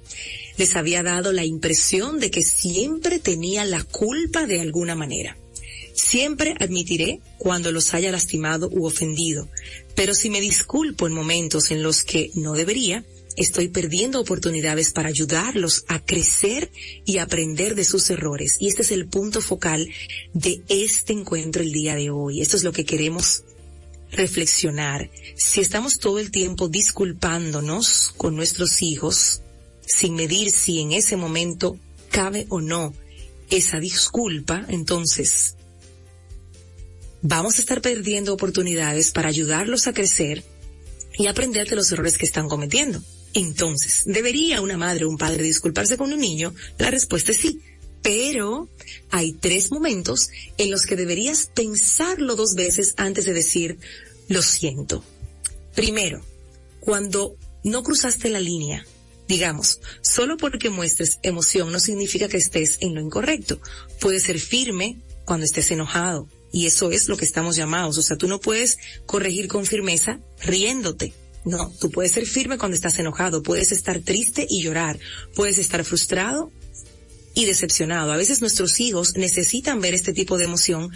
Les 0.56 0.76
había 0.76 1.02
dado 1.02 1.32
la 1.32 1.44
impresión 1.44 2.20
de 2.20 2.30
que 2.30 2.42
siempre 2.42 3.18
tenía 3.18 3.64
la 3.64 3.82
culpa 3.84 4.46
de 4.46 4.60
alguna 4.60 4.94
manera. 4.94 5.36
Siempre 5.94 6.54
admitiré 6.60 7.20
cuando 7.38 7.72
los 7.72 7.92
haya 7.92 8.12
lastimado 8.12 8.68
u 8.70 8.86
ofendido, 8.86 9.48
pero 9.96 10.14
si 10.14 10.30
me 10.30 10.40
disculpo 10.40 11.08
en 11.08 11.12
momentos 11.12 11.72
en 11.72 11.82
los 11.82 12.04
que 12.04 12.30
no 12.34 12.52
debería, 12.52 13.04
estoy 13.38 13.68
perdiendo 13.68 14.20
oportunidades 14.20 14.92
para 14.92 15.08
ayudarlos 15.08 15.84
a 15.88 16.04
crecer 16.04 16.70
y 17.04 17.18
aprender 17.18 17.74
de 17.74 17.84
sus 17.84 18.10
errores. 18.10 18.56
Y 18.58 18.68
este 18.68 18.82
es 18.82 18.90
el 18.90 19.06
punto 19.06 19.40
focal 19.40 19.88
de 20.34 20.62
este 20.68 21.12
encuentro 21.12 21.62
el 21.62 21.72
día 21.72 21.94
de 21.94 22.10
hoy. 22.10 22.40
Esto 22.40 22.56
es 22.56 22.64
lo 22.64 22.72
que 22.72 22.84
queremos 22.84 23.44
reflexionar. 24.10 25.10
Si 25.36 25.60
estamos 25.60 25.98
todo 25.98 26.18
el 26.18 26.30
tiempo 26.30 26.68
disculpándonos 26.68 28.12
con 28.16 28.34
nuestros 28.34 28.82
hijos, 28.82 29.42
sin 29.86 30.14
medir 30.14 30.50
si 30.50 30.80
en 30.80 30.92
ese 30.92 31.16
momento 31.16 31.78
cabe 32.10 32.46
o 32.48 32.60
no 32.60 32.92
esa 33.50 33.78
disculpa, 33.78 34.66
entonces 34.68 35.54
vamos 37.22 37.56
a 37.56 37.60
estar 37.60 37.80
perdiendo 37.80 38.34
oportunidades 38.34 39.10
para 39.12 39.28
ayudarlos 39.28 39.86
a 39.86 39.92
crecer 39.92 40.44
y 41.16 41.26
aprender 41.26 41.68
de 41.68 41.76
los 41.76 41.90
errores 41.92 42.18
que 42.18 42.26
están 42.26 42.48
cometiendo. 42.48 43.02
Entonces, 43.34 44.02
¿debería 44.06 44.60
una 44.60 44.76
madre 44.76 45.04
o 45.04 45.08
un 45.08 45.18
padre 45.18 45.42
disculparse 45.42 45.96
con 45.96 46.12
un 46.12 46.20
niño? 46.20 46.54
La 46.78 46.90
respuesta 46.90 47.32
es 47.32 47.38
sí. 47.38 47.60
Pero 48.02 48.68
hay 49.10 49.32
tres 49.32 49.70
momentos 49.70 50.30
en 50.56 50.70
los 50.70 50.86
que 50.86 50.96
deberías 50.96 51.50
pensarlo 51.52 52.36
dos 52.36 52.54
veces 52.54 52.94
antes 52.96 53.24
de 53.24 53.34
decir, 53.34 53.78
lo 54.28 54.40
siento. 54.40 55.04
Primero, 55.74 56.24
cuando 56.80 57.36
no 57.64 57.82
cruzaste 57.82 58.30
la 58.30 58.40
línea, 58.40 58.86
digamos, 59.26 59.80
solo 60.00 60.36
porque 60.36 60.70
muestres 60.70 61.18
emoción 61.22 61.70
no 61.70 61.80
significa 61.80 62.28
que 62.28 62.38
estés 62.38 62.78
en 62.80 62.94
lo 62.94 63.00
incorrecto. 63.00 63.60
Puede 64.00 64.20
ser 64.20 64.38
firme 64.38 64.96
cuando 65.24 65.44
estés 65.44 65.70
enojado, 65.70 66.28
y 66.52 66.66
eso 66.66 66.90
es 66.90 67.08
lo 67.08 67.16
que 67.16 67.24
estamos 67.24 67.56
llamados. 67.56 67.98
O 67.98 68.02
sea, 68.02 68.16
tú 68.16 68.26
no 68.26 68.40
puedes 68.40 68.78
corregir 69.06 69.48
con 69.48 69.66
firmeza 69.66 70.20
riéndote. 70.40 71.12
No, 71.44 71.72
tú 71.80 71.90
puedes 71.90 72.12
ser 72.12 72.26
firme 72.26 72.58
cuando 72.58 72.74
estás 72.74 72.98
enojado, 72.98 73.42
puedes 73.42 73.72
estar 73.72 74.00
triste 74.00 74.46
y 74.48 74.62
llorar, 74.62 74.98
puedes 75.34 75.58
estar 75.58 75.84
frustrado 75.84 76.52
y 77.34 77.46
decepcionado. 77.46 78.12
A 78.12 78.16
veces 78.16 78.40
nuestros 78.40 78.80
hijos 78.80 79.16
necesitan 79.16 79.80
ver 79.80 79.94
este 79.94 80.12
tipo 80.12 80.36
de 80.36 80.44
emoción 80.44 80.90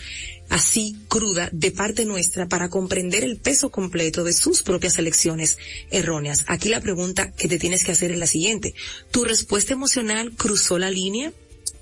así 0.49 0.97
cruda 1.09 1.49
de 1.53 1.71
parte 1.71 2.05
nuestra 2.05 2.49
para 2.49 2.69
comprender 2.69 3.25
el 3.25 3.39
peso 3.39 3.71
completo 3.71 4.25
de 4.25 4.33
sus 4.33 4.63
propias 4.63 4.99
elecciones 4.99 5.57
erróneas. 5.91 6.45
Aquí 6.49 6.69
la 6.69 6.81
pregunta 6.81 7.33
que 7.33 7.49
te 7.49 7.59
tienes 7.59 7.85
que 7.85 7.93
hacer 7.93 8.11
es 8.11 8.19
la 8.19 8.27
siguiente. 8.27 8.75
¿Tu 9.11 9.25
respuesta 9.25 9.73
emocional 9.73 10.33
cruzó 10.37 10.79
la 10.79 10.91
línea? 10.91 11.33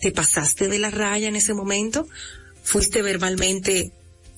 ¿Te 0.00 0.12
pasaste 0.12 0.68
de 0.68 0.78
la 0.78 0.90
raya 0.90 1.28
en 1.28 1.36
ese 1.36 1.54
momento? 1.54 2.06
fuiste 2.62 3.02
verbalmente 3.02 3.92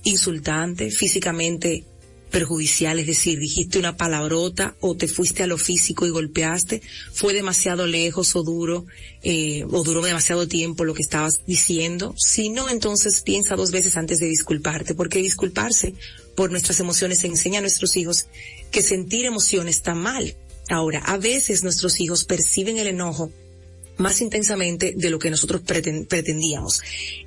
insultante, 0.04 0.90
físicamente 0.90 1.84
perjudicial, 2.32 2.98
es 2.98 3.06
decir, 3.06 3.38
dijiste 3.38 3.78
una 3.78 3.96
palabrota 3.96 4.74
o 4.80 4.96
te 4.96 5.06
fuiste 5.06 5.44
a 5.44 5.46
lo 5.46 5.58
físico 5.58 6.06
y 6.06 6.10
golpeaste, 6.10 6.82
fue 7.12 7.34
demasiado 7.34 7.86
lejos 7.86 8.34
o 8.34 8.42
duro, 8.42 8.86
eh, 9.22 9.64
o 9.70 9.84
duró 9.84 10.02
demasiado 10.02 10.48
tiempo 10.48 10.84
lo 10.84 10.94
que 10.94 11.02
estabas 11.02 11.42
diciendo. 11.46 12.14
Si 12.18 12.48
no, 12.48 12.68
entonces 12.70 13.20
piensa 13.20 13.54
dos 13.54 13.70
veces 13.70 13.96
antes 13.96 14.18
de 14.18 14.26
disculparte, 14.26 14.94
porque 14.94 15.20
disculparse 15.20 15.94
por 16.34 16.50
nuestras 16.50 16.80
emociones 16.80 17.22
enseña 17.22 17.58
a 17.58 17.62
nuestros 17.62 17.96
hijos 17.96 18.26
que 18.72 18.82
sentir 18.82 19.26
emociones 19.26 19.76
está 19.76 19.94
mal. 19.94 20.34
Ahora, 20.68 21.00
a 21.00 21.18
veces 21.18 21.62
nuestros 21.62 22.00
hijos 22.00 22.24
perciben 22.24 22.78
el 22.78 22.86
enojo 22.86 23.30
más 23.98 24.20
intensamente 24.20 24.94
de 24.96 25.10
lo 25.10 25.18
que 25.18 25.30
nosotros 25.30 25.62
pretendíamos. 25.62 26.80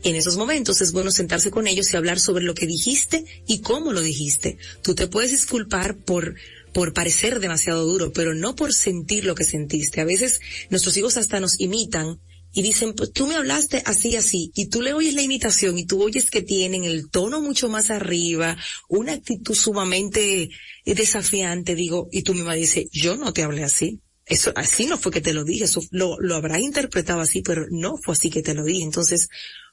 En 0.03 0.15
esos 0.15 0.37
momentos 0.37 0.81
es 0.81 0.91
bueno 0.91 1.11
sentarse 1.11 1.51
con 1.51 1.67
ellos 1.67 1.93
y 1.93 1.97
hablar 1.97 2.19
sobre 2.19 2.43
lo 2.43 2.55
que 2.55 2.67
dijiste 2.67 3.25
y 3.47 3.59
cómo 3.59 3.91
lo 3.91 4.01
dijiste. 4.01 4.57
Tú 4.81 4.95
te 4.95 5.07
puedes 5.07 5.31
disculpar 5.31 5.97
por 5.97 6.35
por 6.73 6.91
parecer 6.91 7.39
demasiado 7.39 7.85
duro, 7.85 8.11
pero 8.11 8.35
no 8.35 8.53
por 8.53 8.73
sentir 8.73 9.23
lo 9.23 9.33
que 9.33 9.45
sentiste. 9.45 10.01
A 10.01 10.03
veces 10.03 10.41
nuestros 10.69 10.97
hijos 10.97 11.15
hasta 11.15 11.39
nos 11.39 11.57
imitan 11.61 12.19
y 12.51 12.63
dicen, 12.63 12.93
pues 12.93 13.13
tú 13.13 13.27
me 13.27 13.35
hablaste 13.35 13.81
así, 13.85 14.17
así, 14.17 14.51
y 14.55 14.65
tú 14.65 14.81
le 14.81 14.91
oyes 14.91 15.13
la 15.13 15.21
imitación 15.21 15.77
y 15.77 15.85
tú 15.85 16.03
oyes 16.03 16.29
que 16.29 16.41
tienen 16.41 16.83
el 16.83 17.09
tono 17.09 17.39
mucho 17.39 17.69
más 17.69 17.91
arriba, 17.91 18.57
una 18.89 19.13
actitud 19.13 19.55
sumamente 19.55 20.49
desafiante, 20.85 21.75
digo, 21.75 22.09
y 22.11 22.23
tú 22.23 22.33
misma 22.33 22.55
dices, 22.55 22.89
yo 22.91 23.15
no 23.15 23.31
te 23.31 23.43
hablé 23.43 23.63
así 23.63 24.01
eso 24.25 24.51
así 24.55 24.87
no 24.87 24.97
fue 24.97 25.11
que 25.11 25.21
te 25.21 25.33
lo 25.33 25.43
dije, 25.43 25.65
eso 25.65 25.83
lo, 25.91 26.19
lo 26.19 26.35
habrá 26.35 26.59
interpretado 26.59 27.21
así, 27.21 27.41
pero 27.41 27.67
no 27.69 27.97
fue 27.97 28.13
así 28.13 28.29
que 28.29 28.41
te 28.41 28.53
lo 28.53 28.63
dije. 28.63 28.83
Entonces, 28.83 29.29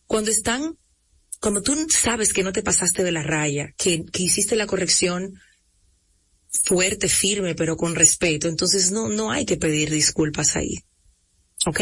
cuando 0.06 0.30
están, 0.30 0.76
cuando 1.40 1.62
tú 1.62 1.74
sabes 1.88 2.32
que 2.32 2.42
no 2.42 2.52
te 2.52 2.62
pasaste 2.62 3.02
de 3.02 3.12
la 3.12 3.22
raya, 3.22 3.72
que, 3.78 4.04
que 4.04 4.24
hiciste 4.24 4.56
la 4.56 4.66
corrección 4.66 5.34
fuerte, 6.50 7.08
firme, 7.08 7.54
pero 7.54 7.76
con 7.76 7.94
respeto, 7.94 8.46
entonces 8.46 8.90
no, 8.90 9.08
no 9.08 9.30
hay 9.30 9.46
que 9.46 9.56
pedir 9.56 9.90
disculpas 9.90 10.54
ahí. 10.56 10.84
¿Ok? 11.64 11.80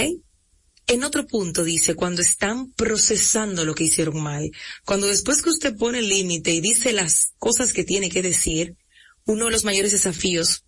En 0.86 1.04
otro 1.04 1.26
punto 1.26 1.64
dice, 1.64 1.94
cuando 1.94 2.22
están 2.22 2.72
procesando 2.72 3.64
lo 3.64 3.74
que 3.74 3.84
hicieron 3.84 4.20
mal, 4.20 4.50
cuando 4.84 5.08
después 5.08 5.42
que 5.42 5.50
usted 5.50 5.76
pone 5.76 5.98
el 5.98 6.08
límite 6.08 6.52
y 6.52 6.60
dice 6.60 6.92
las 6.92 7.32
cosas 7.38 7.72
que 7.72 7.84
tiene 7.84 8.10
que 8.10 8.22
decir, 8.22 8.76
uno 9.24 9.46
de 9.46 9.50
los 9.52 9.64
mayores 9.64 9.92
desafíos 9.92 10.64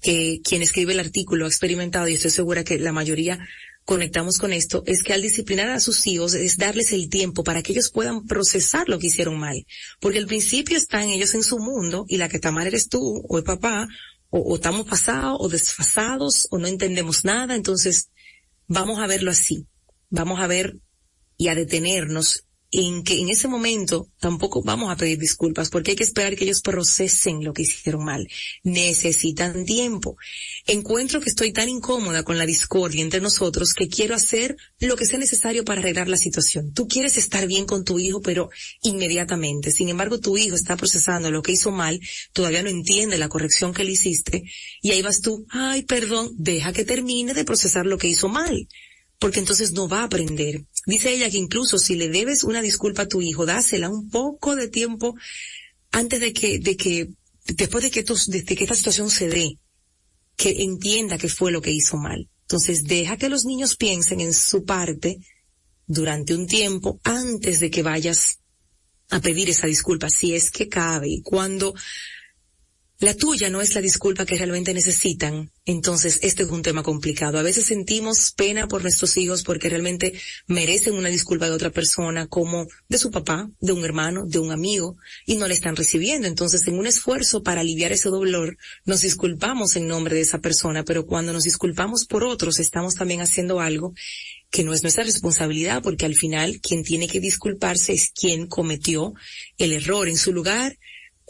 que 0.00 0.40
quien 0.42 0.62
escribe 0.62 0.92
el 0.92 1.00
artículo 1.00 1.44
ha 1.44 1.48
experimentado, 1.48 2.08
y 2.08 2.14
estoy 2.14 2.30
segura 2.30 2.64
que 2.64 2.78
la 2.78 2.92
mayoría 2.92 3.38
conectamos 3.84 4.38
con 4.38 4.52
esto, 4.52 4.82
es 4.86 5.02
que 5.02 5.12
al 5.12 5.22
disciplinar 5.22 5.70
a 5.70 5.80
sus 5.80 6.06
hijos 6.06 6.34
es 6.34 6.56
darles 6.56 6.92
el 6.92 7.08
tiempo 7.08 7.42
para 7.42 7.62
que 7.62 7.72
ellos 7.72 7.90
puedan 7.90 8.26
procesar 8.26 8.88
lo 8.88 8.98
que 8.98 9.08
hicieron 9.08 9.38
mal. 9.38 9.66
Porque 10.00 10.18
al 10.18 10.26
principio 10.26 10.76
están 10.76 11.08
ellos 11.08 11.34
en 11.34 11.42
su 11.42 11.58
mundo 11.58 12.04
y 12.08 12.16
la 12.16 12.28
que 12.28 12.36
está 12.36 12.52
mal 12.52 12.66
eres 12.66 12.88
tú 12.88 13.24
o 13.28 13.38
el 13.38 13.44
papá 13.44 13.88
o, 14.28 14.54
estamos 14.54 14.86
pasados 14.86 15.38
o 15.40 15.48
desfasados 15.48 16.46
o 16.50 16.58
no 16.58 16.68
entendemos 16.68 17.24
nada, 17.24 17.56
entonces 17.56 18.10
vamos 18.68 19.00
a 19.00 19.08
verlo 19.08 19.30
así, 19.30 19.66
vamos 20.08 20.40
a 20.40 20.46
ver 20.46 20.76
y 21.36 21.48
a 21.48 21.54
detenernos 21.54 22.44
en 22.72 23.02
que 23.02 23.18
en 23.18 23.28
ese 23.28 23.48
momento 23.48 24.08
tampoco 24.20 24.62
vamos 24.62 24.90
a 24.90 24.96
pedir 24.96 25.18
disculpas 25.18 25.70
porque 25.70 25.92
hay 25.92 25.96
que 25.96 26.04
esperar 26.04 26.36
que 26.36 26.44
ellos 26.44 26.62
procesen 26.62 27.42
lo 27.42 27.52
que 27.52 27.62
hicieron 27.62 28.04
mal. 28.04 28.28
Necesitan 28.62 29.64
tiempo. 29.64 30.16
Encuentro 30.66 31.20
que 31.20 31.30
estoy 31.30 31.52
tan 31.52 31.68
incómoda 31.68 32.22
con 32.22 32.38
la 32.38 32.46
discordia 32.46 33.02
entre 33.02 33.20
nosotros 33.20 33.74
que 33.74 33.88
quiero 33.88 34.14
hacer 34.14 34.56
lo 34.78 34.96
que 34.96 35.06
sea 35.06 35.18
necesario 35.18 35.64
para 35.64 35.80
arreglar 35.80 36.08
la 36.08 36.16
situación. 36.16 36.72
Tú 36.72 36.86
quieres 36.86 37.16
estar 37.16 37.46
bien 37.46 37.66
con 37.66 37.84
tu 37.84 37.98
hijo, 37.98 38.20
pero 38.20 38.50
inmediatamente. 38.82 39.72
Sin 39.72 39.88
embargo, 39.88 40.20
tu 40.20 40.36
hijo 40.36 40.54
está 40.54 40.76
procesando 40.76 41.30
lo 41.30 41.42
que 41.42 41.52
hizo 41.52 41.72
mal, 41.72 42.00
todavía 42.32 42.62
no 42.62 42.68
entiende 42.70 43.18
la 43.18 43.28
corrección 43.28 43.74
que 43.74 43.84
le 43.84 43.92
hiciste 43.92 44.44
y 44.80 44.92
ahí 44.92 45.02
vas 45.02 45.20
tú, 45.20 45.46
ay, 45.50 45.82
perdón, 45.82 46.30
deja 46.36 46.72
que 46.72 46.84
termine 46.84 47.34
de 47.34 47.44
procesar 47.44 47.86
lo 47.86 47.98
que 47.98 48.08
hizo 48.08 48.28
mal 48.28 48.68
porque 49.20 49.38
entonces 49.38 49.72
no 49.72 49.86
va 49.86 50.00
a 50.00 50.04
aprender. 50.04 50.64
Dice 50.86 51.12
ella 51.12 51.30
que 51.30 51.36
incluso 51.36 51.78
si 51.78 51.94
le 51.96 52.08
debes 52.08 52.44
una 52.44 52.62
disculpa 52.62 53.02
a 53.02 53.08
tu 53.08 53.20
hijo, 53.22 53.46
dásela 53.46 53.88
un 53.88 54.08
poco 54.08 54.56
de 54.56 54.68
tiempo 54.68 55.14
antes 55.92 56.20
de 56.20 56.32
que, 56.32 56.58
de 56.58 56.76
que, 56.76 57.10
después 57.46 57.84
de 57.84 57.90
que, 57.90 58.02
de 58.02 58.44
que 58.44 58.64
esta 58.64 58.74
situación 58.74 59.10
se 59.10 59.28
dé, 59.28 59.58
que 60.36 60.62
entienda 60.62 61.18
que 61.18 61.28
fue 61.28 61.52
lo 61.52 61.60
que 61.60 61.72
hizo 61.72 61.96
mal. 61.96 62.28
Entonces 62.42 62.84
deja 62.84 63.16
que 63.16 63.28
los 63.28 63.44
niños 63.44 63.76
piensen 63.76 64.20
en 64.20 64.32
su 64.32 64.64
parte 64.64 65.18
durante 65.86 66.34
un 66.34 66.46
tiempo 66.46 66.98
antes 67.04 67.60
de 67.60 67.70
que 67.70 67.82
vayas 67.82 68.38
a 69.10 69.20
pedir 69.20 69.50
esa 69.50 69.66
disculpa, 69.66 70.08
si 70.08 70.34
es 70.34 70.50
que 70.50 70.68
cabe. 70.68 71.08
Y 71.08 71.22
cuando 71.22 71.74
la 73.00 73.14
tuya 73.14 73.48
no 73.48 73.62
es 73.62 73.74
la 73.74 73.80
disculpa 73.80 74.26
que 74.26 74.36
realmente 74.36 74.74
necesitan, 74.74 75.50
entonces 75.64 76.18
este 76.22 76.42
es 76.42 76.50
un 76.50 76.60
tema 76.60 76.82
complicado. 76.82 77.38
A 77.38 77.42
veces 77.42 77.64
sentimos 77.64 78.32
pena 78.36 78.68
por 78.68 78.82
nuestros 78.82 79.16
hijos 79.16 79.42
porque 79.42 79.70
realmente 79.70 80.12
merecen 80.46 80.92
una 80.94 81.08
disculpa 81.08 81.46
de 81.46 81.52
otra 81.52 81.70
persona, 81.70 82.26
como 82.26 82.66
de 82.88 82.98
su 82.98 83.10
papá, 83.10 83.50
de 83.58 83.72
un 83.72 83.86
hermano, 83.86 84.26
de 84.26 84.38
un 84.38 84.52
amigo, 84.52 84.98
y 85.24 85.36
no 85.36 85.48
la 85.48 85.54
están 85.54 85.76
recibiendo. 85.76 86.28
Entonces, 86.28 86.68
en 86.68 86.78
un 86.78 86.86
esfuerzo 86.86 87.42
para 87.42 87.62
aliviar 87.62 87.90
ese 87.90 88.10
dolor, 88.10 88.58
nos 88.84 89.00
disculpamos 89.00 89.76
en 89.76 89.88
nombre 89.88 90.14
de 90.14 90.20
esa 90.20 90.40
persona, 90.40 90.84
pero 90.84 91.06
cuando 91.06 91.32
nos 91.32 91.44
disculpamos 91.44 92.04
por 92.04 92.22
otros, 92.22 92.58
estamos 92.58 92.96
también 92.96 93.22
haciendo 93.22 93.60
algo 93.60 93.94
que 94.50 94.62
no 94.62 94.74
es 94.74 94.82
nuestra 94.82 95.04
responsabilidad, 95.04 95.82
porque 95.82 96.04
al 96.04 96.16
final 96.16 96.60
quien 96.60 96.82
tiene 96.82 97.08
que 97.08 97.20
disculparse 97.20 97.94
es 97.94 98.10
quien 98.10 98.46
cometió 98.46 99.14
el 99.56 99.72
error 99.72 100.08
en 100.08 100.18
su 100.18 100.32
lugar 100.32 100.76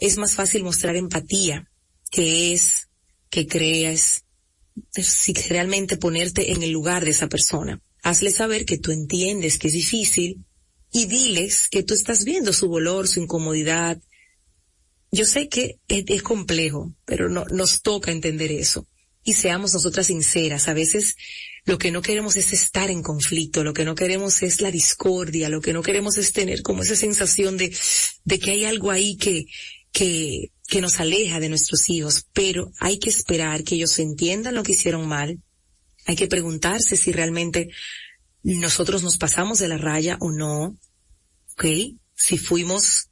es 0.01 0.17
más 0.17 0.33
fácil 0.33 0.63
mostrar 0.63 0.95
empatía, 0.97 1.71
que 2.09 2.53
es, 2.53 2.89
que 3.29 3.47
creas, 3.47 4.25
si 4.91 5.33
realmente 5.33 5.95
ponerte 5.95 6.51
en 6.51 6.63
el 6.63 6.71
lugar 6.71 7.05
de 7.05 7.11
esa 7.11 7.29
persona. 7.29 7.79
Hazle 8.01 8.31
saber 8.31 8.65
que 8.65 8.79
tú 8.79 8.91
entiendes 8.91 9.59
que 9.59 9.67
es 9.67 9.73
difícil 9.73 10.43
y 10.91 11.05
diles 11.05 11.69
que 11.69 11.83
tú 11.83 11.93
estás 11.93 12.25
viendo 12.25 12.51
su 12.51 12.67
dolor, 12.67 13.07
su 13.07 13.21
incomodidad. 13.21 14.01
Yo 15.11 15.25
sé 15.25 15.49
que 15.49 15.77
es, 15.87 16.23
complejo, 16.23 16.95
pero 17.05 17.29
no, 17.29 17.45
nos 17.45 17.83
toca 17.83 18.11
entender 18.11 18.51
eso. 18.51 18.87
Y 19.23 19.33
seamos 19.33 19.71
nosotras 19.75 20.07
sinceras. 20.07 20.67
A 20.67 20.73
veces 20.73 21.15
lo 21.63 21.77
que 21.77 21.91
no 21.91 22.01
queremos 22.01 22.37
es 22.37 22.53
estar 22.53 22.89
en 22.89 23.03
conflicto, 23.03 23.63
lo 23.63 23.73
que 23.73 23.85
no 23.85 23.93
queremos 23.93 24.41
es 24.41 24.61
la 24.61 24.71
discordia, 24.71 25.47
lo 25.47 25.61
que 25.61 25.73
no 25.73 25.83
queremos 25.83 26.17
es 26.17 26.33
tener 26.33 26.63
como 26.63 26.81
esa 26.81 26.95
sensación 26.95 27.55
de, 27.55 27.71
de 28.23 28.39
que 28.39 28.49
hay 28.49 28.65
algo 28.65 28.89
ahí 28.89 29.15
que, 29.17 29.45
que, 29.91 30.51
que 30.67 30.81
nos 30.81 30.99
aleja 30.99 31.39
de 31.39 31.49
nuestros 31.49 31.89
hijos, 31.89 32.25
pero 32.33 32.71
hay 32.79 32.99
que 32.99 33.09
esperar 33.09 33.63
que 33.63 33.75
ellos 33.75 33.99
entiendan 33.99 34.55
lo 34.55 34.63
que 34.63 34.71
hicieron 34.71 35.07
mal. 35.07 35.39
Hay 36.05 36.15
que 36.15 36.27
preguntarse 36.27 36.97
si 36.97 37.11
realmente 37.11 37.69
nosotros 38.43 39.03
nos 39.03 39.17
pasamos 39.17 39.59
de 39.59 39.67
la 39.67 39.77
raya 39.77 40.17
o 40.19 40.31
no. 40.31 40.77
¿Ok? 41.53 41.65
Si 42.15 42.37
fuimos 42.37 43.09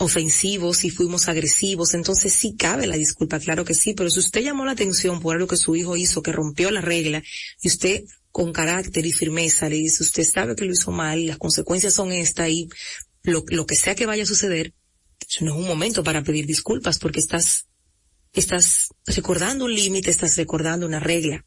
ofensivos, 0.00 0.78
si 0.78 0.90
fuimos 0.90 1.28
agresivos, 1.28 1.92
entonces 1.92 2.32
sí 2.32 2.56
cabe 2.56 2.86
la 2.86 2.96
disculpa, 2.96 3.38
claro 3.38 3.66
que 3.66 3.74
sí, 3.74 3.92
pero 3.92 4.08
si 4.08 4.18
usted 4.18 4.40
llamó 4.40 4.64
la 4.64 4.72
atención 4.72 5.20
por 5.20 5.36
algo 5.36 5.46
que 5.46 5.58
su 5.58 5.76
hijo 5.76 5.94
hizo, 5.94 6.22
que 6.22 6.32
rompió 6.32 6.70
la 6.70 6.80
regla, 6.80 7.22
y 7.60 7.68
usted 7.68 8.04
con 8.32 8.50
carácter 8.52 9.04
y 9.04 9.12
firmeza 9.12 9.68
le 9.68 9.76
dice, 9.76 10.02
usted 10.02 10.24
sabe 10.24 10.56
que 10.56 10.64
lo 10.64 10.72
hizo 10.72 10.90
mal 10.90 11.18
y 11.18 11.26
las 11.26 11.36
consecuencias 11.36 11.92
son 11.92 12.12
estas 12.12 12.48
y 12.48 12.70
lo, 13.24 13.44
lo 13.48 13.66
que 13.66 13.76
sea 13.76 13.94
que 13.94 14.06
vaya 14.06 14.22
a 14.22 14.26
suceder, 14.26 14.72
eso 15.30 15.44
no 15.44 15.52
es 15.52 15.60
un 15.60 15.68
momento 15.68 16.02
para 16.02 16.24
pedir 16.24 16.44
disculpas 16.44 16.98
porque 16.98 17.20
estás, 17.20 17.66
estás 18.32 18.88
recordando 19.06 19.64
un 19.64 19.74
límite, 19.74 20.10
estás 20.10 20.36
recordando 20.36 20.86
una 20.86 20.98
regla. 20.98 21.44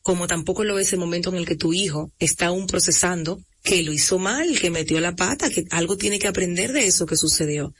Como 0.00 0.26
tampoco 0.26 0.64
lo 0.64 0.78
es 0.78 0.92
el 0.94 1.00
momento 1.00 1.30
en 1.30 1.36
el 1.36 1.46
que 1.46 1.56
tu 1.56 1.74
hijo 1.74 2.12
está 2.18 2.46
aún 2.46 2.66
procesando 2.66 3.42
que 3.62 3.82
lo 3.82 3.92
hizo 3.92 4.18
mal, 4.18 4.58
que 4.58 4.70
metió 4.70 5.00
la 5.00 5.16
pata, 5.16 5.50
que 5.50 5.64
algo 5.70 5.98
tiene 5.98 6.18
que 6.18 6.28
aprender 6.28 6.72
de 6.72 6.86
eso 6.86 7.04
que 7.04 7.16
sucedió. 7.16 7.74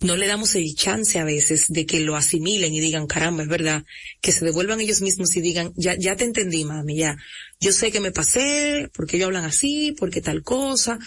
No 0.00 0.14
le 0.14 0.26
damos 0.26 0.54
el 0.54 0.74
chance 0.74 1.18
a 1.18 1.24
veces 1.24 1.66
de 1.68 1.86
que 1.86 2.00
lo 2.00 2.14
asimilen 2.14 2.74
y 2.74 2.80
digan, 2.80 3.06
caramba, 3.06 3.44
es 3.44 3.48
verdad, 3.48 3.84
que 4.20 4.32
se 4.32 4.44
devuelvan 4.44 4.80
ellos 4.80 5.00
mismos 5.00 5.34
y 5.36 5.40
digan, 5.40 5.72
ya, 5.74 5.96
ya 5.98 6.16
te 6.16 6.24
entendí, 6.24 6.64
mami, 6.64 6.96
ya. 6.96 7.16
Yo 7.60 7.72
sé 7.72 7.90
que 7.90 8.00
me 8.00 8.12
pasé, 8.12 8.90
porque 8.92 9.16
ellos 9.16 9.28
hablan 9.28 9.44
así, 9.44 9.94
porque 9.98 10.20
tal 10.20 10.42
cosa, 10.42 10.98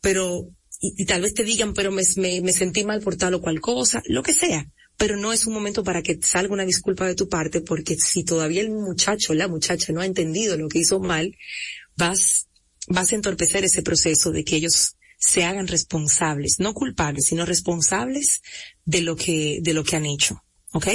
pero 0.00 0.48
y, 0.80 1.04
tal 1.06 1.22
vez 1.22 1.34
te 1.34 1.44
digan, 1.44 1.74
pero 1.74 1.90
me, 1.90 2.02
me, 2.16 2.52
sentí 2.52 2.84
mal 2.84 3.00
por 3.00 3.16
tal 3.16 3.34
o 3.34 3.40
cual 3.40 3.60
cosa, 3.60 4.02
lo 4.06 4.22
que 4.22 4.32
sea. 4.32 4.70
Pero 4.96 5.16
no 5.16 5.32
es 5.32 5.46
un 5.46 5.54
momento 5.54 5.82
para 5.82 6.02
que 6.02 6.18
salga 6.22 6.52
una 6.52 6.64
disculpa 6.64 7.06
de 7.06 7.14
tu 7.14 7.28
parte, 7.28 7.60
porque 7.60 7.96
si 7.96 8.24
todavía 8.24 8.60
el 8.60 8.70
muchacho, 8.70 9.34
la 9.34 9.48
muchacha 9.48 9.92
no 9.92 10.00
ha 10.00 10.06
entendido 10.06 10.56
lo 10.56 10.68
que 10.68 10.78
hizo 10.78 11.00
mal, 11.00 11.36
vas, 11.96 12.48
vas 12.86 13.12
a 13.12 13.16
entorpecer 13.16 13.64
ese 13.64 13.82
proceso 13.82 14.30
de 14.30 14.44
que 14.44 14.56
ellos 14.56 14.96
se 15.18 15.44
hagan 15.44 15.66
responsables, 15.66 16.60
no 16.60 16.74
culpables, 16.74 17.26
sino 17.26 17.44
responsables 17.44 18.40
de 18.84 19.00
lo 19.00 19.16
que, 19.16 19.58
de 19.60 19.74
lo 19.74 19.82
que 19.82 19.96
han 19.96 20.06
hecho. 20.06 20.44
¿Ok? 20.72 20.86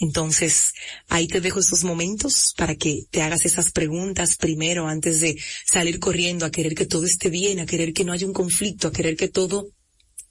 Entonces, 0.00 0.74
ahí 1.08 1.26
te 1.26 1.40
dejo 1.40 1.58
esos 1.58 1.82
momentos 1.82 2.54
para 2.56 2.76
que 2.76 3.06
te 3.10 3.22
hagas 3.22 3.44
esas 3.44 3.72
preguntas 3.72 4.36
primero 4.36 4.86
antes 4.86 5.20
de 5.20 5.36
salir 5.66 5.98
corriendo 5.98 6.46
a 6.46 6.50
querer 6.50 6.74
que 6.74 6.86
todo 6.86 7.04
esté 7.04 7.30
bien, 7.30 7.58
a 7.58 7.66
querer 7.66 7.92
que 7.92 8.04
no 8.04 8.12
haya 8.12 8.26
un 8.26 8.32
conflicto, 8.32 8.88
a 8.88 8.92
querer 8.92 9.16
que 9.16 9.28
todo 9.28 9.72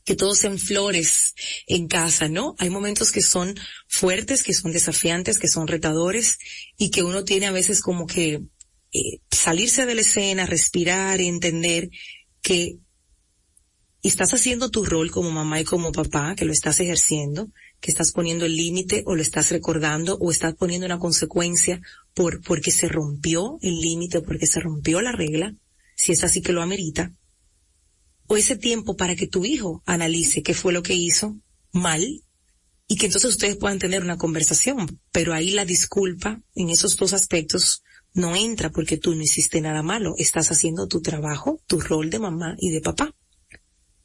que 0.05 0.15
todo 0.15 0.35
sean 0.35 0.57
flores 0.57 1.35
en 1.65 1.89
casa, 1.89 2.29
¿no? 2.29 2.55
Hay 2.59 2.69
momentos 2.69 3.11
que 3.11 3.21
son 3.21 3.59
fuertes, 3.89 4.41
que 4.41 4.53
son 4.53 4.71
desafiantes, 4.71 5.37
que 5.37 5.49
son 5.49 5.67
retadores 5.67 6.37
y 6.77 6.91
que 6.91 7.03
uno 7.03 7.25
tiene 7.25 7.45
a 7.47 7.51
veces 7.51 7.81
como 7.81 8.07
que 8.07 8.35
eh, 8.93 9.19
salirse 9.29 9.85
de 9.85 9.95
la 9.95 10.01
escena, 10.01 10.45
respirar 10.45 11.19
entender 11.19 11.89
que 12.41 12.77
estás 14.01 14.33
haciendo 14.33 14.71
tu 14.71 14.85
rol 14.85 15.11
como 15.11 15.29
mamá 15.29 15.59
y 15.59 15.65
como 15.65 15.91
papá, 15.91 16.35
que 16.37 16.45
lo 16.45 16.53
estás 16.53 16.79
ejerciendo, 16.79 17.49
que 17.79 17.91
estás 17.91 18.11
poniendo 18.11 18.45
el 18.45 18.55
límite 18.55 19.03
o 19.05 19.15
lo 19.15 19.21
estás 19.21 19.51
recordando 19.51 20.17
o 20.17 20.31
estás 20.31 20.55
poniendo 20.55 20.85
una 20.85 20.99
consecuencia 20.99 21.81
por, 22.13 22.41
porque 22.41 22.71
se 22.71 22.87
rompió 22.87 23.57
el 23.61 23.79
límite, 23.79 24.21
porque 24.21 24.47
se 24.47 24.59
rompió 24.59 25.01
la 25.01 25.11
regla, 25.11 25.53
si 25.95 26.11
es 26.11 26.23
así 26.23 26.41
que 26.41 26.53
lo 26.53 26.61
amerita, 26.61 27.11
o 28.27 28.35
ese 28.35 28.57
tiempo 28.57 28.95
para 28.95 29.15
que 29.15 29.27
tu 29.27 29.45
hijo 29.45 29.81
analice 29.85 30.43
qué 30.43 30.53
fue 30.53 30.73
lo 30.73 30.83
que 30.83 30.95
hizo 30.95 31.37
mal 31.71 32.23
y 32.87 32.95
que 32.97 33.05
entonces 33.07 33.31
ustedes 33.31 33.57
puedan 33.57 33.79
tener 33.79 34.01
una 34.01 34.17
conversación, 34.17 34.99
pero 35.11 35.33
ahí 35.33 35.51
la 35.51 35.65
disculpa 35.65 36.41
en 36.55 36.69
esos 36.69 36.95
dos 36.97 37.13
aspectos 37.13 37.83
no 38.13 38.35
entra 38.35 38.71
porque 38.71 38.97
tú 38.97 39.13
no 39.15 39.21
hiciste 39.21 39.61
nada 39.61 39.83
malo, 39.83 40.13
estás 40.17 40.51
haciendo 40.51 40.87
tu 40.87 41.01
trabajo, 41.01 41.61
tu 41.67 41.79
rol 41.79 42.09
de 42.09 42.19
mamá 42.19 42.55
y 42.59 42.71
de 42.71 42.81
papá. 42.81 43.13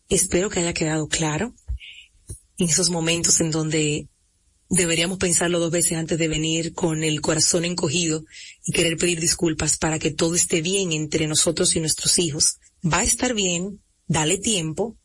Espero 0.09 0.51
que 0.51 0.61
haya 0.61 0.75
quedado 0.75 1.09
claro 1.09 1.55
en 2.59 2.69
esos 2.69 2.91
momentos 2.91 3.41
en 3.41 3.51
donde 3.51 4.09
deberíamos 4.69 5.19
pensarlo 5.19 5.59
dos 5.59 5.71
veces 5.71 5.99
antes 5.99 6.19
de 6.19 6.29
venir 6.29 6.73
con 6.73 7.05
el 7.05 7.21
corazón 7.21 7.67
encogido 7.67 8.25
y 8.65 8.73
querer 8.73 8.97
pedir 8.97 9.21
disculpas 9.21 9.77
para 9.77 9.99
que 9.99 10.11
todo 10.11 10.35
esté 10.35 10.63
bien 10.63 10.93
entre 10.93 11.27
nosotros 11.27 11.77
y 11.77 11.81
nuestros 11.81 12.19
hijos. 12.19 12.57
Va 12.83 13.01
a 13.01 13.05
estar 13.05 13.35
bien, 13.35 13.83
dale 14.07 14.39
tiempo, 14.39 14.97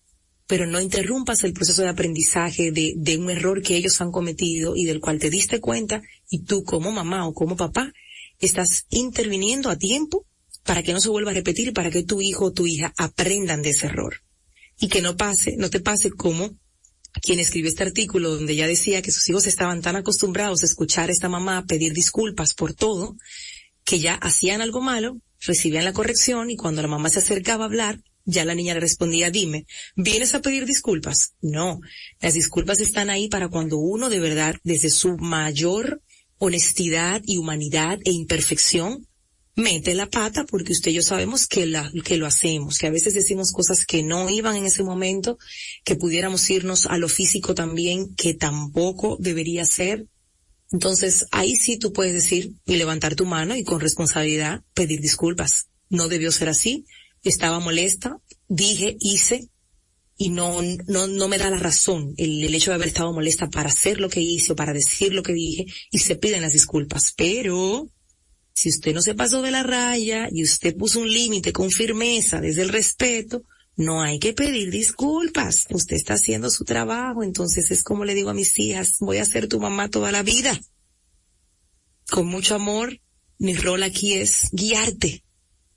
pero 0.47 0.65
no 0.65 0.79
interrumpas 0.79 1.43
el 1.43 1.51
proceso 1.51 1.81
de 1.81 1.89
aprendizaje 1.89 2.71
de, 2.71 3.17
un 3.17 3.29
error 3.29 3.61
que 3.61 3.75
ellos 3.75 3.99
han 3.99 4.11
cometido 4.11 4.75
y 4.77 4.85
del 4.85 5.01
cual 5.01 5.19
te 5.19 5.29
diste 5.29 5.59
cuenta 5.59 6.01
y 6.29 6.43
tú 6.43 6.63
como 6.63 6.91
mamá 6.91 7.27
o 7.27 7.33
como 7.33 7.57
papá 7.57 7.91
estás 8.39 8.85
interviniendo 8.89 9.69
a 9.69 9.77
tiempo 9.77 10.25
para 10.63 10.81
que 10.81 10.93
no 10.93 11.01
se 11.01 11.09
vuelva 11.09 11.31
a 11.31 11.33
repetir, 11.33 11.73
para 11.73 11.91
que 11.91 12.03
tu 12.03 12.21
hijo 12.21 12.45
o 12.45 12.53
tu 12.53 12.67
hija 12.67 12.93
aprendan 12.97 13.61
de 13.61 13.71
ese 13.71 13.87
error. 13.87 14.21
Y 14.79 14.87
que 14.87 15.01
no 15.01 15.17
pase, 15.17 15.57
no 15.57 15.69
te 15.69 15.81
pase 15.81 16.11
como 16.11 16.51
quien 17.21 17.39
escribió 17.39 17.69
este 17.69 17.83
artículo 17.83 18.35
donde 18.35 18.55
ya 18.55 18.67
decía 18.67 19.01
que 19.01 19.11
sus 19.11 19.27
hijos 19.29 19.47
estaban 19.47 19.81
tan 19.81 19.95
acostumbrados 19.95 20.63
a 20.63 20.65
escuchar 20.65 21.09
a 21.09 21.11
esta 21.11 21.29
mamá 21.29 21.65
pedir 21.65 21.93
disculpas 21.93 22.53
por 22.53 22.73
todo, 22.73 23.15
que 23.83 23.99
ya 23.99 24.15
hacían 24.15 24.61
algo 24.61 24.81
malo, 24.81 25.17
recibían 25.39 25.85
la 25.85 25.93
corrección 25.93 26.49
y 26.49 26.57
cuando 26.57 26.81
la 26.81 26.87
mamá 26.87 27.09
se 27.09 27.19
acercaba 27.19 27.63
a 27.63 27.67
hablar, 27.67 27.99
ya 28.25 28.43
la 28.43 28.55
niña 28.55 28.73
le 28.73 28.81
respondía, 28.81 29.31
dime, 29.31 29.65
¿vienes 29.95 30.35
a 30.35 30.41
pedir 30.41 30.65
disculpas? 30.65 31.33
No, 31.41 31.79
las 32.19 32.33
disculpas 32.33 32.81
están 32.81 33.09
ahí 33.09 33.29
para 33.29 33.47
cuando 33.47 33.77
uno 33.77 34.09
de 34.09 34.19
verdad, 34.19 34.55
desde 34.63 34.89
su 34.89 35.17
mayor 35.17 36.01
honestidad 36.37 37.21
y 37.25 37.37
humanidad 37.37 37.99
e 38.03 38.11
imperfección, 38.11 39.07
mete 39.57 39.95
la 39.95 40.05
pata 40.05 40.45
porque 40.45 40.71
usted 40.71 40.91
y 40.91 40.95
yo 40.95 41.01
sabemos 41.01 41.47
que, 41.47 41.65
lo 41.65 42.25
hacemos, 42.27 42.77
que 42.77 42.87
a 42.87 42.91
veces 42.91 43.15
decimos 43.15 43.51
cosas 43.51 43.85
que 43.87 44.03
no 44.03 44.29
iban 44.29 44.55
en 44.55 44.65
ese 44.65 44.83
momento, 44.83 45.39
que 45.83 45.95
pudiéramos 45.95 46.47
irnos 46.51 46.85
a 46.85 46.99
lo 46.99 47.09
físico 47.09 47.55
también, 47.55 48.15
que 48.15 48.35
tampoco 48.35 49.17
debería 49.19 49.65
ser. 49.65 50.05
Entonces 50.71 51.25
ahí 51.31 51.55
sí 51.55 51.79
tú 51.79 51.91
puedes 51.91 52.13
decir 52.13 52.53
y 52.67 52.75
levantar 52.75 53.15
tu 53.15 53.25
mano 53.25 53.55
y 53.55 53.63
con 53.63 53.79
responsabilidad 53.79 54.61
pedir 54.75 55.01
disculpas. 55.01 55.69
No 55.89 56.07
debió 56.07 56.31
ser 56.31 56.49
así, 56.49 56.85
estaba 57.23 57.59
molesta, 57.59 58.19
dije, 58.47 58.95
hice, 58.99 59.49
y 60.17 60.29
no, 60.29 60.61
no, 60.85 61.07
no 61.07 61.27
me 61.27 61.37
da 61.39 61.49
la 61.49 61.57
razón 61.57 62.13
el, 62.17 62.43
el, 62.43 62.53
hecho 62.53 62.71
de 62.71 62.75
haber 62.75 62.89
estado 62.89 63.13
molesta 63.13 63.49
para 63.49 63.69
hacer 63.69 63.99
lo 63.99 64.09
que 64.09 64.21
hice 64.21 64.53
o 64.53 64.55
para 64.55 64.73
decir 64.73 65.13
lo 65.13 65.23
que 65.23 65.33
dije 65.33 65.65
y 65.91 65.99
se 65.99 66.15
piden 66.15 66.41
las 66.41 66.53
disculpas. 66.53 67.13
Pero 67.15 67.89
si 68.57 68.69
usted 68.69 68.91
no 68.91 69.03
se 69.03 69.13
pasó 69.13 69.43
de 69.43 69.51
la 69.51 69.61
raya 69.61 70.29
y 70.31 70.41
usted 70.41 70.75
puso 70.75 70.99
un 70.99 71.13
límite 71.13 71.53
con 71.53 71.69
firmeza 71.69 72.41
desde 72.41 72.63
el 72.63 72.69
respeto, 72.69 73.43
no 73.75 74.01
hay 74.01 74.17
que 74.17 74.33
pedir 74.33 74.71
disculpas. 74.71 75.67
Usted 75.69 75.95
está 75.95 76.15
haciendo 76.15 76.49
su 76.49 76.63
trabajo, 76.65 77.21
entonces 77.21 77.69
es 77.69 77.83
como 77.83 78.03
le 78.03 78.15
digo 78.15 78.31
a 78.31 78.33
mis 78.33 78.57
hijas, 78.57 78.95
voy 78.99 79.17
a 79.19 79.25
ser 79.25 79.47
tu 79.47 79.59
mamá 79.59 79.89
toda 79.89 80.11
la 80.11 80.23
vida. 80.23 80.59
Con 82.09 82.25
mucho 82.25 82.55
amor, 82.55 82.99
mi 83.37 83.53
rol 83.53 83.83
aquí 83.83 84.13
es 84.13 84.49
guiarte. 84.51 85.23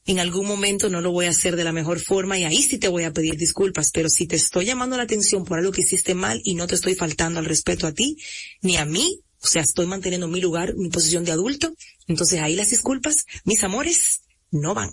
En 0.06 0.18
algún 0.18 0.46
momento 0.46 0.88
no 0.88 1.02
lo 1.02 1.12
voy 1.12 1.26
a 1.26 1.30
hacer 1.30 1.56
de 1.56 1.64
la 1.64 1.72
mejor 1.72 2.00
forma 2.00 2.38
y 2.38 2.44
ahí 2.44 2.62
sí 2.62 2.78
te 2.78 2.88
voy 2.88 3.04
a 3.04 3.12
pedir 3.12 3.36
disculpas, 3.36 3.90
pero 3.92 4.08
si 4.08 4.26
te 4.26 4.36
estoy 4.36 4.64
llamando 4.64 4.96
la 4.96 5.02
atención 5.02 5.44
por 5.44 5.58
algo 5.58 5.72
que 5.72 5.82
hiciste 5.82 6.14
mal 6.14 6.40
y 6.44 6.54
no 6.54 6.66
te 6.66 6.76
estoy 6.76 6.94
faltando 6.94 7.40
al 7.40 7.44
respeto 7.44 7.86
a 7.86 7.92
ti, 7.92 8.16
ni 8.62 8.78
a 8.78 8.86
mí, 8.86 9.20
o 9.42 9.46
sea, 9.46 9.62
estoy 9.62 9.86
manteniendo 9.86 10.28
mi 10.28 10.40
lugar, 10.40 10.74
mi 10.76 10.88
posición 10.90 11.24
de 11.24 11.32
adulto, 11.32 11.74
entonces 12.06 12.40
ahí 12.40 12.56
las 12.56 12.70
disculpas, 12.70 13.26
mis 13.44 13.62
amores, 13.64 14.22
no 14.50 14.74
van. 14.74 14.90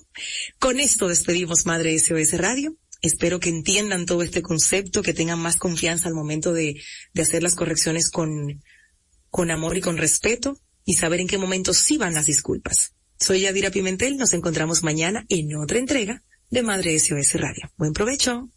Con 0.59 0.79
esto 0.79 1.07
despedimos 1.07 1.65
Madre 1.65 1.97
SOS 1.97 2.33
Radio. 2.33 2.77
Espero 3.01 3.39
que 3.39 3.49
entiendan 3.49 4.05
todo 4.05 4.23
este 4.23 4.41
concepto, 4.41 5.01
que 5.01 5.13
tengan 5.13 5.39
más 5.39 5.57
confianza 5.57 6.07
al 6.07 6.15
momento 6.15 6.53
de, 6.53 6.81
de 7.13 7.21
hacer 7.21 7.43
las 7.43 7.55
correcciones 7.55 8.09
con, 8.09 8.63
con 9.29 9.51
amor 9.51 9.77
y 9.77 9.81
con 9.81 9.97
respeto 9.97 10.59
y 10.85 10.93
saber 10.93 11.19
en 11.19 11.27
qué 11.27 11.37
momento 11.37 11.73
sí 11.73 11.97
van 11.97 12.13
las 12.13 12.25
disculpas. 12.25 12.93
Soy 13.19 13.41
Yadira 13.41 13.71
Pimentel, 13.71 14.17
nos 14.17 14.33
encontramos 14.33 14.83
mañana 14.83 15.25
en 15.29 15.55
otra 15.55 15.79
entrega 15.79 16.23
de 16.49 16.63
Madre 16.63 16.97
SOS 16.97 17.33
Radio. 17.33 17.71
Buen 17.77 17.93
provecho. 17.93 18.49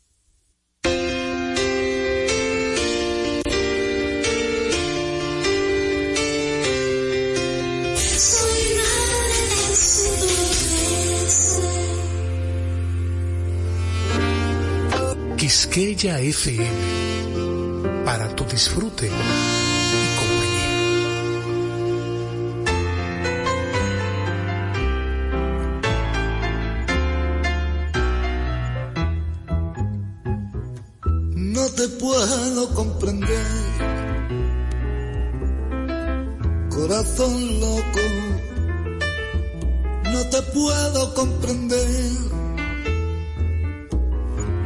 Quisqueya 15.71 16.19
FM 16.19 16.67
para 18.05 18.29
tu 18.35 18.45
disfrute 18.45 19.07
y 19.07 19.11
compañía. 20.19 20.71
No 31.37 31.69
te 31.69 31.89
puedo 32.01 32.75
comprender, 32.75 33.47
corazón 36.69 37.61
loco, 37.61 38.01
no 40.13 40.21
te 40.31 40.43
puedo 40.53 41.15
comprender 41.15 42.40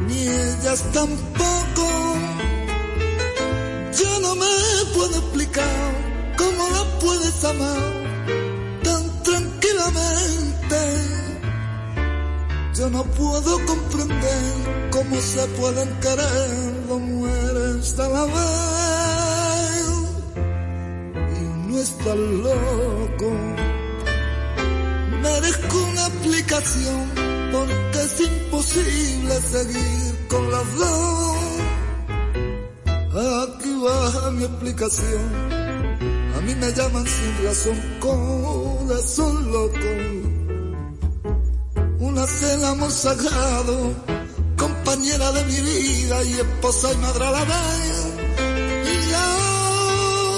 ni 0.07 0.27
ellas 0.27 0.83
tampoco. 0.93 1.85
Yo 3.99 4.19
no 4.21 4.35
me 4.35 4.55
puedo 4.93 5.15
explicar 5.17 5.91
cómo 6.37 6.69
la 6.69 6.99
puedes 6.99 7.43
amar 7.43 7.93
tan 8.83 9.23
tranquilamente. 9.23 10.79
Yo 12.75 12.89
no 12.89 13.03
puedo 13.03 13.65
comprender 13.65 14.89
cómo 14.91 15.15
se 15.21 15.45
pueden 15.59 15.89
querer 15.99 16.87
dos 16.87 17.01
mujeres 17.01 17.99
a 17.99 18.09
la 18.09 18.25
vez. 18.25 19.85
Y 21.39 21.69
no 21.69 21.79
estás 21.79 22.17
loco. 22.17 23.31
Merezco 25.21 25.77
una 25.91 26.07
explicación 26.07 27.09
porque 27.51 28.01
es 28.03 28.44
imposible 28.55 29.41
seguir 29.41 30.27
con 30.29 30.51
las 30.51 30.75
dos. 30.75 31.37
Aquí 33.43 33.71
va 33.83 34.31
mi 34.31 34.43
explicación. 34.45 35.23
A 36.35 36.41
mí 36.41 36.55
me 36.55 36.71
llaman 36.71 37.05
sin 37.05 37.45
razón 37.45 37.79
corazón 37.99 39.51
loco. 39.51 39.91
Una 41.99 42.25
cena 42.27 42.69
amor 42.69 42.91
sagrado, 42.91 43.93
compañera 44.57 45.31
de 45.33 45.43
mi 45.45 45.61
vida 45.61 46.23
y 46.23 46.33
esposa 46.33 46.93
y 46.93 46.97
madre 46.97 47.25
a 47.25 47.31
la 47.31 47.43
vez. 47.43 47.97
Y 48.93 49.11
la 49.11 49.25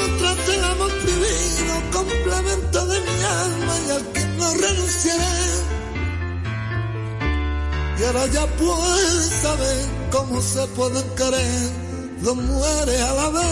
otra 0.05 0.53
el 0.55 0.63
amor 0.63 0.91
divino, 1.05 1.73
complemento 1.91 2.85
de 2.87 2.99
mi 2.99 3.23
alma 3.23 3.73
y 3.85 3.89
al 3.91 4.11
que 4.13 4.25
no 4.37 4.53
renunciaré 4.53 5.56
y 7.99 8.03
ahora 8.03 8.27
ya 8.27 8.45
puedes 8.57 9.25
saber 9.41 9.85
cómo 10.11 10.41
se 10.41 10.67
pueden 10.67 11.03
querer 11.15 11.71
dos 12.21 12.35
mujeres 12.35 13.01
a 13.01 13.13
la 13.13 13.29
vez. 13.29 13.45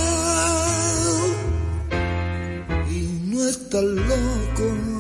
Y 2.92 3.02
no 3.26 3.48
estás 3.48 3.84
loco. 3.84 4.95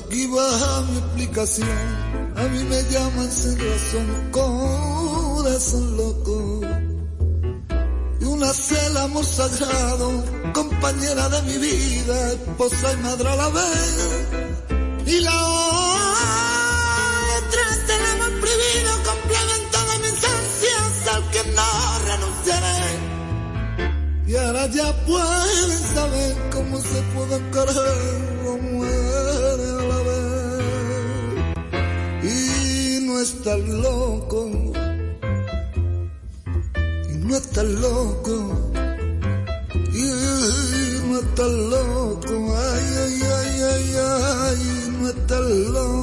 Aquí 0.00 0.26
va 0.26 0.82
mi 0.90 0.98
explicación. 0.98 1.68
A 2.36 2.42
mí 2.44 2.64
me 2.64 2.82
llaman 2.90 3.30
sin 3.30 3.56
razón, 3.58 4.30
corazón 4.32 5.96
loco. 5.96 6.60
Y 8.20 8.24
una 8.24 8.52
cela 8.52 9.02
amor 9.04 9.24
sagrado, 9.24 10.24
compañera 10.52 11.28
de 11.28 11.42
mi 11.42 11.58
vida, 11.58 12.32
esposa 12.32 12.92
y 12.92 12.96
madre 12.96 13.28
a 13.28 13.36
la 13.36 13.48
vez. 13.50 14.26
Y 15.06 15.20
la 15.20 15.46
otra 17.36 17.62
es 17.70 17.88
el 17.96 18.04
amor 18.12 18.32
prohibido, 18.40 18.92
complemento 19.10 19.78
de 19.90 19.98
mis 20.04 20.24
ansias 20.24 21.08
al 21.14 21.22
que 21.30 21.42
no 21.56 21.70
renunciaré. 22.10 22.82
Y 24.26 24.36
ahora 24.36 24.66
ya 24.66 24.92
pueden 25.04 25.78
saber 25.94 26.50
cómo 26.52 26.80
se 26.80 27.02
pueden 27.14 27.50
querer 27.50 28.29
no 33.20 33.26
estás 33.26 33.60
loco. 33.68 34.50
Y 37.10 37.16
no 37.18 37.36
estás 37.36 37.64
loco. 37.66 38.34
Y 39.92 40.06
no 41.06 41.18
estás 41.18 41.50
loco. 41.74 42.32
Ay, 42.56 42.86
ay, 43.04 43.20
ay, 43.38 43.62
ay, 43.72 43.94
ay. 43.98 44.96
No 45.02 45.08
estás 45.10 45.46
loco. 45.76 45.99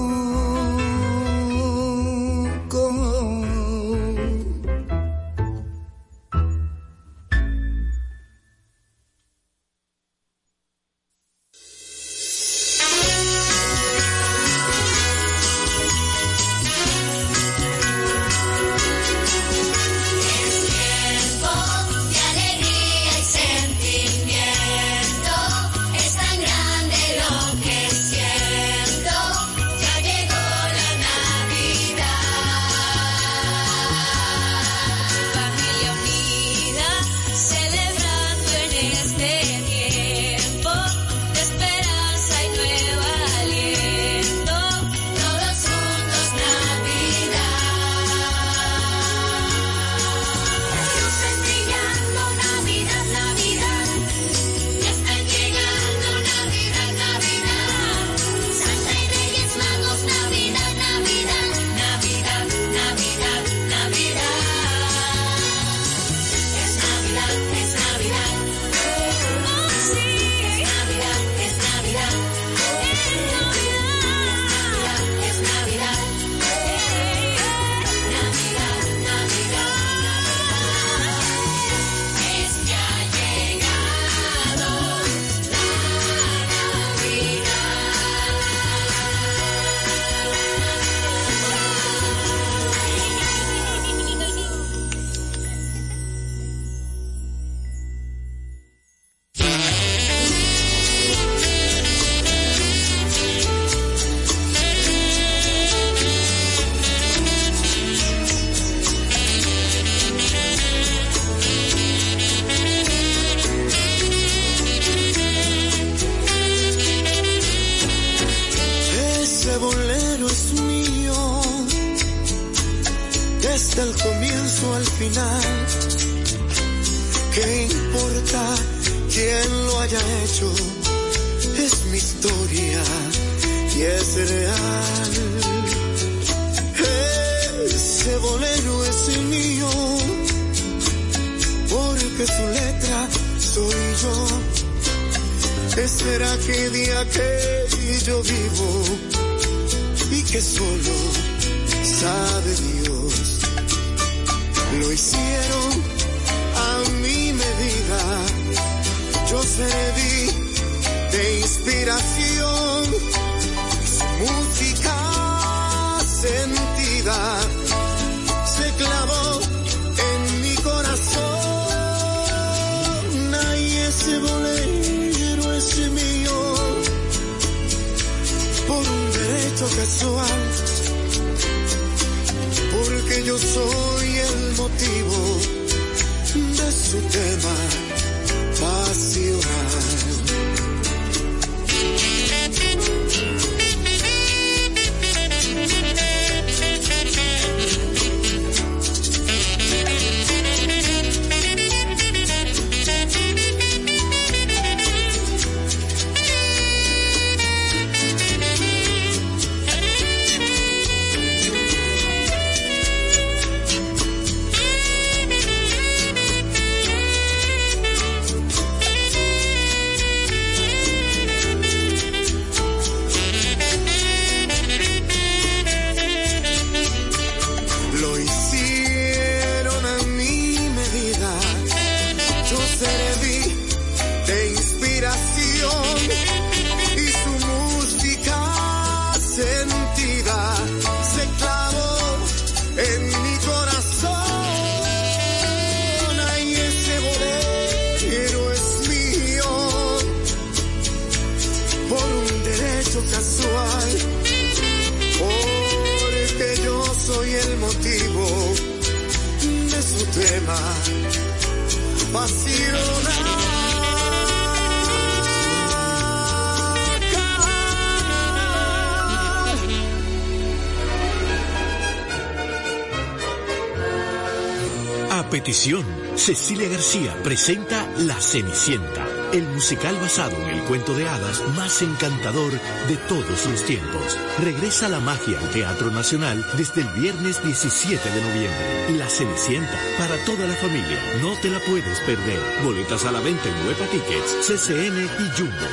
Cecilia 276.47 276.69
García 276.69 277.11
presenta 277.23 277.85
La 277.97 278.21
Cenicienta, 278.21 279.05
el 279.33 279.43
musical 279.49 279.97
basado 279.97 280.37
en 280.37 280.47
el 280.47 280.61
cuento 280.61 280.93
de 280.93 281.05
hadas 281.05 281.45
más 281.57 281.81
encantador 281.81 282.53
de 282.87 282.95
todos 283.09 283.45
los 283.47 283.65
tiempos. 283.65 284.17
Regresa 284.39 284.87
la 284.87 285.01
magia 285.01 285.41
al 285.41 285.49
Teatro 285.49 285.91
Nacional 285.91 286.45
desde 286.55 286.83
el 286.83 286.87
viernes 287.01 287.43
17 287.43 288.09
de 288.09 288.21
noviembre. 288.21 288.97
La 288.97 289.09
Cenicienta, 289.09 289.77
para 289.97 290.15
toda 290.23 290.47
la 290.47 290.53
familia, 290.53 290.97
no 291.21 291.33
te 291.41 291.49
la 291.49 291.59
puedes 291.59 291.99
perder. 291.99 292.39
Boletas 292.63 293.03
a 293.03 293.11
la 293.11 293.19
venta 293.19 293.49
en 293.49 293.67
Huepa 293.67 293.85
Tickets, 293.87 294.47
CCN 294.47 295.03
y 295.03 295.29
Jumbo. 295.37 295.67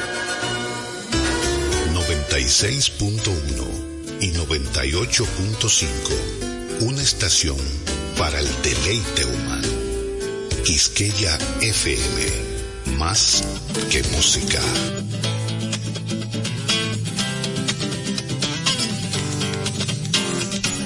96.1 2.01 4.23
y 4.23 4.33
98.5. 4.33 6.81
Una 6.81 7.01
estación 7.01 7.59
para 8.19 8.41
el 8.41 8.49
deleite 8.65 9.25
humano. 9.25 9.74
Quisqueya 10.65 11.37
FM. 11.61 12.97
Más 12.97 13.45
que 13.91 14.03
música. 14.15 14.63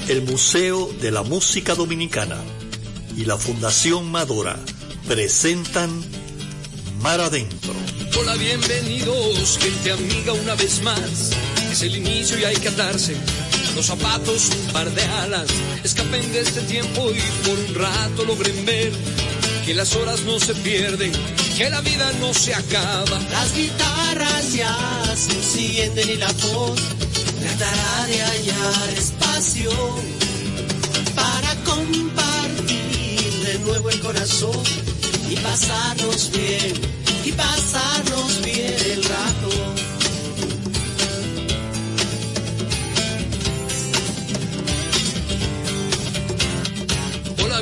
El 0.09 0.22
Museo 0.22 0.93
de 1.01 1.12
la 1.12 1.22
Música 1.22 1.76
Dominicana 1.76 2.39
y 3.16 3.24
la 3.24 3.37
Fundación 3.37 4.11
Madora 4.11 4.59
presentan 5.07 5.91
Mar 7.01 7.20
Adentro. 7.20 7.72
Hola, 8.18 8.35
bienvenidos, 8.35 9.59
gente 9.59 9.93
amiga, 9.93 10.33
una 10.33 10.57
vez 10.57 10.83
más. 10.83 11.31
Es 11.70 11.83
el 11.83 11.95
inicio 11.95 12.37
y 12.37 12.45
hay 12.45 12.57
que 12.57 12.68
atarse 12.68 13.14
los 13.76 13.87
zapatos, 13.87 14.51
un 14.51 14.72
par 14.72 14.91
de 14.93 15.05
alas. 15.05 15.47
Escapen 15.85 16.33
de 16.33 16.41
este 16.41 16.62
tiempo 16.62 17.12
y 17.12 17.47
por 17.47 17.57
un 17.57 17.74
rato 17.76 18.24
logren 18.24 18.64
ver 18.66 18.93
que 19.69 19.75
las 19.75 19.95
horas 19.97 20.23
no 20.23 20.41
se 20.41 20.55
pierden, 20.55 21.12
que 21.59 21.69
la 21.69 21.83
vida 21.83 22.11
no 22.21 22.33
se 22.33 22.55
acaba. 22.55 23.21
Las 23.31 23.55
guitarras 23.55 24.55
ya 24.55 24.75
se 25.14 25.31
encienden 25.33 26.09
y 26.09 26.14
la 26.16 26.33
voz 26.33 26.81
tratará 27.39 28.07
de 28.07 28.19
hallar 28.19 28.89
espacio 28.97 29.71
para 31.14 31.55
compartir 31.64 33.31
de 33.45 33.59
nuevo 33.59 33.91
el 33.91 34.01
corazón 34.01 34.57
y 35.29 35.37
pasarnos 35.37 36.31
bien, 36.33 36.73
y 37.27 37.33
pasarnos 37.33 38.41
bien 38.43 38.75
el 38.91 39.05
rato. 39.05 39.68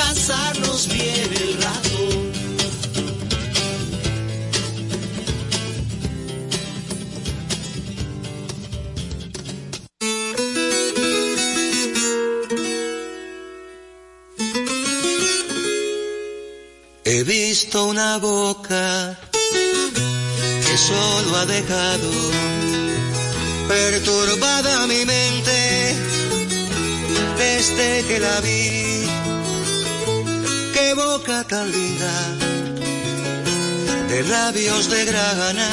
pasarnos 0.00 0.88
bien 0.88 1.30
el 1.44 1.52
rato. 1.62 1.98
He 17.04 17.22
visto 17.24 17.86
una 17.86 18.18
boca 18.18 19.18
que 20.64 20.76
solo 20.78 21.36
ha 21.36 21.46
dejado 21.46 22.10
perturbada 23.68 24.86
mi 24.86 25.04
mente 25.04 25.58
desde 27.36 28.04
que 28.08 28.18
la 28.20 28.40
vi. 28.40 29.19
Boca 30.94 31.44
tan 31.44 31.70
linda, 31.70 32.36
de 34.08 34.22
labios 34.24 34.90
de 34.90 35.04
grana, 35.04 35.68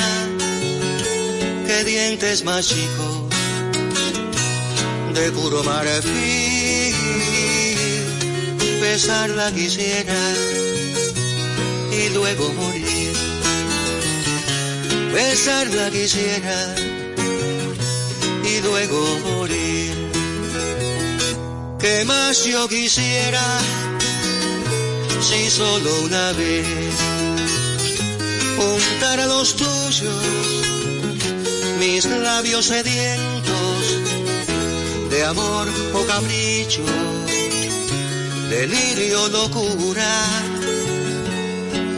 que 1.66 1.84
dientes 1.84 2.44
más 2.44 2.68
chicos, 2.68 3.30
de 5.14 5.32
puro 5.32 5.64
marfil, 5.64 6.96
besarla 8.82 9.52
quisiera 9.52 10.34
y 11.92 12.10
luego 12.14 12.54
morir. 12.54 13.14
Besarla 15.14 15.90
quisiera 15.90 16.76
y 18.44 18.62
luego 18.62 19.20
morir. 19.26 19.96
¿Qué 21.80 22.06
más 22.06 22.46
yo 22.46 22.68
quisiera 22.68 23.42
si 25.22 25.50
solo 25.50 26.02
una 26.04 26.32
vez 26.34 26.66
juntar 28.58 29.20
a 29.20 29.26
los 29.26 29.56
tuyos 29.56 30.26
mis 31.80 32.06
labios 32.06 32.66
sedientos 32.66 33.80
de 35.10 35.26
amor 35.26 35.68
o 35.94 36.06
capricho, 36.06 36.84
delirio, 38.50 39.28
locura? 39.30 40.26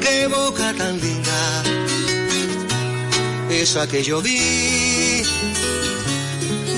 qué 0.01 0.27
boca 0.27 0.73
tan 0.77 0.99
linda, 0.99 1.63
esa 3.49 3.87
que 3.87 4.03
yo 4.03 4.21
vi, 4.21 5.23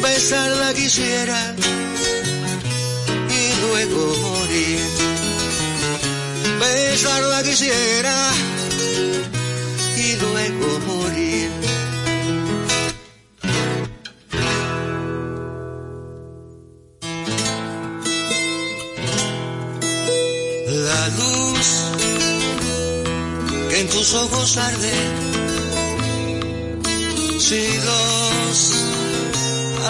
besarla 0.02 0.74
quisiera 0.74 1.56
y 3.30 3.62
luego 3.62 4.18
morir. 4.22 5.01
Besarla 6.62 7.42
quisiera 7.42 8.32
y 9.98 10.16
luego 10.18 10.80
morir. 10.86 11.50
La 20.88 21.08
luz 21.20 21.68
que 23.70 23.80
en 23.80 23.90
tus 23.90 24.14
ojos 24.14 24.58
arde, 24.58 24.98
si 27.40 27.66
los 27.88 28.56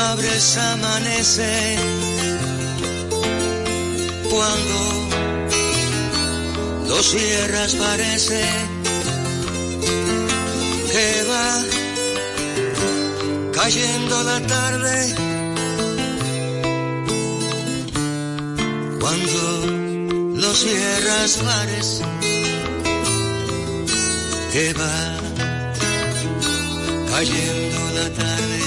abres 0.10 0.58
amanece, 0.58 1.78
cuando 4.30 5.02
los 6.92 7.06
cierras 7.10 7.74
parece 7.76 8.42
que 10.92 11.24
va 11.32 11.50
cayendo 13.54 14.24
la 14.24 14.40
tarde, 14.56 15.16
cuando 19.00 19.42
los 20.44 20.60
cierras 20.60 21.38
parece 21.50 22.04
que 24.52 24.74
va 24.74 24.98
cayendo 27.14 27.80
la 28.00 28.08
tarde. 28.22 28.60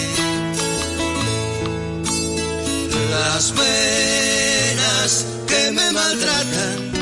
Las 3.11 3.53
penas 3.53 5.27
que 5.47 5.71
me 5.73 5.93
maltratan 5.93 6.94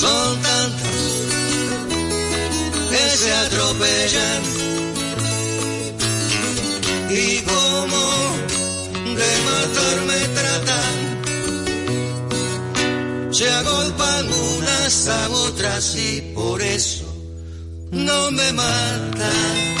son 0.00 0.42
tantas 0.42 1.00
que 2.90 3.04
se 3.22 3.32
atropellan 3.44 4.42
y 7.10 7.40
como 7.50 8.02
de 9.20 9.30
matarme 9.48 10.18
tratan 10.36 10.94
se 13.30 13.46
agolpan 13.50 14.26
unas 14.56 15.08
a 15.08 15.28
otras 15.28 15.96
y 15.96 16.20
por 16.34 16.62
eso 16.62 17.04
no 17.90 18.30
me 18.30 18.52
matan. 18.52 19.79